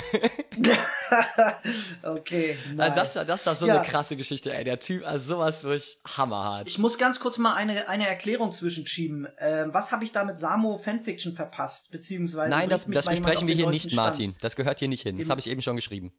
okay, 2.04 2.58
Ah, 2.78 2.89
nice. 2.89 3.13
Das, 3.13 3.15
war- 3.15 3.26
das 3.51 3.62
war 3.62 3.67
so 3.67 3.67
Ja, 3.67 3.79
eine 3.81 3.88
krasse 3.88 4.15
Geschichte, 4.15 4.53
ey. 4.53 4.63
Der 4.63 4.79
Typ, 4.79 5.05
also 5.05 5.35
sowas 5.35 5.63
wirklich 5.63 5.97
hammerhart. 6.05 6.67
Ich 6.67 6.77
muss 6.77 6.97
ganz 6.97 7.19
kurz 7.19 7.38
mal 7.38 7.53
eine, 7.55 7.88
eine 7.89 8.07
Erklärung 8.07 8.51
zwischenschieben. 8.53 9.27
Ähm, 9.39 9.73
was 9.73 9.91
habe 9.91 10.03
ich 10.03 10.12
da 10.12 10.23
mit 10.23 10.39
Samo 10.39 10.77
Fanfiction 10.77 11.33
verpasst? 11.33 11.91
Beziehungsweise. 11.91 12.49
Nein, 12.49 12.69
das, 12.69 12.85
das 12.88 13.07
besprechen 13.07 13.47
wir 13.47 13.55
hier 13.55 13.69
nicht, 13.69 13.91
Stand? 13.91 13.95
Martin. 13.95 14.35
Das 14.41 14.55
gehört 14.55 14.79
hier 14.79 14.88
nicht 14.88 15.03
hin. 15.03 15.17
Das 15.17 15.29
habe 15.29 15.39
ich 15.39 15.47
eben 15.49 15.62
schon 15.62 15.75
geschrieben. 15.75 16.12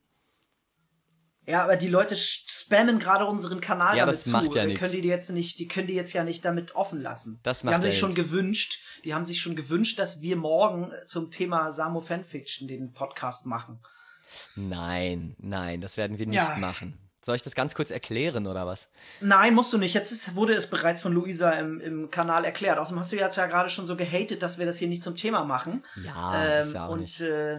Ja, 1.46 1.64
aber 1.64 1.76
die 1.76 1.88
Leute 1.88 2.14
spammen 2.16 2.98
gerade 3.00 3.24
unseren 3.26 3.60
Kanal 3.60 3.96
Ja, 3.96 4.02
damit 4.04 4.14
das 4.14 4.24
zu. 4.24 4.30
macht 4.30 4.54
ja 4.54 4.64
Äh. 4.64 4.74
Können 4.74 4.92
die, 4.92 5.00
die 5.00 5.08
jetzt 5.08 5.30
nicht, 5.30 5.58
die 5.58 5.66
können 5.66 5.88
die 5.88 5.94
jetzt 5.94 6.12
ja 6.12 6.22
nicht 6.22 6.44
damit 6.44 6.76
offen 6.76 7.00
lassen. 7.00 7.40
Das 7.42 7.60
die 7.60 7.66
macht 7.66 7.74
haben 7.76 7.82
ja 7.82 7.88
sich 7.88 7.98
schon 7.98 8.14
gewünscht, 8.14 8.80
die 9.04 9.14
haben 9.14 9.26
sich 9.26 9.40
schon 9.40 9.56
gewünscht, 9.56 9.98
dass 9.98 10.20
wir 10.20 10.36
morgen 10.36 10.92
zum 11.06 11.30
Thema 11.32 11.72
Samo 11.72 12.00
Fanfiction 12.00 12.68
den 12.68 12.92
Podcast 12.92 13.46
machen. 13.46 13.80
Nein, 14.54 15.34
nein, 15.38 15.80
das 15.80 15.96
werden 15.96 16.18
wir 16.20 16.26
nicht 16.26 16.36
Ja. 16.36 16.56
machen. 16.58 16.98
Soll 17.22 17.36
ich 17.36 17.42
das 17.42 17.54
ganz 17.54 17.74
kurz 17.74 17.90
erklären 17.90 18.46
oder 18.46 18.66
was? 18.66 18.88
Nein, 19.20 19.54
musst 19.54 19.72
du 19.72 19.78
nicht. 19.78 19.94
Jetzt 19.94 20.10
ist, 20.10 20.36
wurde 20.36 20.54
es 20.54 20.68
bereits 20.68 21.02
von 21.02 21.12
Luisa 21.12 21.50
im, 21.52 21.80
im 21.80 22.10
Kanal 22.10 22.44
erklärt. 22.44 22.78
Außerdem 22.78 23.00
hast 23.00 23.12
du 23.12 23.16
jetzt 23.16 23.36
ja 23.36 23.46
gerade 23.46 23.68
schon 23.68 23.86
so 23.86 23.94
gehatet, 23.96 24.42
dass 24.42 24.58
wir 24.58 24.64
das 24.64 24.78
hier 24.78 24.88
nicht 24.88 25.02
zum 25.02 25.16
Thema 25.16 25.44
machen. 25.44 25.84
Ja, 26.02 26.44
Ähm, 26.44 26.60
ist 26.66 26.74
ja 26.74 26.86
auch 26.86 26.90
und 26.92 27.00
nicht. 27.00 27.20
Äh, 27.20 27.56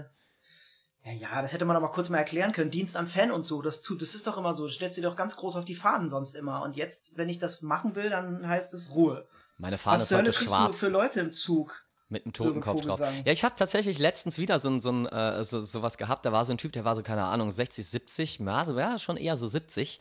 ja, 1.04 1.12
ja, 1.14 1.42
das 1.42 1.54
hätte 1.54 1.66
man 1.66 1.76
aber 1.76 1.92
kurz 1.92 2.10
mal 2.10 2.18
erklären 2.18 2.54
können. 2.54 2.72
Dienst 2.72 2.96
am 2.96 3.08
Fan 3.08 3.32
und 3.32 3.44
so, 3.44 3.62
das 3.62 3.82
tut, 3.82 4.02
das 4.02 4.14
ist 4.14 4.26
doch 4.28 4.38
immer 4.38 4.54
so. 4.54 4.66
Das 4.66 4.76
stellst 4.76 4.98
du 4.98 5.02
dir 5.02 5.10
doch 5.10 5.16
ganz 5.16 5.36
groß 5.36 5.56
auf 5.56 5.66
die 5.66 5.76
Fahnen 5.76 6.10
sonst 6.10 6.36
immer. 6.36 6.64
Und 6.64 6.76
jetzt, 6.76 7.18
wenn 7.18 7.30
ich 7.30 7.40
das 7.40 7.62
machen 7.62 7.96
will, 7.96 8.10
dann 8.10 8.48
heißt 8.48 8.74
es 8.74 8.92
Ruhe. 8.92 9.28
Meine 9.58 9.78
Fahne 9.78 9.96
Was 9.96 10.12
ist 10.12 10.18
heute 10.18 10.34
schwarz 10.34 10.80
für 10.80 10.90
Leute 10.90 11.20
im 11.20 11.32
Zug? 11.32 11.86
Mit 12.12 12.26
einem 12.26 12.34
so 12.36 12.44
Totenkopf 12.44 12.82
drauf. 12.82 13.00
Ja, 13.26 13.32
ich 13.32 13.44
habe 13.44 13.56
tatsächlich 13.56 13.98
letztens 14.00 14.38
wieder 14.38 14.60
so, 14.60 14.70
ein- 14.70 14.80
so, 14.80 14.92
ein, 14.92 15.06
äh, 15.08 15.44
so, 15.44 15.62
so 15.62 15.82
was 15.82 15.98
gehabt. 15.98 16.26
Da 16.26 16.32
war 16.32 16.46
so 16.46 16.52
ein 16.54 16.58
Typ, 16.58 16.74
der 16.74 16.86
war 16.86 16.94
so, 16.96 17.02
keine 17.04 17.24
Ahnung, 17.24 17.50
60, 17.52 17.88
70, 17.88 18.40
ja, 18.40 18.66
so, 18.66 18.78
ja 18.78 19.00
schon 19.00 19.18
eher 19.18 19.38
so 19.38 19.48
70. 19.48 20.00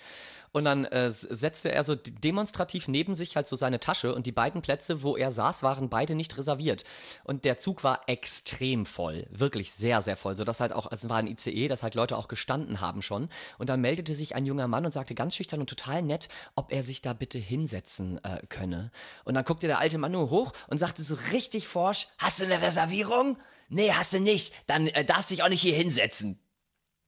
Und 0.53 0.65
dann 0.65 0.85
äh, 0.87 1.11
setzte 1.11 1.73
er 1.73 1.85
so 1.85 1.95
demonstrativ 1.95 2.89
neben 2.89 3.15
sich 3.15 3.37
halt 3.37 3.47
so 3.47 3.57
seine 3.57 3.79
Tasche 3.79 4.15
und 4.15 4.27
die 4.27 4.33
beiden 4.33 4.63
Plätze, 4.63 5.03
wo 5.03 5.17
er 5.17 5.31
saß, 5.31 5.63
waren 5.63 5.89
beide 5.89 6.15
nicht 6.15 6.37
reserviert. 6.37 6.85
Und 7.25 7.45
der 7.45 7.57
Zug 7.57 7.85
war 7.85 8.03
extrem 8.07 8.85
voll, 8.87 9.27
wirklich 9.31 9.73
sehr, 9.73 10.03
sehr 10.03 10.17
voll, 10.17 10.37
sodass 10.37 10.61
halt 10.61 10.73
auch, 10.73 10.91
es 10.91 11.09
war 11.09 11.19
ein 11.19 11.29
ICE, 11.29 11.69
dass 11.69 11.83
halt 11.83 11.95
Leute 11.95 12.17
auch 12.17 12.29
gestanden 12.29 12.81
haben 12.81 13.03
schon. 13.03 13.29
Und 13.59 13.69
dann 13.69 13.81
meldete 13.81 14.15
sich 14.15 14.35
ein 14.35 14.45
junger 14.45 14.67
Mann 14.67 14.85
und 14.85 14.93
sagte 14.93 15.15
ganz 15.15 15.37
schüchtern 15.37 15.61
und 15.61 15.71
total 15.71 16.03
nett, 16.03 16.29
ob 16.57 16.73
er 16.73 16.83
sich 16.83 17.01
da 17.01 17.13
bitte 17.13 17.39
hinsetzen 17.39 18.23
äh, 18.25 18.45
könne. 18.49 18.91
Und 19.25 19.35
dann 19.35 19.45
guckte 19.45 19.69
der 19.69 19.79
alte 19.79 19.99
Mann 19.99 20.13
nur 20.13 20.31
hoch 20.31 20.53
und 20.69 20.79
sagte 20.79 21.03
so 21.03 21.17
richtig 21.33 21.69
forsch, 21.69 22.09
hast 22.19 22.41
du 22.41 22.45
eine 22.45 22.61
Reservierung? 22.63 23.39
Nee, 23.69 23.93
hast 23.93 24.13
du 24.13 24.21
nicht. 24.21 24.53
Dann 24.67 24.89
äh, 24.89 25.05
darfst 25.05 25.31
du 25.31 25.35
dich 25.35 25.45
auch 25.45 25.49
nicht 25.49 25.63
hier 25.63 25.75
hinsetzen. 25.75 26.41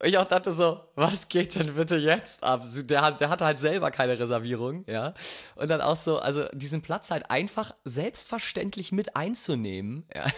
Und 0.03 0.09
ich 0.09 0.19
auch 0.19 0.25
dachte 0.25 0.51
so, 0.51 0.81
was 0.97 1.29
geht 1.29 1.55
denn 1.55 1.75
bitte 1.77 1.97
jetzt 1.97 2.43
ab? 2.43 2.63
Der, 2.75 3.03
hat- 3.03 3.21
der 3.21 3.31
hatte 3.31 3.45
halt 3.45 3.59
selber 3.59 3.93
keine 3.93 4.19
Reservierung, 4.19 4.85
ja. 4.89 5.15
Und 5.55 5.71
dann 5.71 5.81
auch 5.81 5.97
so, 5.97 6.19
also 6.19 6.47
diesen 6.53 6.83
Platz 6.83 7.11
halt 7.13 7.31
einfach 7.31 7.73
selbstverständlich 7.85 8.91
mit 8.93 9.15
einzunehmen, 9.17 10.05
ja. 10.15 10.27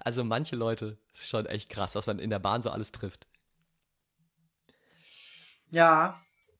Also 0.00 0.24
manche 0.24 0.56
Leute, 0.56 0.96
ist 1.12 1.28
schon 1.28 1.44
echt 1.44 1.68
krass, 1.68 1.94
was 1.94 2.06
man 2.06 2.18
in 2.18 2.30
der 2.30 2.38
Bahn 2.38 2.62
so 2.62 2.70
alles 2.70 2.92
trifft. 2.92 3.26
Ja. 5.70 6.18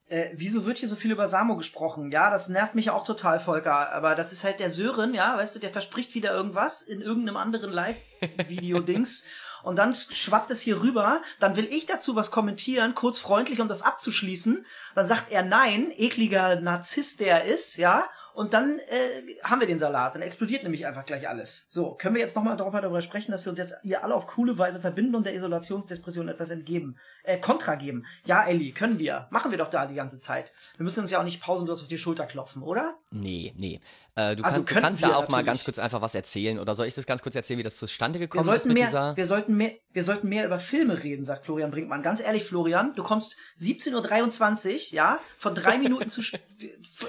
Äh, 0.09 0.31
wieso 0.35 0.67
wird 0.67 0.79
hier 0.79 0.89
so 0.89 0.97
viel 0.97 1.13
über 1.13 1.27
Samo 1.27 1.57
gesprochen? 1.57 2.11
Ja, 2.13 2.31
das 2.31 2.49
nervt 2.51 2.75
mich 2.75 2.91
auch 2.91 3.05
total, 3.05 3.41
Volker. 3.41 3.93
Aber 3.93 4.15
das 4.17 4.33
ist 4.33 4.45
halt 4.45 4.61
der 4.61 4.71
Sören, 4.71 5.15
ja, 5.15 5.37
weißt 5.39 5.57
du, 5.57 5.61
der 5.61 5.71
verspricht 5.71 6.15
wieder 6.15 6.33
irgendwas 6.33 6.83
in 6.83 7.01
irgendeinem 7.01 7.37
anderen 7.39 7.71
Live-Video-Dings. 7.73 9.27
Und 9.67 9.75
dann 9.75 9.97
schwappt 9.97 10.53
es 10.53 10.61
hier 10.61 10.81
rüber. 10.81 11.21
Dann 11.41 11.57
will 11.57 11.65
ich 11.65 11.87
dazu 11.87 12.15
was 12.15 12.31
kommentieren, 12.31 12.95
kurz 12.95 13.19
freundlich, 13.19 13.61
um 13.61 13.67
das 13.67 13.83
abzuschließen. 13.83 14.65
Dann 14.95 15.07
sagt 15.07 15.33
er 15.33 15.43
nein, 15.43 15.91
ekliger 15.91 16.61
Narzisst 16.61 17.19
der 17.19 17.43
er 17.43 17.53
ist, 17.53 17.77
ja. 17.77 18.05
Und 18.33 18.55
dann 18.55 18.79
äh, 18.79 19.43
haben 19.43 19.59
wir 19.59 19.67
den 19.67 19.81
Salat. 19.81 20.15
Dann 20.15 20.23
explodiert 20.23 20.63
nämlich 20.63 20.87
einfach 20.87 21.05
gleich 21.05 21.29
alles. 21.29 21.67
So, 21.69 21.95
können 21.95 22.15
wir 22.15 22.23
jetzt 22.23 22.37
nochmal 22.37 22.57
darüber 22.57 23.03
sprechen, 23.03 23.33
dass 23.33 23.45
wir 23.45 23.51
uns 23.51 23.59
jetzt 23.59 23.75
hier 23.83 24.05
alle 24.05 24.15
auf 24.15 24.29
coole 24.29 24.57
Weise 24.57 24.79
verbinden 24.79 25.17
und 25.17 25.27
der 25.27 25.35
Isolationsdepression 25.35 26.29
etwas 26.29 26.51
entgeben. 26.51 26.97
Äh, 27.27 27.39
Kontra 27.39 27.75
geben. 27.75 28.07
Ja, 28.25 28.45
Ellie, 28.47 28.73
können 28.73 28.99
wir. 28.99 29.27
Machen 29.31 29.51
wir 29.51 29.59
doch 29.59 29.69
da 29.69 29.87
die 29.87 29.95
ganze 29.95 30.19
Zeit. 30.19 30.53
Wir 30.77 30.85
müssen 30.85 31.01
uns 31.01 31.11
ja 31.11 31.19
auch 31.21 31.25
nicht 31.25 31.41
pausenlos 31.41 31.83
auf 31.83 31.89
die 31.89 31.99
Schulter 31.99 32.25
klopfen, 32.27 32.63
oder? 32.63 32.95
Nee, 33.11 33.53
nee. 33.59 33.81
Äh, 34.15 34.37
du, 34.37 34.45
Also 34.45 34.63
kann, 34.63 34.77
du 34.77 34.81
kannst 34.81 35.03
ja 35.03 35.09
auch 35.09 35.29
mal 35.29 35.39
natürlich. 35.39 35.47
ganz 35.47 35.65
kurz 35.65 35.79
einfach 35.79 36.01
was 36.01 36.15
erzählen. 36.15 36.59
Oder 36.59 36.75
soll 36.75 36.87
ich 36.87 36.95
das 36.95 37.05
ganz 37.05 37.23
kurz 37.23 37.35
erzählen, 37.35 37.59
wie 37.59 37.63
das 37.65 37.77
zustande 37.77 38.19
gekommen 38.19 38.49
ist 38.55 38.67
mit 38.67 38.75
mehr, 38.79 38.87
dieser. 38.87 39.17
wir, 39.17 39.27
sollten 39.27 39.57
mehr, 39.57 39.73
wir 39.93 40.03
sollten 40.05 40.29
mehr 40.29 40.47
über 40.47 40.59
Filme 40.59 41.03
reden, 41.03 41.25
sagt 41.25 41.45
Florian 41.45 41.71
Brinkmann. 41.71 42.03
Ganz 42.03 42.21
ehrlich, 42.23 42.45
Florian, 42.45 42.95
du 42.95 43.03
kommst 43.03 43.37
17.23 43.59 44.75
Uhr, 44.75 44.95
ja, 44.95 45.19
von 45.39 45.55
drei 45.55 45.79
Minuten 45.79 46.09
zu, 46.09 46.21
sp- 46.25 46.41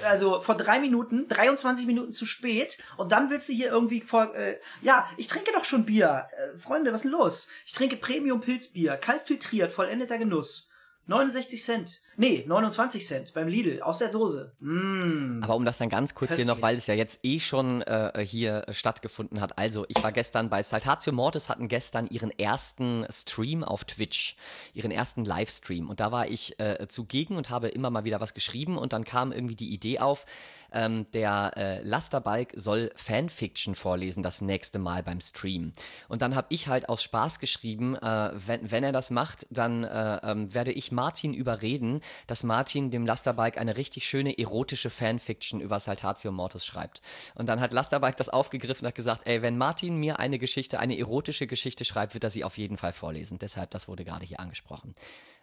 also 0.08 0.40
von 0.40 0.58
drei 0.58 0.80
Minuten, 0.80 1.28
23 1.28 1.86
Minuten 1.86 2.12
zu 2.12 2.26
spät 2.26 2.78
und 2.96 3.12
dann 3.12 3.30
willst 3.30 3.48
du 3.48 3.52
hier 3.54 3.68
irgendwie 3.70 4.00
vor, 4.02 4.34
äh, 4.34 4.56
ja, 4.82 5.08
ich 5.16 5.26
trinke 5.28 5.52
doch 5.52 5.64
schon 5.64 5.84
Bier. 5.86 6.26
Äh, 6.54 6.58
Freunde, 6.58 6.92
was 6.92 7.00
ist 7.00 7.04
denn 7.04 7.12
los? 7.12 7.48
Ich 7.64 7.72
trinke 7.72 7.96
Premium 7.96 8.40
Pilzbier, 8.40 8.96
kalt 8.96 9.22
filtriert, 9.24 9.72
vollendeter 10.08 10.18
Genuss. 10.18 10.70
69 11.06 11.62
Cent. 11.62 12.02
Nee, 12.20 12.44
29 12.48 13.06
Cent 13.06 13.32
beim 13.32 13.46
Lidl 13.46 13.80
aus 13.80 13.98
der 13.98 14.08
Dose. 14.08 14.50
Mm. 14.58 15.40
Aber 15.40 15.54
um 15.54 15.64
das 15.64 15.78
dann 15.78 15.88
ganz 15.88 16.16
kurz 16.16 16.34
hier 16.34 16.46
noch, 16.46 16.54
Köstlich. 16.54 16.62
weil 16.64 16.76
es 16.76 16.86
ja 16.88 16.94
jetzt 16.94 17.20
eh 17.22 17.38
schon 17.38 17.80
äh, 17.82 18.26
hier 18.26 18.64
äh, 18.66 18.74
stattgefunden 18.74 19.40
hat. 19.40 19.56
Also, 19.56 19.84
ich 19.86 20.02
war 20.02 20.10
gestern 20.10 20.50
bei 20.50 20.64
Saltatio 20.64 21.12
Mortis, 21.12 21.48
hatten 21.48 21.68
gestern 21.68 22.08
ihren 22.08 22.36
ersten 22.36 23.06
Stream 23.08 23.62
auf 23.62 23.84
Twitch, 23.84 24.36
ihren 24.74 24.90
ersten 24.90 25.24
Livestream. 25.24 25.88
Und 25.88 26.00
da 26.00 26.10
war 26.10 26.28
ich 26.28 26.58
äh, 26.58 26.88
zugegen 26.88 27.36
und 27.36 27.50
habe 27.50 27.68
immer 27.68 27.90
mal 27.90 28.04
wieder 28.04 28.20
was 28.20 28.34
geschrieben. 28.34 28.78
Und 28.78 28.92
dann 28.92 29.04
kam 29.04 29.30
irgendwie 29.30 29.54
die 29.54 29.72
Idee 29.72 30.00
auf, 30.00 30.26
ähm, 30.72 31.06
der 31.12 31.52
äh, 31.56 31.82
Lasterbalk 31.82 32.52
soll 32.56 32.90
Fanfiction 32.96 33.76
vorlesen 33.76 34.24
das 34.24 34.40
nächste 34.40 34.80
Mal 34.80 35.04
beim 35.04 35.20
Stream. 35.20 35.72
Und 36.08 36.20
dann 36.20 36.34
habe 36.34 36.48
ich 36.50 36.66
halt 36.66 36.88
aus 36.88 37.00
Spaß 37.02 37.38
geschrieben, 37.38 37.94
äh, 37.94 38.30
wenn, 38.34 38.70
wenn 38.70 38.82
er 38.82 38.92
das 38.92 39.10
macht, 39.10 39.46
dann 39.50 39.84
äh, 39.84 40.20
ähm, 40.24 40.52
werde 40.52 40.72
ich 40.72 40.90
Martin 40.90 41.32
überreden, 41.32 42.00
dass 42.26 42.42
Martin 42.42 42.90
dem 42.90 43.06
Lasterbalk 43.06 43.58
eine 43.58 43.76
richtig 43.76 44.06
schöne 44.08 44.38
erotische 44.38 44.90
Fanfiction 44.90 45.60
über 45.60 45.80
Saltatio 45.80 46.32
Mortis 46.32 46.64
schreibt. 46.64 47.00
Und 47.34 47.48
dann 47.48 47.60
hat 47.60 47.72
Lasterbalk 47.72 48.16
das 48.16 48.28
aufgegriffen 48.28 48.84
und 48.84 48.88
hat 48.88 48.94
gesagt, 48.94 49.22
ey, 49.26 49.42
wenn 49.42 49.58
Martin 49.58 49.96
mir 49.96 50.18
eine 50.18 50.38
Geschichte, 50.38 50.78
eine 50.78 50.98
erotische 50.98 51.46
Geschichte 51.46 51.84
schreibt, 51.84 52.14
wird 52.14 52.24
er 52.24 52.30
sie 52.30 52.44
auf 52.44 52.58
jeden 52.58 52.76
Fall 52.76 52.92
vorlesen. 52.92 53.38
Deshalb, 53.38 53.70
das 53.70 53.88
wurde 53.88 54.04
gerade 54.04 54.24
hier 54.26 54.40
angesprochen. 54.40 54.94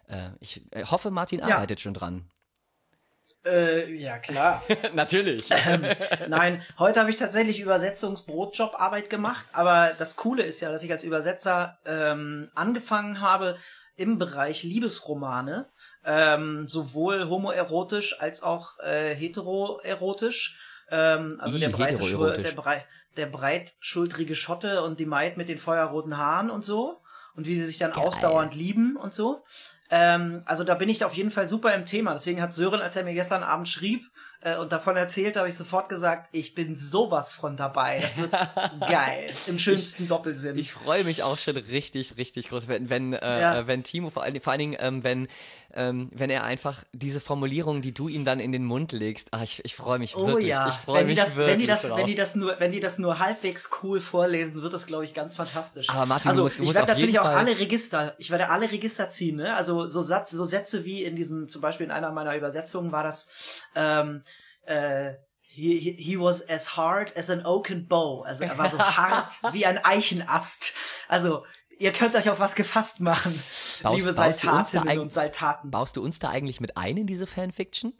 Äh, 0.08 0.30
ich 0.40 0.62
äh, 0.72 0.84
hoffe, 0.84 1.10
Martin 1.10 1.40
Ja. 1.40 1.56
arbeitet 1.56 1.80
schon 1.80 1.94
dran. 1.94 2.30
Äh, 3.46 3.94
ja, 3.94 4.18
klar. 4.18 4.62
Natürlich. 4.94 5.48
Nein, 6.28 6.62
heute 6.78 7.00
habe 7.00 7.10
ich 7.10 7.16
tatsächlich 7.16 7.60
Übersetzungsbrotjobarbeit 7.60 9.08
gemacht, 9.08 9.46
aber 9.52 9.92
das 9.98 10.16
Coole 10.16 10.42
ist 10.42 10.60
ja, 10.60 10.70
dass 10.70 10.82
ich 10.82 10.90
als 10.90 11.04
Übersetzer 11.04 11.78
ähm, 11.86 12.50
angefangen 12.54 13.20
habe 13.20 13.56
im 13.94 14.18
Bereich 14.18 14.62
Liebesromane, 14.62 15.70
ähm, 16.06 16.68
sowohl 16.68 17.28
homoerotisch 17.28 18.20
als 18.20 18.42
auch 18.42 18.78
äh, 18.78 19.14
heteroerotisch. 19.14 20.58
Ähm, 20.90 21.38
also 21.40 21.56
I, 21.56 21.60
der 21.60 21.68
breite, 21.70 22.42
der, 22.42 22.52
brei 22.52 22.86
der 23.16 23.26
breitschultrige 23.26 24.34
Schotte 24.34 24.82
und 24.82 25.00
die 25.00 25.06
Maid 25.06 25.36
mit 25.36 25.48
den 25.48 25.58
feuerroten 25.58 26.16
Haaren 26.16 26.50
und 26.50 26.64
so. 26.64 27.00
Und 27.34 27.46
wie 27.46 27.56
sie 27.56 27.66
sich 27.66 27.76
dann 27.76 27.92
ausdauernd 27.92 28.54
lieben 28.54 28.96
und 28.96 29.12
so. 29.12 29.44
Ähm, 29.90 30.42
also 30.46 30.64
da 30.64 30.74
bin 30.74 30.88
ich 30.88 31.04
auf 31.04 31.12
jeden 31.14 31.30
Fall 31.30 31.46
super 31.46 31.74
im 31.74 31.84
Thema. 31.84 32.14
Deswegen 32.14 32.40
hat 32.40 32.54
Sören, 32.54 32.80
als 32.80 32.96
er 32.96 33.04
mir 33.04 33.12
gestern 33.12 33.42
Abend 33.42 33.68
schrieb 33.68 34.04
äh, 34.40 34.56
und 34.56 34.72
davon 34.72 34.96
erzählt, 34.96 35.36
habe 35.36 35.46
ich 35.48 35.54
sofort 35.54 35.90
gesagt, 35.90 36.28
ich 36.32 36.54
bin 36.54 36.74
sowas 36.74 37.34
von 37.34 37.56
dabei. 37.58 37.98
Das 38.00 38.16
wird 38.16 38.32
geil. 38.88 39.30
Im 39.48 39.58
schönsten 39.58 40.08
Doppelsinn. 40.08 40.56
Ich 40.56 40.72
freue 40.72 41.04
mich 41.04 41.22
auch 41.24 41.36
schon 41.36 41.56
richtig, 41.58 42.16
richtig 42.16 42.48
groß, 42.48 42.68
wenn, 42.68 42.88
wenn, 42.88 43.12
äh, 43.12 43.40
Ja. 43.40 43.58
äh, 43.58 43.66
wenn 43.66 43.82
Timo, 43.84 44.08
vor 44.08 44.22
allen, 44.22 44.40
vor 44.40 44.52
allen 44.52 44.60
Dingen, 44.60 44.76
ähm, 44.80 45.04
wenn, 45.04 45.28
ähm, 45.76 46.10
wenn 46.12 46.30
er 46.30 46.42
einfach 46.44 46.82
diese 46.92 47.20
Formulierung, 47.20 47.82
die 47.82 47.92
du 47.94 48.08
ihm 48.08 48.24
dann 48.24 48.40
in 48.40 48.50
den 48.50 48.64
Mund 48.64 48.92
legst, 48.92 49.28
ah, 49.32 49.42
ich, 49.42 49.64
ich 49.64 49.76
freue 49.76 49.98
mich 49.98 50.16
Oh 50.16 50.26
wirklich. 50.26 50.46
ja, 50.48 50.66
ich 50.68 50.74
freue 50.74 51.00
wenn 51.00 51.06
die, 51.08 51.12
mich 51.12 51.20
das, 51.20 51.36
wirklich 51.36 51.52
wenn, 51.52 51.58
die 51.60 51.66
das, 51.66 51.82
drauf. 51.82 51.98
wenn, 51.98 52.06
die 52.06 52.14
das 52.14 52.34
nur, 52.34 52.58
wenn 52.60 52.72
die 52.72 52.80
das 52.80 52.98
nur 52.98 53.18
halbwegs 53.18 53.70
cool 53.82 54.00
vorlesen, 54.00 54.62
wird 54.62 54.72
das, 54.72 54.86
glaube 54.86 55.04
ich, 55.04 55.14
ganz 55.14 55.36
fantastisch. 55.36 55.88
Aber 55.90 56.06
Martin, 56.06 56.24
du 56.24 56.30
also, 56.30 56.42
musst- 56.44 56.58
du 56.58 56.62
ich 56.62 56.68
musst 56.68 56.78
werde 56.80 56.92
natürlich 56.92 57.18
auch 57.20 57.26
alle 57.26 57.58
Register, 57.58 58.14
ich 58.18 58.30
werde 58.30 58.48
alle 58.50 58.70
Register 58.72 59.10
ziehen, 59.10 59.36
ne? 59.36 59.54
Also 59.54 59.86
so, 59.86 60.02
Satz, 60.02 60.30
so 60.30 60.44
Sätze 60.44 60.84
wie 60.84 61.04
in 61.04 61.14
diesem, 61.14 61.48
zum 61.48 61.60
Beispiel 61.60 61.86
in 61.86 61.92
einer 61.92 62.10
meiner 62.10 62.34
Übersetzungen 62.36 62.90
war 62.90 63.02
das, 63.04 63.62
ähm, 63.74 64.22
äh, 64.64 65.12
He, 65.48 65.78
he, 65.78 65.92
he 65.98 66.20
was 66.20 66.46
as 66.50 66.76
hard 66.76 67.16
as 67.16 67.30
an 67.30 67.46
oaken 67.46 67.88
bow. 67.88 68.20
Also 68.24 68.44
er 68.44 68.58
war 68.58 68.68
so 68.68 68.78
hart 68.78 69.32
wie 69.52 69.64
ein 69.64 69.82
Eichenast. 69.82 70.74
Also 71.08 71.44
ihr 71.78 71.92
könnt 71.92 72.14
euch 72.14 72.28
auf 72.28 72.40
was 72.40 72.54
gefasst 72.54 73.00
machen, 73.00 73.32
Baust- 73.82 73.98
liebe 74.06 74.12
baust 74.14 74.42
du 74.44 74.48
uns 74.48 74.56
da 74.56 74.62
Saltatinnen 74.72 74.98
und 75.00 75.12
Saltaten. 75.12 75.70
Baust 75.70 75.96
du 75.96 76.02
uns 76.02 76.18
da 76.18 76.28
eigentlich 76.30 76.60
mit 76.60 76.76
ein 76.76 76.96
in 76.96 77.06
diese 77.06 77.26
Fanfiction? 77.26 77.92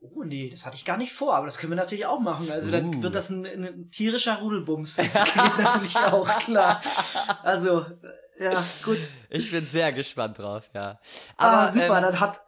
Oh 0.00 0.24
nee, 0.24 0.50
das 0.50 0.66
hatte 0.66 0.74
ich 0.76 0.84
gar 0.84 0.96
nicht 0.96 1.12
vor, 1.12 1.36
aber 1.36 1.46
das 1.46 1.58
können 1.58 1.70
wir 1.72 1.76
natürlich 1.76 2.06
auch 2.06 2.18
machen. 2.18 2.50
Also 2.50 2.70
dann 2.70 2.96
Uh. 2.96 3.02
wird 3.02 3.14
das 3.14 3.30
ein, 3.30 3.46
ein 3.46 3.90
tierischer 3.92 4.38
Rudelbums. 4.40 4.96
Das 4.96 5.12
geht 5.24 5.58
natürlich 5.58 5.96
auch, 5.96 6.26
klar. 6.40 6.80
Also, 7.44 7.86
ja, 8.40 8.52
gut. 8.84 8.98
Ich 9.30 9.50
bin 9.52 9.64
sehr 9.64 9.92
gespannt 9.92 10.38
drauf, 10.40 10.70
ja. 10.74 10.98
Aber 11.36 11.52
Aber 11.52 11.56
ah, 11.68 11.68
super, 11.72 11.96
ähm, 11.98 12.02
dann 12.02 12.18
hat. 12.20 12.40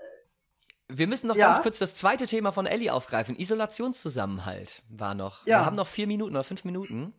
wir 0.88 1.07
müssen 1.07 1.29
noch 1.29 1.37
Ja. 1.37 1.46
ganz 1.46 1.62
kurz 1.62 1.79
das 1.79 1.94
zweite 1.94 2.27
Thema 2.27 2.50
von 2.50 2.66
Ellie 2.66 2.92
aufgreifen. 2.92 3.37
Isolationszusammenhalt 3.37 4.83
war 4.88 5.14
noch. 5.14 5.46
Ja. 5.46 5.61
Wir 5.61 5.66
haben 5.66 5.77
noch 5.77 5.87
vier 5.87 6.09
Minuten 6.09 6.33
oder 6.35 6.42
fünf 6.44 6.64
Minuten. 6.64 7.14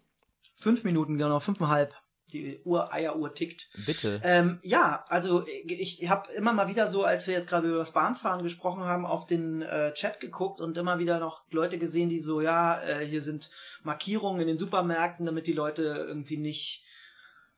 Fünf 0.58 0.84
Minuten, 0.84 1.18
genau, 1.18 1.40
fünfeinhalb. 1.40 1.94
Die 2.34 2.60
Uhr, 2.64 2.92
Eieruhr 2.92 3.34
tickt. 3.34 3.70
Bitte. 3.86 4.20
Ähm, 4.24 4.60
ja, 4.64 5.06
also 5.10 5.46
ich, 5.48 6.02
ich 6.02 6.10
habe 6.10 6.32
immer 6.34 6.54
mal 6.54 6.68
wieder 6.68 6.88
so, 6.88 7.04
als 7.04 7.28
wir 7.28 7.36
jetzt 7.36 7.48
gerade 7.48 7.68
über 7.68 7.78
das 7.78 7.92
Bahnfahren 7.92 8.44
gesprochen 8.44 8.84
haben, 8.84 9.06
auf 9.06 9.28
den 9.28 9.62
äh, 9.62 9.94
Chat 9.94 10.20
geguckt 10.20 10.60
und 10.60 10.76
immer 10.78 10.98
wieder 10.98 11.20
noch 11.20 11.44
Leute 11.52 11.78
gesehen, 11.78 12.10
die 12.10 12.20
so, 12.20 12.42
ja, 12.42 12.82
äh, 12.82 13.06
hier 13.06 13.22
sind 13.22 13.52
Markierungen 13.84 14.42
in 14.42 14.48
den 14.48 14.58
Supermärkten, 14.58 15.26
damit 15.26 15.46
die 15.46 15.54
Leute 15.54 15.84
irgendwie 15.84 16.38
nicht 16.38 16.86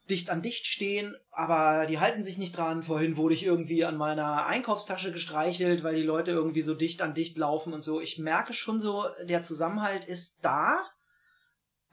dicht 0.09 0.29
an 0.29 0.41
dicht 0.41 0.65
stehen, 0.65 1.15
aber 1.31 1.85
die 1.85 1.99
halten 1.99 2.23
sich 2.23 2.37
nicht 2.37 2.57
dran. 2.57 2.83
Vorhin 2.83 3.17
wurde 3.17 3.33
ich 3.33 3.45
irgendwie 3.45 3.85
an 3.85 3.97
meiner 3.97 4.45
Einkaufstasche 4.47 5.11
gestreichelt, 5.11 5.83
weil 5.83 5.95
die 5.95 6.03
Leute 6.03 6.31
irgendwie 6.31 6.61
so 6.61 6.73
dicht 6.73 7.01
an 7.01 7.13
dicht 7.13 7.37
laufen 7.37 7.73
und 7.73 7.81
so. 7.81 8.01
Ich 8.01 8.17
merke 8.17 8.53
schon 8.53 8.79
so, 8.79 9.05
der 9.23 9.43
Zusammenhalt 9.43 10.05
ist 10.05 10.39
da, 10.41 10.81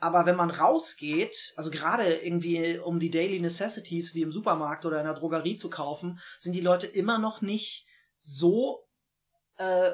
aber 0.04 0.26
wenn 0.26 0.36
man 0.36 0.50
rausgeht, 0.50 1.54
also 1.56 1.70
gerade 1.70 2.04
irgendwie 2.04 2.76
um 2.76 3.00
die 3.00 3.10
Daily 3.10 3.40
Necessities 3.40 4.14
wie 4.14 4.20
im 4.20 4.32
Supermarkt 4.32 4.84
oder 4.84 4.98
in 4.98 5.06
der 5.06 5.14
Drogerie 5.14 5.56
zu 5.56 5.70
kaufen, 5.70 6.20
sind 6.38 6.52
die 6.52 6.60
Leute 6.60 6.86
immer 6.86 7.16
noch 7.16 7.40
nicht 7.40 7.86
so, 8.14 8.84
äh, 9.56 9.92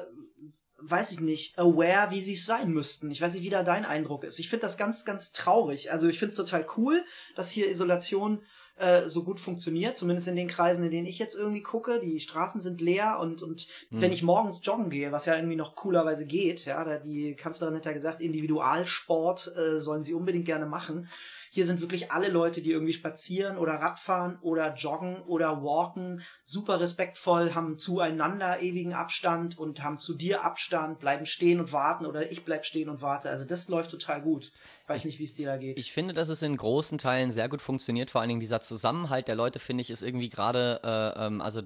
weiß 0.79 1.13
ich 1.13 1.21
nicht, 1.21 1.57
aware, 1.57 2.11
wie 2.11 2.19
sie 2.19 2.33
es 2.33 2.45
sein 2.45 2.71
müssten. 2.71 3.09
Ich 3.09 3.21
weiß 3.21 3.35
nicht, 3.35 3.43
wie 3.43 3.49
da 3.49 3.63
dein 3.63 3.85
Eindruck 3.85 4.25
ist. 4.25 4.39
Ich 4.39 4.49
finde 4.49 4.63
das 4.63 4.77
ganz, 4.77 5.05
ganz 5.05 5.31
traurig. 5.31 5.93
Also 5.93 6.09
ich 6.09 6.19
finde 6.19 6.31
es 6.31 6.35
total 6.35 6.65
cool, 6.75 7.05
dass 7.37 7.49
hier 7.49 7.69
Isolation 7.69 8.43
äh, 8.81 9.07
so 9.07 9.23
gut 9.23 9.39
funktioniert, 9.39 9.97
zumindest 9.97 10.27
in 10.27 10.35
den 10.35 10.47
Kreisen, 10.47 10.83
in 10.83 10.91
denen 10.91 11.05
ich 11.05 11.19
jetzt 11.19 11.35
irgendwie 11.35 11.61
gucke. 11.61 11.99
Die 11.99 12.19
Straßen 12.19 12.61
sind 12.61 12.81
leer 12.81 13.19
und, 13.19 13.41
und 13.43 13.67
wenn 13.91 14.11
ich 14.11 14.23
morgens 14.23 14.59
joggen 14.63 14.89
gehe, 14.89 15.11
was 15.11 15.25
ja 15.25 15.35
irgendwie 15.35 15.55
noch 15.55 15.75
coolerweise 15.75 16.25
geht, 16.25 16.65
ja, 16.65 16.83
da 16.83 16.97
die 16.97 17.35
Kanzlerin 17.35 17.75
hat 17.75 17.85
ja 17.85 17.93
gesagt, 17.93 18.21
Individualsport 18.21 19.55
äh, 19.55 19.79
sollen 19.79 20.03
sie 20.03 20.13
unbedingt 20.13 20.45
gerne 20.45 20.65
machen. 20.65 21.07
Hier 21.53 21.65
sind 21.65 21.81
wirklich 21.81 22.13
alle 22.13 22.29
Leute, 22.29 22.61
die 22.61 22.71
irgendwie 22.71 22.93
spazieren 22.93 23.57
oder 23.57 23.73
Radfahren 23.73 24.39
oder 24.39 24.73
joggen 24.73 25.21
oder 25.23 25.61
walken, 25.61 26.21
super 26.45 26.79
respektvoll, 26.79 27.53
haben 27.53 27.77
zueinander 27.77 28.61
ewigen 28.61 28.93
Abstand 28.93 29.57
und 29.57 29.83
haben 29.83 29.99
zu 29.99 30.13
dir 30.13 30.45
Abstand, 30.45 30.99
bleiben 30.99 31.25
stehen 31.25 31.59
und 31.59 31.73
warten 31.73 32.05
oder 32.05 32.31
ich 32.31 32.45
bleib 32.45 32.63
stehen 32.63 32.87
und 32.87 33.01
warte. 33.01 33.29
Also 33.29 33.43
das 33.43 33.67
läuft 33.67 33.91
total 33.91 34.21
gut. 34.21 34.53
Weiß 34.87 35.03
nicht, 35.03 35.19
wie 35.19 35.25
es 35.25 35.33
dir 35.33 35.47
da 35.47 35.57
geht. 35.57 35.77
Ich 35.77 35.91
finde, 35.91 36.13
dass 36.13 36.29
es 36.29 36.41
in 36.41 36.55
großen 36.55 36.97
Teilen 36.97 37.31
sehr 37.31 37.49
gut 37.49 37.61
funktioniert. 37.61 38.11
Vor 38.11 38.21
allen 38.21 38.29
Dingen 38.29 38.39
dieser 38.39 38.61
Zusammenhalt 38.61 39.27
der 39.27 39.35
Leute, 39.35 39.59
finde 39.59 39.81
ich, 39.81 39.89
ist 39.89 40.03
irgendwie 40.03 40.29
gerade, 40.29 40.79
äh, 40.85 41.25
ähm, 41.25 41.41
also 41.41 41.61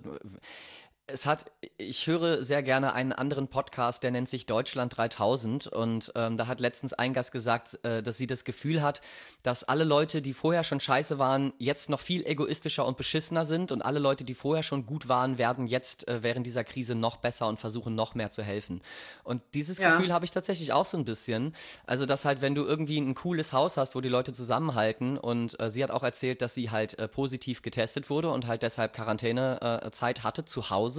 es 1.07 1.27
hat, 1.27 1.51
ich 1.77 2.07
höre 2.07 2.43
sehr 2.43 2.63
gerne 2.63 2.93
einen 2.93 3.13
anderen 3.13 3.47
Podcast, 3.47 4.01
der 4.01 4.09
nennt 4.09 4.27
sich 4.27 4.47
Deutschland 4.47 4.97
3000 4.97 5.67
und 5.67 6.11
ähm, 6.15 6.35
da 6.35 6.47
hat 6.47 6.59
letztens 6.59 6.93
ein 6.93 7.13
Gast 7.13 7.31
gesagt, 7.31 7.79
äh, 7.83 8.01
dass 8.01 8.17
sie 8.17 8.25
das 8.25 8.43
Gefühl 8.43 8.81
hat, 8.81 9.01
dass 9.43 9.63
alle 9.63 9.83
Leute, 9.83 10.23
die 10.23 10.33
vorher 10.33 10.63
schon 10.63 10.79
scheiße 10.79 11.19
waren, 11.19 11.53
jetzt 11.59 11.91
noch 11.91 11.99
viel 11.99 12.25
egoistischer 12.25 12.87
und 12.87 12.97
beschissener 12.97 13.45
sind 13.45 13.71
und 13.71 13.83
alle 13.83 13.99
Leute, 13.99 14.23
die 14.23 14.33
vorher 14.33 14.63
schon 14.63 14.87
gut 14.87 15.07
waren, 15.07 15.37
werden 15.37 15.67
jetzt 15.67 16.07
äh, 16.07 16.23
während 16.23 16.47
dieser 16.47 16.63
Krise 16.63 16.95
noch 16.95 17.17
besser 17.17 17.47
und 17.47 17.59
versuchen 17.59 17.93
noch 17.93 18.15
mehr 18.15 18.31
zu 18.31 18.41
helfen. 18.41 18.81
Und 19.23 19.43
dieses 19.53 19.77
Ja. 19.77 19.91
Gefühl 19.91 20.11
habe 20.11 20.25
ich 20.25 20.31
tatsächlich 20.31 20.73
auch 20.73 20.85
so 20.85 20.97
ein 20.97 21.05
bisschen. 21.05 21.55
Also, 21.85 22.07
dass 22.07 22.25
halt, 22.25 22.41
wenn 22.41 22.55
du 22.55 22.63
irgendwie 22.65 22.97
ein 22.97 23.13
cooles 23.13 23.53
Haus 23.53 23.77
hast, 23.77 23.93
wo 23.93 24.01
die 24.01 24.09
Leute 24.09 24.33
zusammenhalten 24.33 25.19
und 25.19 25.59
äh, 25.59 25.69
sie 25.69 25.83
hat 25.83 25.91
auch 25.91 26.03
erzählt, 26.03 26.41
dass 26.41 26.55
sie 26.55 26.71
halt 26.71 26.97
äh, 26.97 27.07
positiv 27.07 27.61
getestet 27.61 28.09
wurde 28.09 28.31
und 28.31 28.47
halt 28.47 28.63
deshalb 28.63 28.93
Quarantänezeit 28.93 30.19
äh, 30.19 30.21
hatte 30.21 30.45
zu 30.45 30.71
Hause. 30.71 30.94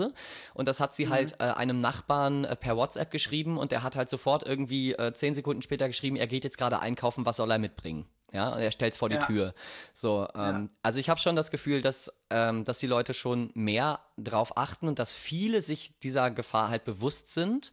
Und 0.55 0.69
das 0.69 0.81
hat 0.81 0.95
sie 0.95 1.09
halt 1.09 1.35
äh, 1.41 1.45
einem 1.45 1.79
Nachbarn 1.79 2.45
äh, 2.45 2.57
per 2.57 2.77
WhatsApp 2.77 3.11
geschrieben 3.11 3.59
und 3.59 3.73
der 3.73 3.83
hat 3.83 3.97
halt 3.97 4.09
sofort 4.09 4.47
irgendwie 4.47 4.93
äh, 4.93 5.13
zehn 5.13 5.35
Sekunden 5.35 5.63
später 5.63 5.87
geschrieben, 5.87 6.17
er 6.17 6.27
geht 6.27 6.45
jetzt 6.45 6.59
gerade 6.59 6.81
einkaufen, 6.81 7.27
was 7.27 7.37
soll 7.37 7.51
er 7.51 7.59
mitbringen? 7.59 8.07
Ja, 8.33 8.51
und 8.51 8.61
er 8.61 8.71
stellt 8.71 8.93
es 8.93 8.99
vor 8.99 9.09
die 9.09 9.15
Ja. 9.17 9.25
Tür. 9.25 9.55
So, 9.95 10.29
ähm, 10.35 10.69
also 10.83 10.99
ich 10.99 11.09
habe 11.09 11.21
schon 11.21 11.37
das 11.37 11.51
Gefühl, 11.51 11.81
dass, 11.81 12.13
ähm, 12.31 12.65
dass 12.65 12.79
die 12.79 12.87
Leute 12.89 13.15
schon 13.15 13.51
mehr 13.55 14.01
drauf 14.19 14.57
achten 14.57 14.89
und 14.89 14.99
dass 14.99 15.15
viele 15.15 15.63
sich 15.63 15.99
dieser 16.01 16.31
Gefahr 16.31 16.69
halt 16.69 16.85
bewusst 16.85 17.33
sind. 17.33 17.71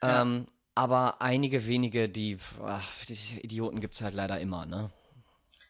Ähm, 0.00 0.46
aber 0.74 1.20
einige 1.20 1.66
wenige, 1.66 2.08
die, 2.08 2.38
ach, 2.64 2.88
die 3.08 3.40
Idioten 3.42 3.80
gibt 3.80 3.94
es 3.94 4.02
halt 4.02 4.14
leider 4.14 4.40
immer, 4.40 4.64
ne? 4.64 4.90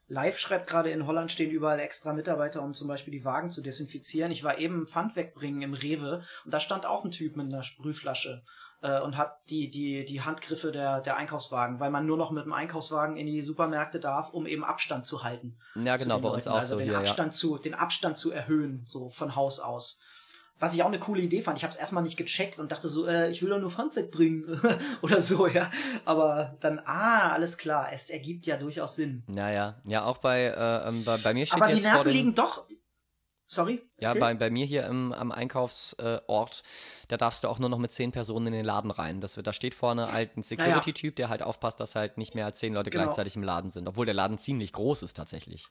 Live 0.09 0.39
schreibt 0.39 0.69
gerade, 0.69 0.91
in 0.91 1.07
Holland 1.07 1.33
stehen 1.33 1.51
überall 1.51 1.81
extra 1.81 2.13
Mitarbeiter, 2.13 2.63
um 2.63 2.75
zum 2.75 2.89
Beispiel 2.89 3.13
die 3.13 3.25
Wagen 3.25 3.51
zu 3.51 3.63
desinfizieren. 3.63 4.31
Ich 4.33 4.45
war 4.45 4.59
eben 4.59 4.87
Pfand 4.87 5.17
wegbringen 5.17 5.63
im 5.63 5.75
Rewe 5.75 6.23
und 6.45 6.53
da 6.53 6.61
stand 6.61 6.85
auch 6.85 7.05
ein 7.05 7.11
Typ 7.11 7.37
mit 7.37 7.47
einer 7.47 7.63
Sprühflasche 7.63 8.43
äh, 8.83 9.01
und 9.01 9.17
hat 9.17 9.39
die, 9.49 9.71
die, 9.71 10.05
die 10.05 10.21
Handgriffe 10.21 10.71
der, 10.71 11.01
der 11.01 11.17
Einkaufswagen, 11.17 11.81
weil 11.81 11.91
man 11.91 12.05
nur 12.05 12.19
noch 12.19 12.31
mit 12.31 12.45
dem 12.45 12.53
Einkaufswagen 12.53 13.17
in 13.17 13.27
die 13.27 13.41
Supermärkte 13.43 13.99
darf, 13.99 14.31
um 14.35 14.47
eben 14.47 14.63
Abstand 14.63 15.07
zu 15.07 15.25
halten. 15.25 15.57
Ja, 15.75 15.97
genau, 15.97 16.21
bei 16.21 16.29
uns 16.29 16.45
Leuten. 16.45 16.55
auch 16.55 16.61
also 16.61 16.75
so 16.75 16.79
den 16.79 16.85
hier, 16.85 16.93
ja. 16.93 16.99
Abstand 16.99 17.35
zu, 17.35 17.57
den 17.57 17.75
Abstand 17.75 18.19
zu 18.19 18.31
erhöhen, 18.31 18.83
so 18.87 19.09
von 19.09 19.35
Haus 19.35 19.59
aus. 19.59 20.03
Was 20.65 20.73
ich 20.73 20.83
auch 20.83 20.87
eine 20.89 20.99
coole 20.99 21.21
Idee 21.21 21.43
fand. 21.43 21.59
Ich 21.59 21.63
habe 21.65 21.75
es 21.75 21.79
erstmal 21.79 22.03
nicht 22.03 22.17
gecheckt 22.17 22.59
und 22.59 22.73
dachte 22.73 22.89
so, 22.89 23.07
äh, 23.07 23.31
ich 23.31 23.43
will 23.43 23.51
doch 23.51 23.59
nur 23.61 23.71
Pfand 23.71 23.95
wegbringen 23.97 24.59
oder 25.03 25.21
so, 25.21 25.47
ja. 25.47 25.71
Aber 26.07 26.57
dann, 26.61 26.81
ah, 26.87 27.33
alles 27.33 27.59
klar, 27.59 27.89
es 27.93 28.09
ergibt 28.09 28.47
ja 28.47 28.57
durchaus 28.57 28.97
Sinn. 28.97 29.25
Ja, 29.35 29.51
ja. 29.51 29.83
Ja, 29.87 30.05
auch 30.07 30.17
bei, 30.17 30.45
äh, 30.45 30.89
ähm, 30.89 31.05
bei, 31.05 31.19
bei 31.19 31.35
mir 31.35 31.45
steht 31.45 31.61
Aber 31.61 31.67
die 31.67 31.75
jetzt 31.75 31.85
vor 31.85 31.93
Nerven 31.97 32.09
dem... 32.09 32.17
liegen 32.17 32.35
doch. 32.35 32.65
Sorry? 33.47 33.83
Ja, 34.01 34.15
bei, 34.15 34.33
bei 34.33 34.49
mir 34.49 34.65
hier 34.65 34.87
im, 34.87 35.13
am 35.13 35.31
Einkaufsort, 35.31 36.63
da 37.09 37.17
darfst 37.19 37.45
du 37.45 37.49
auch 37.49 37.59
nur 37.59 37.69
noch 37.69 37.77
mit 37.79 37.93
zehn 37.93 38.11
Personen 38.11 38.47
in 38.47 38.53
den 38.55 38.65
Laden 38.65 38.91
rein. 38.91 39.21
Das, 39.21 39.37
wird- 39.37 39.47
da 39.47 39.53
steht 39.53 39.75
vorne 39.75 40.11
halt 40.13 40.35
ein 40.39 40.43
Security-Typ, 40.43 41.15
der 41.17 41.29
halt 41.29 41.43
aufpasst, 41.43 41.79
dass 41.79 41.95
halt 41.95 42.17
nicht 42.17 42.35
mehr 42.35 42.47
als 42.47 42.59
zehn 42.59 42.73
Leute 42.73 42.89
Genau. 42.89 43.05
gleichzeitig 43.05 43.37
im 43.37 43.43
Laden 43.43 43.69
sind. 43.69 43.87
Obwohl 43.87 44.07
der 44.07 44.15
Laden 44.15 44.39
ziemlich 44.39 44.73
groß 44.73 45.03
ist 45.03 45.15
tatsächlich. 45.15 45.69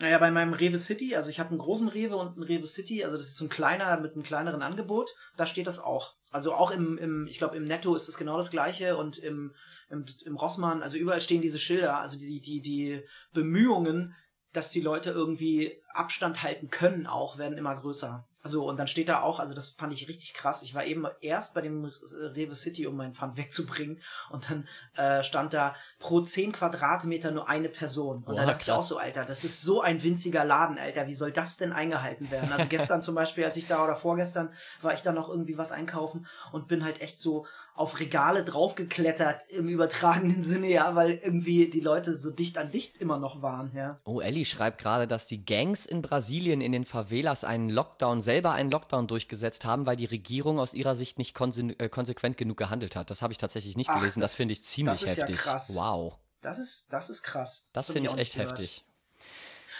Naja, 0.00 0.16
bei 0.16 0.30
meinem 0.30 0.54
Rewe 0.54 0.78
City, 0.78 1.14
also 1.14 1.28
ich 1.28 1.38
habe 1.38 1.50
einen 1.50 1.58
großen 1.58 1.86
Rewe 1.86 2.16
und 2.16 2.32
einen 2.32 2.42
Rewe 2.42 2.66
City, 2.66 3.04
also 3.04 3.18
das 3.18 3.26
ist 3.26 3.36
so 3.36 3.44
ein 3.44 3.50
kleiner 3.50 4.00
mit 4.00 4.14
einem 4.14 4.22
kleineren 4.22 4.62
Angebot, 4.62 5.10
da 5.36 5.44
steht 5.44 5.66
das 5.66 5.78
auch. 5.78 6.14
Also 6.30 6.54
auch 6.54 6.70
im, 6.70 6.96
im 6.96 7.26
ich 7.26 7.36
glaube 7.36 7.58
im 7.58 7.64
Netto 7.64 7.94
ist 7.94 8.08
es 8.08 8.16
genau 8.16 8.38
das 8.38 8.50
gleiche 8.50 8.96
und 8.96 9.18
im, 9.18 9.54
im, 9.90 10.06
im 10.24 10.36
Rossmann, 10.36 10.82
also 10.82 10.96
überall 10.96 11.20
stehen 11.20 11.42
diese 11.42 11.58
Schilder, 11.58 11.98
also 11.98 12.18
die, 12.18 12.40
die, 12.40 12.62
die 12.62 13.02
Bemühungen, 13.34 14.14
dass 14.54 14.70
die 14.70 14.80
Leute 14.80 15.10
irgendwie 15.10 15.82
Abstand 15.92 16.42
halten 16.42 16.70
können 16.70 17.06
auch, 17.06 17.36
werden 17.36 17.58
immer 17.58 17.76
größer. 17.76 18.26
Also 18.42 18.66
und 18.66 18.78
dann 18.78 18.88
steht 18.88 19.08
da 19.08 19.20
auch, 19.20 19.38
also 19.38 19.54
das 19.54 19.70
fand 19.70 19.92
ich 19.92 20.08
richtig 20.08 20.32
krass. 20.32 20.62
Ich 20.62 20.74
war 20.74 20.84
eben 20.84 21.06
erst 21.20 21.54
bei 21.54 21.60
dem 21.60 21.92
Rewe 22.10 22.54
City, 22.54 22.86
um 22.86 22.96
meinen 22.96 23.14
Pfand 23.14 23.36
wegzubringen 23.36 24.00
und 24.30 24.48
dann 24.50 24.68
äh, 24.96 25.22
stand 25.22 25.52
da 25.52 25.74
pro 25.98 26.20
10 26.20 26.52
Quadratmeter 26.52 27.30
nur 27.30 27.48
eine 27.48 27.68
Person. 27.68 28.24
Und 28.24 28.36
da 28.36 28.42
Boah, 28.42 28.52
dachte 28.52 28.62
ich 28.62 28.72
auch 28.72 28.82
so, 28.82 28.98
Alter, 28.98 29.24
das 29.24 29.44
ist 29.44 29.62
so 29.62 29.82
ein 29.82 30.02
winziger 30.02 30.44
Laden, 30.44 30.78
Alter. 30.78 31.06
Wie 31.06 31.14
soll 31.14 31.32
das 31.32 31.58
denn 31.58 31.72
eingehalten 31.72 32.30
werden? 32.30 32.52
Also 32.52 32.66
gestern 32.68 33.02
zum 33.02 33.14
Beispiel, 33.14 33.44
als 33.44 33.56
ich 33.56 33.66
da 33.66 33.84
oder 33.84 33.96
vorgestern 33.96 34.50
war 34.80 34.94
ich 34.94 35.02
da 35.02 35.12
noch 35.12 35.28
irgendwie 35.28 35.58
was 35.58 35.72
einkaufen 35.72 36.26
und 36.52 36.68
bin 36.68 36.84
halt 36.84 37.00
echt 37.02 37.20
so 37.20 37.46
auf 37.74 37.98
Regale 37.98 38.44
draufgeklettert 38.44 39.48
im 39.50 39.68
übertragenen 39.68 40.42
Sinne, 40.42 40.68
ja, 40.68 40.94
weil 40.94 41.12
irgendwie 41.22 41.68
die 41.70 41.80
Leute 41.80 42.14
so 42.14 42.30
dicht 42.30 42.58
an 42.58 42.70
dicht 42.70 42.98
immer 42.98 43.18
noch 43.18 43.40
waren, 43.42 43.72
ja. 43.74 43.98
Oh, 44.04 44.20
Ellie 44.20 44.44
schreibt 44.44 44.78
gerade, 44.78 45.06
dass 45.06 45.26
die 45.26 45.44
Gangs 45.44 45.86
in 45.86 46.02
Brasilien 46.02 46.60
in 46.60 46.72
den 46.72 46.84
Favelas 46.84 47.44
einen 47.44 47.70
Lockdown, 47.70 48.20
selber 48.20 48.52
einen 48.52 48.70
Lockdown 48.70 49.06
durchgesetzt 49.06 49.64
haben, 49.64 49.86
weil 49.86 49.96
die 49.96 50.04
Regierung 50.06 50.58
aus 50.58 50.74
ihrer 50.74 50.94
Sicht 50.94 51.16
nicht 51.18 51.34
konse 51.34 51.62
äh, 51.78 51.88
konsequent 51.88 52.36
genug 52.36 52.56
gehandelt 52.58 52.96
hat. 52.96 53.10
Das 53.10 53.22
habe 53.22 53.32
ich 53.32 53.38
tatsächlich 53.38 53.76
nicht 53.76 53.88
Ach, 53.90 53.98
gelesen. 53.98 54.20
Das, 54.20 54.32
das- 54.32 54.36
finde 54.36 54.52
ich 54.52 54.62
ziemlich 54.62 55.00
das 55.00 55.10
ist 55.10 55.16
ja 55.16 55.22
heftig. 55.24 55.40
krass. 55.40 55.74
Wow. 55.74 56.14
Das 56.42 56.58
ist, 56.58 56.92
das 56.92 57.10
ist 57.10 57.22
krass. 57.22 57.70
Das 57.74 57.88
hab 57.88 57.94
finde 57.94 58.10
ich 58.10 58.16
echt 58.18 58.32
gehört. 58.34 58.50
heftig. 58.50 58.84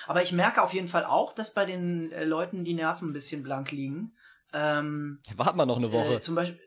Aber 0.06 0.22
ich 0.22 0.32
merke 0.32 0.62
auf 0.62 0.72
jeden 0.72 0.88
Fall 0.88 1.04
auch, 1.04 1.32
dass 1.32 1.54
bei 1.54 1.64
den 1.64 2.10
äh, 2.12 2.24
Leuten 2.24 2.64
die 2.64 2.74
Nerven 2.74 3.10
ein 3.10 3.12
bisschen 3.12 3.42
blank 3.42 3.70
liegen. 3.70 4.12
Ähm, 4.52 5.20
Warten 5.36 5.56
wir 5.58 5.66
noch 5.66 5.76
eine 5.76 5.92
Woche. 5.92 6.14
Äh, 6.14 6.20
zum 6.20 6.34
Beispiel, 6.34 6.58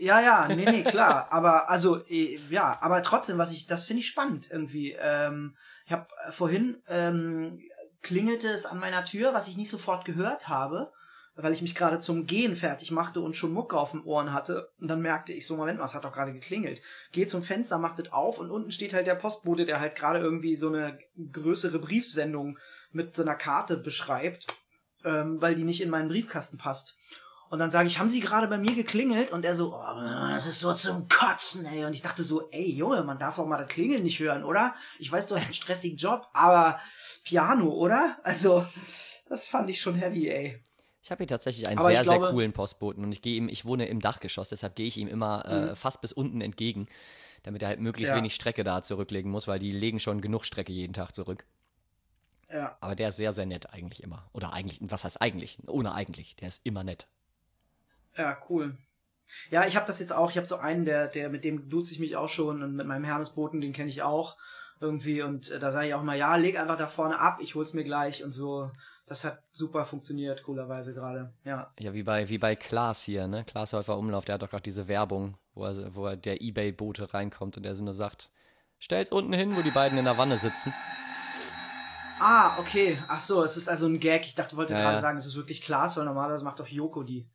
ja, 0.00 0.20
ja, 0.20 0.48
nee, 0.48 0.64
nee, 0.64 0.82
klar. 0.82 1.28
aber 1.30 1.68
also, 1.70 2.04
äh, 2.06 2.38
ja, 2.48 2.78
aber 2.80 3.02
trotzdem, 3.02 3.38
was 3.38 3.52
ich, 3.52 3.66
das 3.66 3.84
finde 3.84 4.00
ich 4.00 4.08
spannend 4.08 4.50
irgendwie. 4.50 4.96
Ähm, 4.98 5.56
ich 5.84 5.92
habe 5.92 6.06
vorhin 6.30 6.82
ähm, 6.88 7.60
klingelte 8.02 8.48
es 8.48 8.66
an 8.66 8.78
meiner 8.78 9.04
Tür, 9.04 9.34
was 9.34 9.48
ich 9.48 9.56
nicht 9.56 9.70
sofort 9.70 10.04
gehört 10.04 10.48
habe, 10.48 10.92
weil 11.36 11.52
ich 11.52 11.62
mich 11.62 11.74
gerade 11.74 12.00
zum 12.00 12.26
Gehen 12.26 12.56
fertig 12.56 12.90
machte 12.90 13.20
und 13.20 13.36
schon 13.36 13.52
Mucke 13.52 13.78
auf 13.78 13.92
den 13.92 14.02
Ohren 14.02 14.32
hatte. 14.32 14.70
Und 14.80 14.88
dann 14.88 15.00
merkte 15.00 15.32
ich 15.32 15.46
so, 15.46 15.56
Moment 15.56 15.78
mal, 15.78 15.84
es 15.84 15.94
hat 15.94 16.04
doch 16.04 16.12
gerade 16.12 16.32
geklingelt. 16.32 16.82
Geh 17.12 17.26
zum 17.26 17.42
Fenster, 17.42 17.78
macht 17.78 17.98
es 17.98 18.12
auf 18.12 18.38
und 18.38 18.50
unten 18.50 18.72
steht 18.72 18.92
halt 18.92 19.06
der 19.06 19.14
Postbote, 19.14 19.64
der 19.64 19.80
halt 19.80 19.96
gerade 19.96 20.18
irgendwie 20.18 20.56
so 20.56 20.68
eine 20.68 20.98
größere 21.32 21.78
Briefsendung 21.78 22.58
mit 22.92 23.14
so 23.14 23.22
einer 23.22 23.36
Karte 23.36 23.76
beschreibt, 23.76 24.46
ähm, 25.04 25.40
weil 25.40 25.54
die 25.54 25.64
nicht 25.64 25.82
in 25.82 25.90
meinen 25.90 26.08
Briefkasten 26.08 26.58
passt. 26.58 26.98
Und 27.50 27.58
dann 27.58 27.70
sage 27.72 27.88
ich, 27.88 27.98
haben 27.98 28.08
Sie 28.08 28.20
gerade 28.20 28.46
bei 28.46 28.58
mir 28.58 28.74
geklingelt? 28.76 29.32
Und 29.32 29.44
er 29.44 29.56
so, 29.56 29.74
oh, 29.74 30.30
das 30.30 30.46
ist 30.46 30.60
so 30.60 30.72
zum 30.72 31.08
Kotzen, 31.08 31.66
ey. 31.66 31.84
Und 31.84 31.92
ich 31.94 32.00
dachte 32.00 32.22
so, 32.22 32.48
ey, 32.50 32.70
Junge, 32.70 33.02
man 33.02 33.18
darf 33.18 33.38
auch 33.40 33.46
mal 33.46 33.58
das 33.58 33.68
Klingeln 33.68 34.04
nicht 34.04 34.20
hören, 34.20 34.44
oder? 34.44 34.72
Ich 35.00 35.10
weiß, 35.10 35.26
du 35.26 35.34
hast 35.34 35.46
einen 35.46 35.54
stressigen 35.54 35.98
Job, 35.98 36.28
aber 36.32 36.78
Piano, 37.24 37.68
oder? 37.70 38.16
Also, 38.22 38.64
das 39.28 39.48
fand 39.48 39.68
ich 39.68 39.80
schon 39.80 39.96
heavy, 39.96 40.28
ey. 40.28 40.62
Ich 41.02 41.10
habe 41.10 41.18
hier 41.24 41.26
tatsächlich 41.28 41.66
einen 41.66 41.78
Aber 41.80 41.88
sehr, 41.88 42.04
glaube- 42.04 42.24
sehr 42.26 42.32
coolen 42.32 42.52
Postboten 42.52 43.02
und 43.02 43.10
ich 43.10 43.20
gehe 43.20 43.36
ihm, 43.36 43.48
ich 43.48 43.64
wohne 43.64 43.86
im 43.86 43.98
Dachgeschoss, 43.98 44.48
deshalb 44.48 44.76
gehe 44.76 44.86
ich 44.86 44.96
ihm 44.96 45.08
immer 45.08 45.44
äh, 45.44 45.74
fast 45.74 46.00
bis 46.02 46.12
unten 46.12 46.40
entgegen, 46.42 46.86
damit 47.42 47.62
er 47.62 47.68
halt 47.68 47.80
möglichst 47.80 48.10
Ja. 48.12 48.16
wenig 48.16 48.34
Strecke 48.34 48.62
da 48.62 48.80
zurücklegen 48.80 49.28
muss, 49.28 49.48
weil 49.48 49.58
die 49.58 49.72
legen 49.72 49.98
schon 49.98 50.20
genug 50.20 50.44
Strecke 50.44 50.72
jeden 50.72 50.92
Tag 50.92 51.16
zurück. 51.16 51.44
Ja. 52.48 52.76
Aber 52.80 52.94
der 52.94 53.08
ist 53.08 53.16
sehr, 53.16 53.32
sehr 53.32 53.46
nett 53.46 53.72
eigentlich 53.72 54.04
immer. 54.04 54.28
Oder 54.32 54.52
eigentlich, 54.52 54.78
was 54.82 55.02
heißt 55.02 55.20
eigentlich? 55.20 55.58
Ohne 55.66 55.94
eigentlich. 55.94 56.36
Der 56.36 56.46
ist 56.46 56.60
immer 56.64 56.84
nett. 56.84 57.08
Ja, 58.16 58.36
cool. 58.48 58.76
Ja, 59.50 59.66
ich 59.66 59.76
habe 59.76 59.86
das 59.86 60.00
jetzt 60.00 60.12
auch. 60.12 60.30
Ich 60.30 60.36
habe 60.36 60.46
so 60.46 60.56
einen, 60.56 60.84
der, 60.84 61.08
der 61.08 61.28
mit 61.28 61.44
dem 61.44 61.68
duze 61.68 61.92
ich 61.92 62.00
mich 62.00 62.16
auch 62.16 62.28
schon 62.28 62.62
und 62.62 62.74
mit 62.74 62.86
meinem 62.86 63.04
Hermesboten, 63.04 63.60
den 63.60 63.72
kenne 63.72 63.90
ich 63.90 64.02
auch 64.02 64.36
irgendwie. 64.80 65.22
Und 65.22 65.50
äh, 65.50 65.60
da 65.60 65.70
sage 65.70 65.88
ich 65.88 65.94
auch 65.94 66.02
mal, 66.02 66.16
ja, 66.18 66.34
leg 66.36 66.58
einfach 66.58 66.76
da 66.76 66.88
vorne 66.88 67.18
ab, 67.18 67.38
ich 67.40 67.54
hol's 67.54 67.72
mir 67.72 67.84
gleich 67.84 68.24
und 68.24 68.32
so. 68.32 68.70
Das 69.06 69.24
hat 69.24 69.42
super 69.50 69.84
funktioniert, 69.86 70.44
coolerweise 70.44 70.94
gerade. 70.94 71.32
Ja. 71.44 71.72
Ja, 71.78 71.92
wie 71.94 72.04
bei, 72.04 72.28
wie 72.28 72.38
bei 72.38 72.54
Klaas 72.54 73.02
hier, 73.02 73.26
ne? 73.26 73.44
Klaas 73.44 73.72
Häufer 73.72 73.98
Umlauf, 73.98 74.24
der 74.24 74.34
hat 74.34 74.42
doch 74.42 74.50
gerade 74.50 74.62
diese 74.62 74.86
Werbung, 74.88 75.36
wo, 75.54 75.64
er, 75.64 75.94
wo 75.94 76.06
er 76.06 76.16
der 76.16 76.40
Ebay-Bote 76.40 77.12
reinkommt 77.12 77.56
und 77.56 77.64
der 77.64 77.74
so 77.74 77.82
nur 77.82 77.92
sagt, 77.92 78.30
stell's 78.78 79.10
unten 79.10 79.32
hin, 79.32 79.56
wo 79.56 79.62
die 79.62 79.72
beiden 79.72 79.98
in 79.98 80.04
der 80.04 80.16
Wanne 80.16 80.36
sitzen. 80.38 80.72
Ah, 82.20 82.58
okay. 82.58 82.98
Ach 83.08 83.20
so, 83.20 83.42
es 83.42 83.56
ist 83.56 83.68
also 83.68 83.86
ein 83.86 83.98
Gag. 83.98 84.26
Ich 84.26 84.34
dachte, 84.34 84.56
wollte 84.56 84.74
Ja, 84.74 84.80
gerade 84.80 84.96
ja. 84.96 85.00
sagen, 85.00 85.18
es 85.18 85.26
ist 85.26 85.36
wirklich 85.36 85.62
Klaas, 85.62 85.96
weil 85.96 86.04
normalerweise 86.04 86.44
macht 86.44 86.60
doch 86.60 86.68
Joko 86.68 87.02
die. 87.02 87.28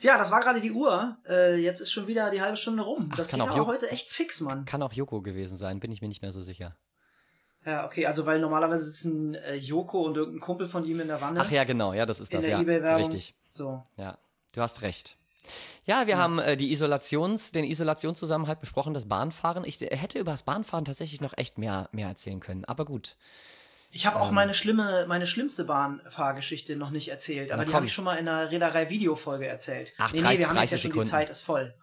Ja, 0.00 0.18
das 0.18 0.30
war 0.30 0.40
gerade 0.40 0.60
die 0.60 0.72
Uhr. 0.72 1.18
Äh, 1.28 1.56
jetzt 1.56 1.80
ist 1.80 1.92
schon 1.92 2.06
wieder 2.06 2.30
die 2.30 2.40
halbe 2.40 2.56
Stunde 2.56 2.82
rum. 2.82 3.08
Ach, 3.12 3.16
das 3.16 3.28
kann 3.28 3.40
auch 3.40 3.50
aber 3.50 3.66
heute 3.66 3.90
echt 3.90 4.10
fix, 4.10 4.40
Mann. 4.40 4.64
Kann 4.64 4.82
auch 4.82 4.92
Joko 4.92 5.20
gewesen 5.22 5.56
sein, 5.56 5.80
bin 5.80 5.92
ich 5.92 6.00
mir 6.00 6.08
nicht 6.08 6.22
mehr 6.22 6.32
so 6.32 6.40
sicher. 6.40 6.76
Ja, 7.66 7.84
okay, 7.84 8.06
also 8.06 8.24
weil 8.24 8.40
normalerweise 8.40 8.84
sitzen 8.84 9.34
äh, 9.34 9.54
Joko 9.54 10.00
und 10.02 10.16
irgendein 10.16 10.40
Kumpel 10.40 10.66
von 10.66 10.84
ihm 10.84 11.00
in 11.00 11.08
der 11.08 11.20
Wanne. 11.20 11.40
Ach 11.40 11.50
ja, 11.50 11.64
genau, 11.64 11.92
ja, 11.92 12.06
das 12.06 12.20
ist 12.20 12.32
in 12.32 12.40
das, 12.40 12.48
ja. 12.48 12.58
Richtig. 12.96 13.34
So. 13.50 13.82
Ja, 13.96 14.18
du 14.54 14.62
hast 14.62 14.80
recht. 14.82 15.16
Ja, 15.84 16.06
wir 16.06 16.18
haben 16.18 16.38
äh, 16.38 16.56
die 16.56 16.72
Isolations, 16.72 17.52
den 17.52 17.64
Isolationszusammenhalt 17.64 18.60
besprochen, 18.60 18.94
das 18.94 19.08
Bahnfahren. 19.08 19.64
Ich 19.64 19.80
äh, 19.82 19.94
hätte 19.94 20.18
über 20.18 20.32
das 20.32 20.44
Bahnfahren 20.44 20.84
tatsächlich 20.84 21.20
noch 21.20 21.36
echt 21.36 21.58
mehr, 21.58 21.88
mehr 21.92 22.08
erzählen 22.08 22.40
können, 22.40 22.64
aber 22.64 22.84
gut. 22.84 23.16
Ich 23.92 24.06
habe 24.06 24.20
auch 24.20 24.30
meine 24.30 24.54
schlimme, 24.54 25.04
meine 25.08 25.26
schlimmste 25.26 25.64
Bahnfahrgeschichte 25.64 26.76
noch 26.76 26.90
nicht 26.90 27.08
erzählt, 27.08 27.50
aber 27.50 27.64
die 27.64 27.74
habe 27.74 27.86
ich 27.86 27.92
schon 27.92 28.04
mal 28.04 28.16
in 28.16 28.28
einer 28.28 28.50
Reederei-Videofolge 28.50 29.46
erzählt. 29.46 29.94
Ach, 29.98 30.12
nee, 30.12 30.20
nee, 30.20 30.38
wir 30.38 30.48
haben 30.48 30.56
jetzt 30.56 30.72
30 30.72 30.84
ja 30.84 30.90
schon 30.90 31.02
die 31.02 31.08
Zeit 31.08 31.30
ist 31.30 31.40
voll. 31.40 31.74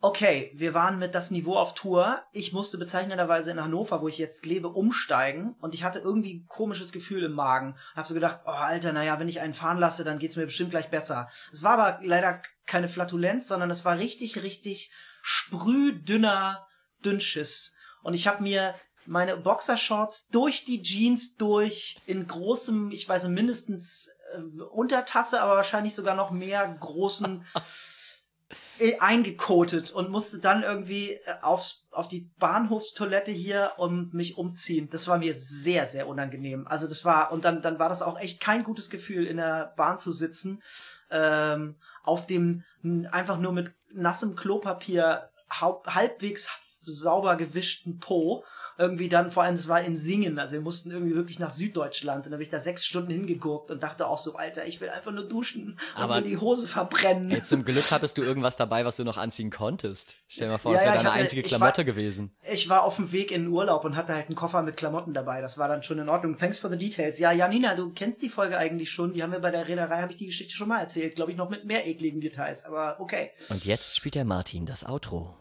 Okay, 0.00 0.52
wir 0.54 0.74
waren 0.74 1.00
mit 1.00 1.16
das 1.16 1.32
Niveau 1.32 1.56
auf 1.56 1.74
Tour. 1.74 2.22
Ich 2.32 2.52
musste 2.52 2.78
bezeichnenderweise 2.78 3.50
in 3.50 3.60
Hannover, 3.60 4.00
wo 4.00 4.06
ich 4.06 4.16
jetzt 4.16 4.46
lebe, 4.46 4.68
umsteigen 4.68 5.56
und 5.60 5.74
ich 5.74 5.82
hatte 5.82 5.98
irgendwie 5.98 6.34
ein 6.34 6.46
komisches 6.46 6.92
Gefühl 6.92 7.24
im 7.24 7.32
Magen. 7.32 7.76
Hab 7.96 8.06
so 8.06 8.14
gedacht, 8.14 8.42
oh 8.46 8.50
Alter, 8.50 8.92
naja, 8.92 9.18
wenn 9.18 9.28
ich 9.28 9.40
einen 9.40 9.54
fahren 9.54 9.78
lasse, 9.78 10.04
dann 10.04 10.20
geht's 10.20 10.36
mir 10.36 10.44
bestimmt 10.44 10.70
gleich 10.70 10.88
besser. 10.88 11.28
Es 11.52 11.64
war 11.64 11.72
aber 11.72 11.98
leider 12.04 12.40
keine 12.64 12.88
Flatulenz, 12.88 13.48
sondern 13.48 13.70
es 13.70 13.84
war 13.84 13.98
richtig, 13.98 14.44
richtig 14.44 14.92
sprühdünner 15.20 16.64
Dünnschiss. 17.04 17.76
Und 18.04 18.14
ich 18.14 18.28
habe 18.28 18.44
mir 18.44 18.74
meine 19.06 19.36
Boxershorts 19.36 20.28
durch 20.28 20.64
die 20.64 20.82
Jeans 20.82 21.36
durch 21.36 22.00
in 22.06 22.26
großem, 22.26 22.90
ich 22.90 23.08
weiß 23.08 23.28
mindestens 23.28 24.10
äh, 24.34 24.62
Untertasse, 24.62 25.40
aber 25.40 25.56
wahrscheinlich 25.56 25.94
sogar 25.94 26.14
noch 26.14 26.30
mehr 26.30 26.66
großen 26.80 27.44
äh, 28.78 28.98
eingekotet 28.98 29.90
und 29.90 30.10
musste 30.10 30.38
dann 30.40 30.62
irgendwie 30.62 31.12
äh, 31.12 31.20
aufs, 31.42 31.86
auf 31.90 32.08
die 32.08 32.30
Bahnhofstoilette 32.38 33.30
hier 33.30 33.72
und 33.76 34.14
mich 34.14 34.36
umziehen. 34.36 34.88
Das 34.90 35.08
war 35.08 35.18
mir 35.18 35.34
sehr, 35.34 35.86
sehr 35.86 36.08
unangenehm. 36.08 36.66
Also 36.66 36.86
das 36.86 37.04
war, 37.04 37.32
und 37.32 37.44
dann, 37.44 37.62
dann 37.62 37.78
war 37.78 37.88
das 37.88 38.02
auch 38.02 38.18
echt 38.18 38.40
kein 38.40 38.64
gutes 38.64 38.90
Gefühl, 38.90 39.26
in 39.26 39.38
der 39.38 39.74
Bahn 39.76 39.98
zu 39.98 40.12
sitzen, 40.12 40.62
ähm, 41.10 41.76
auf 42.04 42.26
dem 42.26 42.64
einfach 43.10 43.38
nur 43.38 43.52
mit 43.52 43.74
nassem 43.92 44.36
Klopapier 44.36 45.30
halbwegs 45.50 46.48
sauber 46.84 47.36
gewischten 47.36 47.98
Po. 47.98 48.44
Irgendwie 48.80 49.08
dann, 49.08 49.32
vor 49.32 49.42
allem, 49.42 49.56
das 49.56 49.66
war 49.66 49.80
in 49.82 49.96
Singen, 49.96 50.38
also 50.38 50.52
wir 50.54 50.60
mussten 50.60 50.92
irgendwie 50.92 51.16
wirklich 51.16 51.40
nach 51.40 51.50
Süddeutschland 51.50 52.24
und 52.26 52.30
da 52.30 52.36
bin 52.36 52.44
ich 52.44 52.48
da 52.50 52.60
sechs 52.60 52.86
Stunden 52.86 53.10
hingeguckt 53.10 53.72
und 53.72 53.82
dachte 53.82 54.06
auch 54.06 54.18
so, 54.18 54.36
Alter, 54.36 54.66
ich 54.66 54.80
will 54.80 54.88
einfach 54.88 55.10
nur 55.12 55.28
duschen 55.28 55.70
und 55.96 56.02
Aber- 56.02 56.16
will 56.16 56.22
die 56.22 56.36
Hose 56.36 56.68
verbrennen. 56.68 57.30
Ey, 57.32 57.42
zum 57.42 57.64
Glück 57.64 57.90
hattest 57.90 58.16
du 58.18 58.22
irgendwas 58.22 58.56
dabei, 58.56 58.84
was 58.84 58.96
du 58.96 59.02
noch 59.04 59.16
anziehen 59.16 59.50
konntest. 59.50 60.14
Stell 60.28 60.46
dir 60.46 60.52
mal 60.52 60.58
vor, 60.58 60.70
Ja, 60.72 60.76
das 60.78 60.84
wäre 60.84 60.94
ja, 60.94 60.98
deine 61.02 61.10
hatte- 61.12 61.20
einzige 61.24 61.42
ich 61.42 61.48
Klamotte 61.48 61.78
war- 61.78 61.84
gewesen. 61.84 62.30
Ich 62.52 62.68
war 62.68 62.84
auf 62.84 62.96
dem 62.96 63.10
Weg 63.10 63.32
in 63.32 63.42
den 63.44 63.52
Urlaub 63.52 63.84
und 63.84 63.96
hatte 63.96 64.14
halt 64.14 64.26
einen 64.28 64.36
Koffer 64.36 64.62
mit 64.62 64.76
Klamotten 64.76 65.12
dabei. 65.12 65.40
Das 65.40 65.58
war 65.58 65.66
dann 65.66 65.82
schon 65.82 65.98
in 65.98 66.08
Ordnung. 66.08 66.38
Thanks 66.38 66.60
for 66.60 66.70
the 66.70 66.78
details. 66.78 67.18
Ja, 67.18 67.32
Janina, 67.32 67.74
du 67.74 67.90
kennst 67.92 68.22
die 68.22 68.28
Folge 68.28 68.56
eigentlich 68.58 68.92
schon. 68.92 69.12
Die 69.12 69.22
haben 69.24 69.32
wir 69.32 69.40
bei 69.40 69.50
der 69.50 69.66
Reederei, 69.66 70.00
habe 70.02 70.12
ich 70.12 70.18
die 70.18 70.26
Geschichte 70.26 70.54
schon 70.54 70.68
mal 70.68 70.78
erzählt. 70.80 71.16
Glaube 71.16 71.32
ich 71.32 71.36
noch 71.36 71.50
mit 71.50 71.64
mehr 71.64 71.84
ekligen 71.86 72.20
Details. 72.20 72.64
Aber 72.64 73.00
okay. 73.00 73.30
Und 73.48 73.64
jetzt 73.64 73.96
spielt 73.96 74.14
der 74.14 74.24
Martin 74.24 74.66
das 74.66 74.84
Outro. 74.86 75.34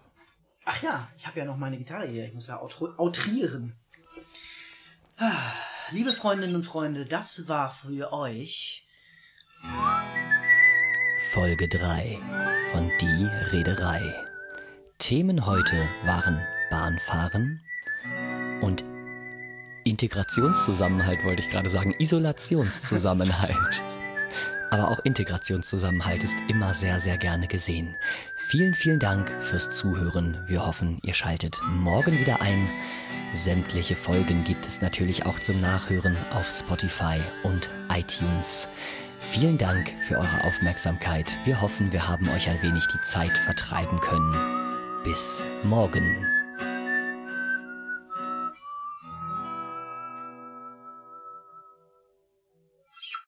Ach 0.70 0.82
ja, 0.84 1.08
ich 1.18 1.26
habe 1.26 1.40
ja 1.40 1.46
noch 1.46 1.58
meine 1.58 1.78
Gitarre 1.78 2.08
hier. 2.08 2.26
Ich 2.26 2.34
muss 2.34 2.48
ja 2.48 2.62
outro 2.62 2.94
outrieren. 2.98 3.74
Ah, 5.18 5.54
Liebe 5.92 6.12
Freundinnen 6.12 6.54
und 6.54 6.66
Freunde, 6.66 7.06
das 7.06 7.48
war 7.48 7.70
für 7.70 8.12
euch 8.12 8.86
Folge 11.32 11.70
3 11.70 12.20
von 12.74 12.92
Die 13.00 13.30
Rederei. 13.56 14.02
Themen 14.98 15.46
heute 15.46 15.78
waren 16.04 16.46
Bahnfahren 16.70 17.62
und 18.60 18.84
Integrationszusammenhalt, 19.86 21.24
wollte 21.24 21.42
ich 21.42 21.50
gerade 21.50 21.70
sagen, 21.70 21.96
Isolationszusammenhalt. 22.00 23.82
Aber 24.70 24.90
auch 24.90 25.00
Integrationszusammenhalt 25.04 26.24
ist 26.24 26.38
immer 26.50 26.74
sehr, 26.74 27.00
sehr 27.00 27.18
gerne 27.18 27.48
gesehen. 27.48 27.96
Vielen, 28.36 28.74
vielen 28.74 29.00
Dank 29.00 29.30
fürs 29.42 29.70
Zuhören. 29.70 30.38
Wir 30.46 30.66
hoffen, 30.66 31.00
ihr 31.04 31.14
schaltet 31.14 31.60
morgen 31.70 32.20
wieder 32.20 32.42
ein. 32.42 32.70
Sämtliche 33.34 33.96
Folgen 33.96 34.44
gibt 34.44 34.66
es 34.66 34.82
natürlich 34.82 35.26
auch 35.26 35.40
zum 35.40 35.62
Nachhören 35.62 36.16
auf 36.34 36.50
Spotify 36.50 37.20
und 37.44 37.70
iTunes. 37.90 38.70
Vielen 39.20 39.58
Dank 39.58 39.94
für 40.02 40.16
eure 40.16 40.44
Aufmerksamkeit. 40.46 41.38
Wir 41.46 41.62
hoffen, 41.62 41.92
wir 41.92 42.08
haben 42.08 42.30
euch 42.30 42.50
ein 42.50 42.62
wenig 42.62 42.88
die 42.88 43.04
Zeit 43.04 43.38
vertreiben 43.38 44.00
können. 44.00 44.34
Bis 45.04 45.46
morgen. 45.64 46.37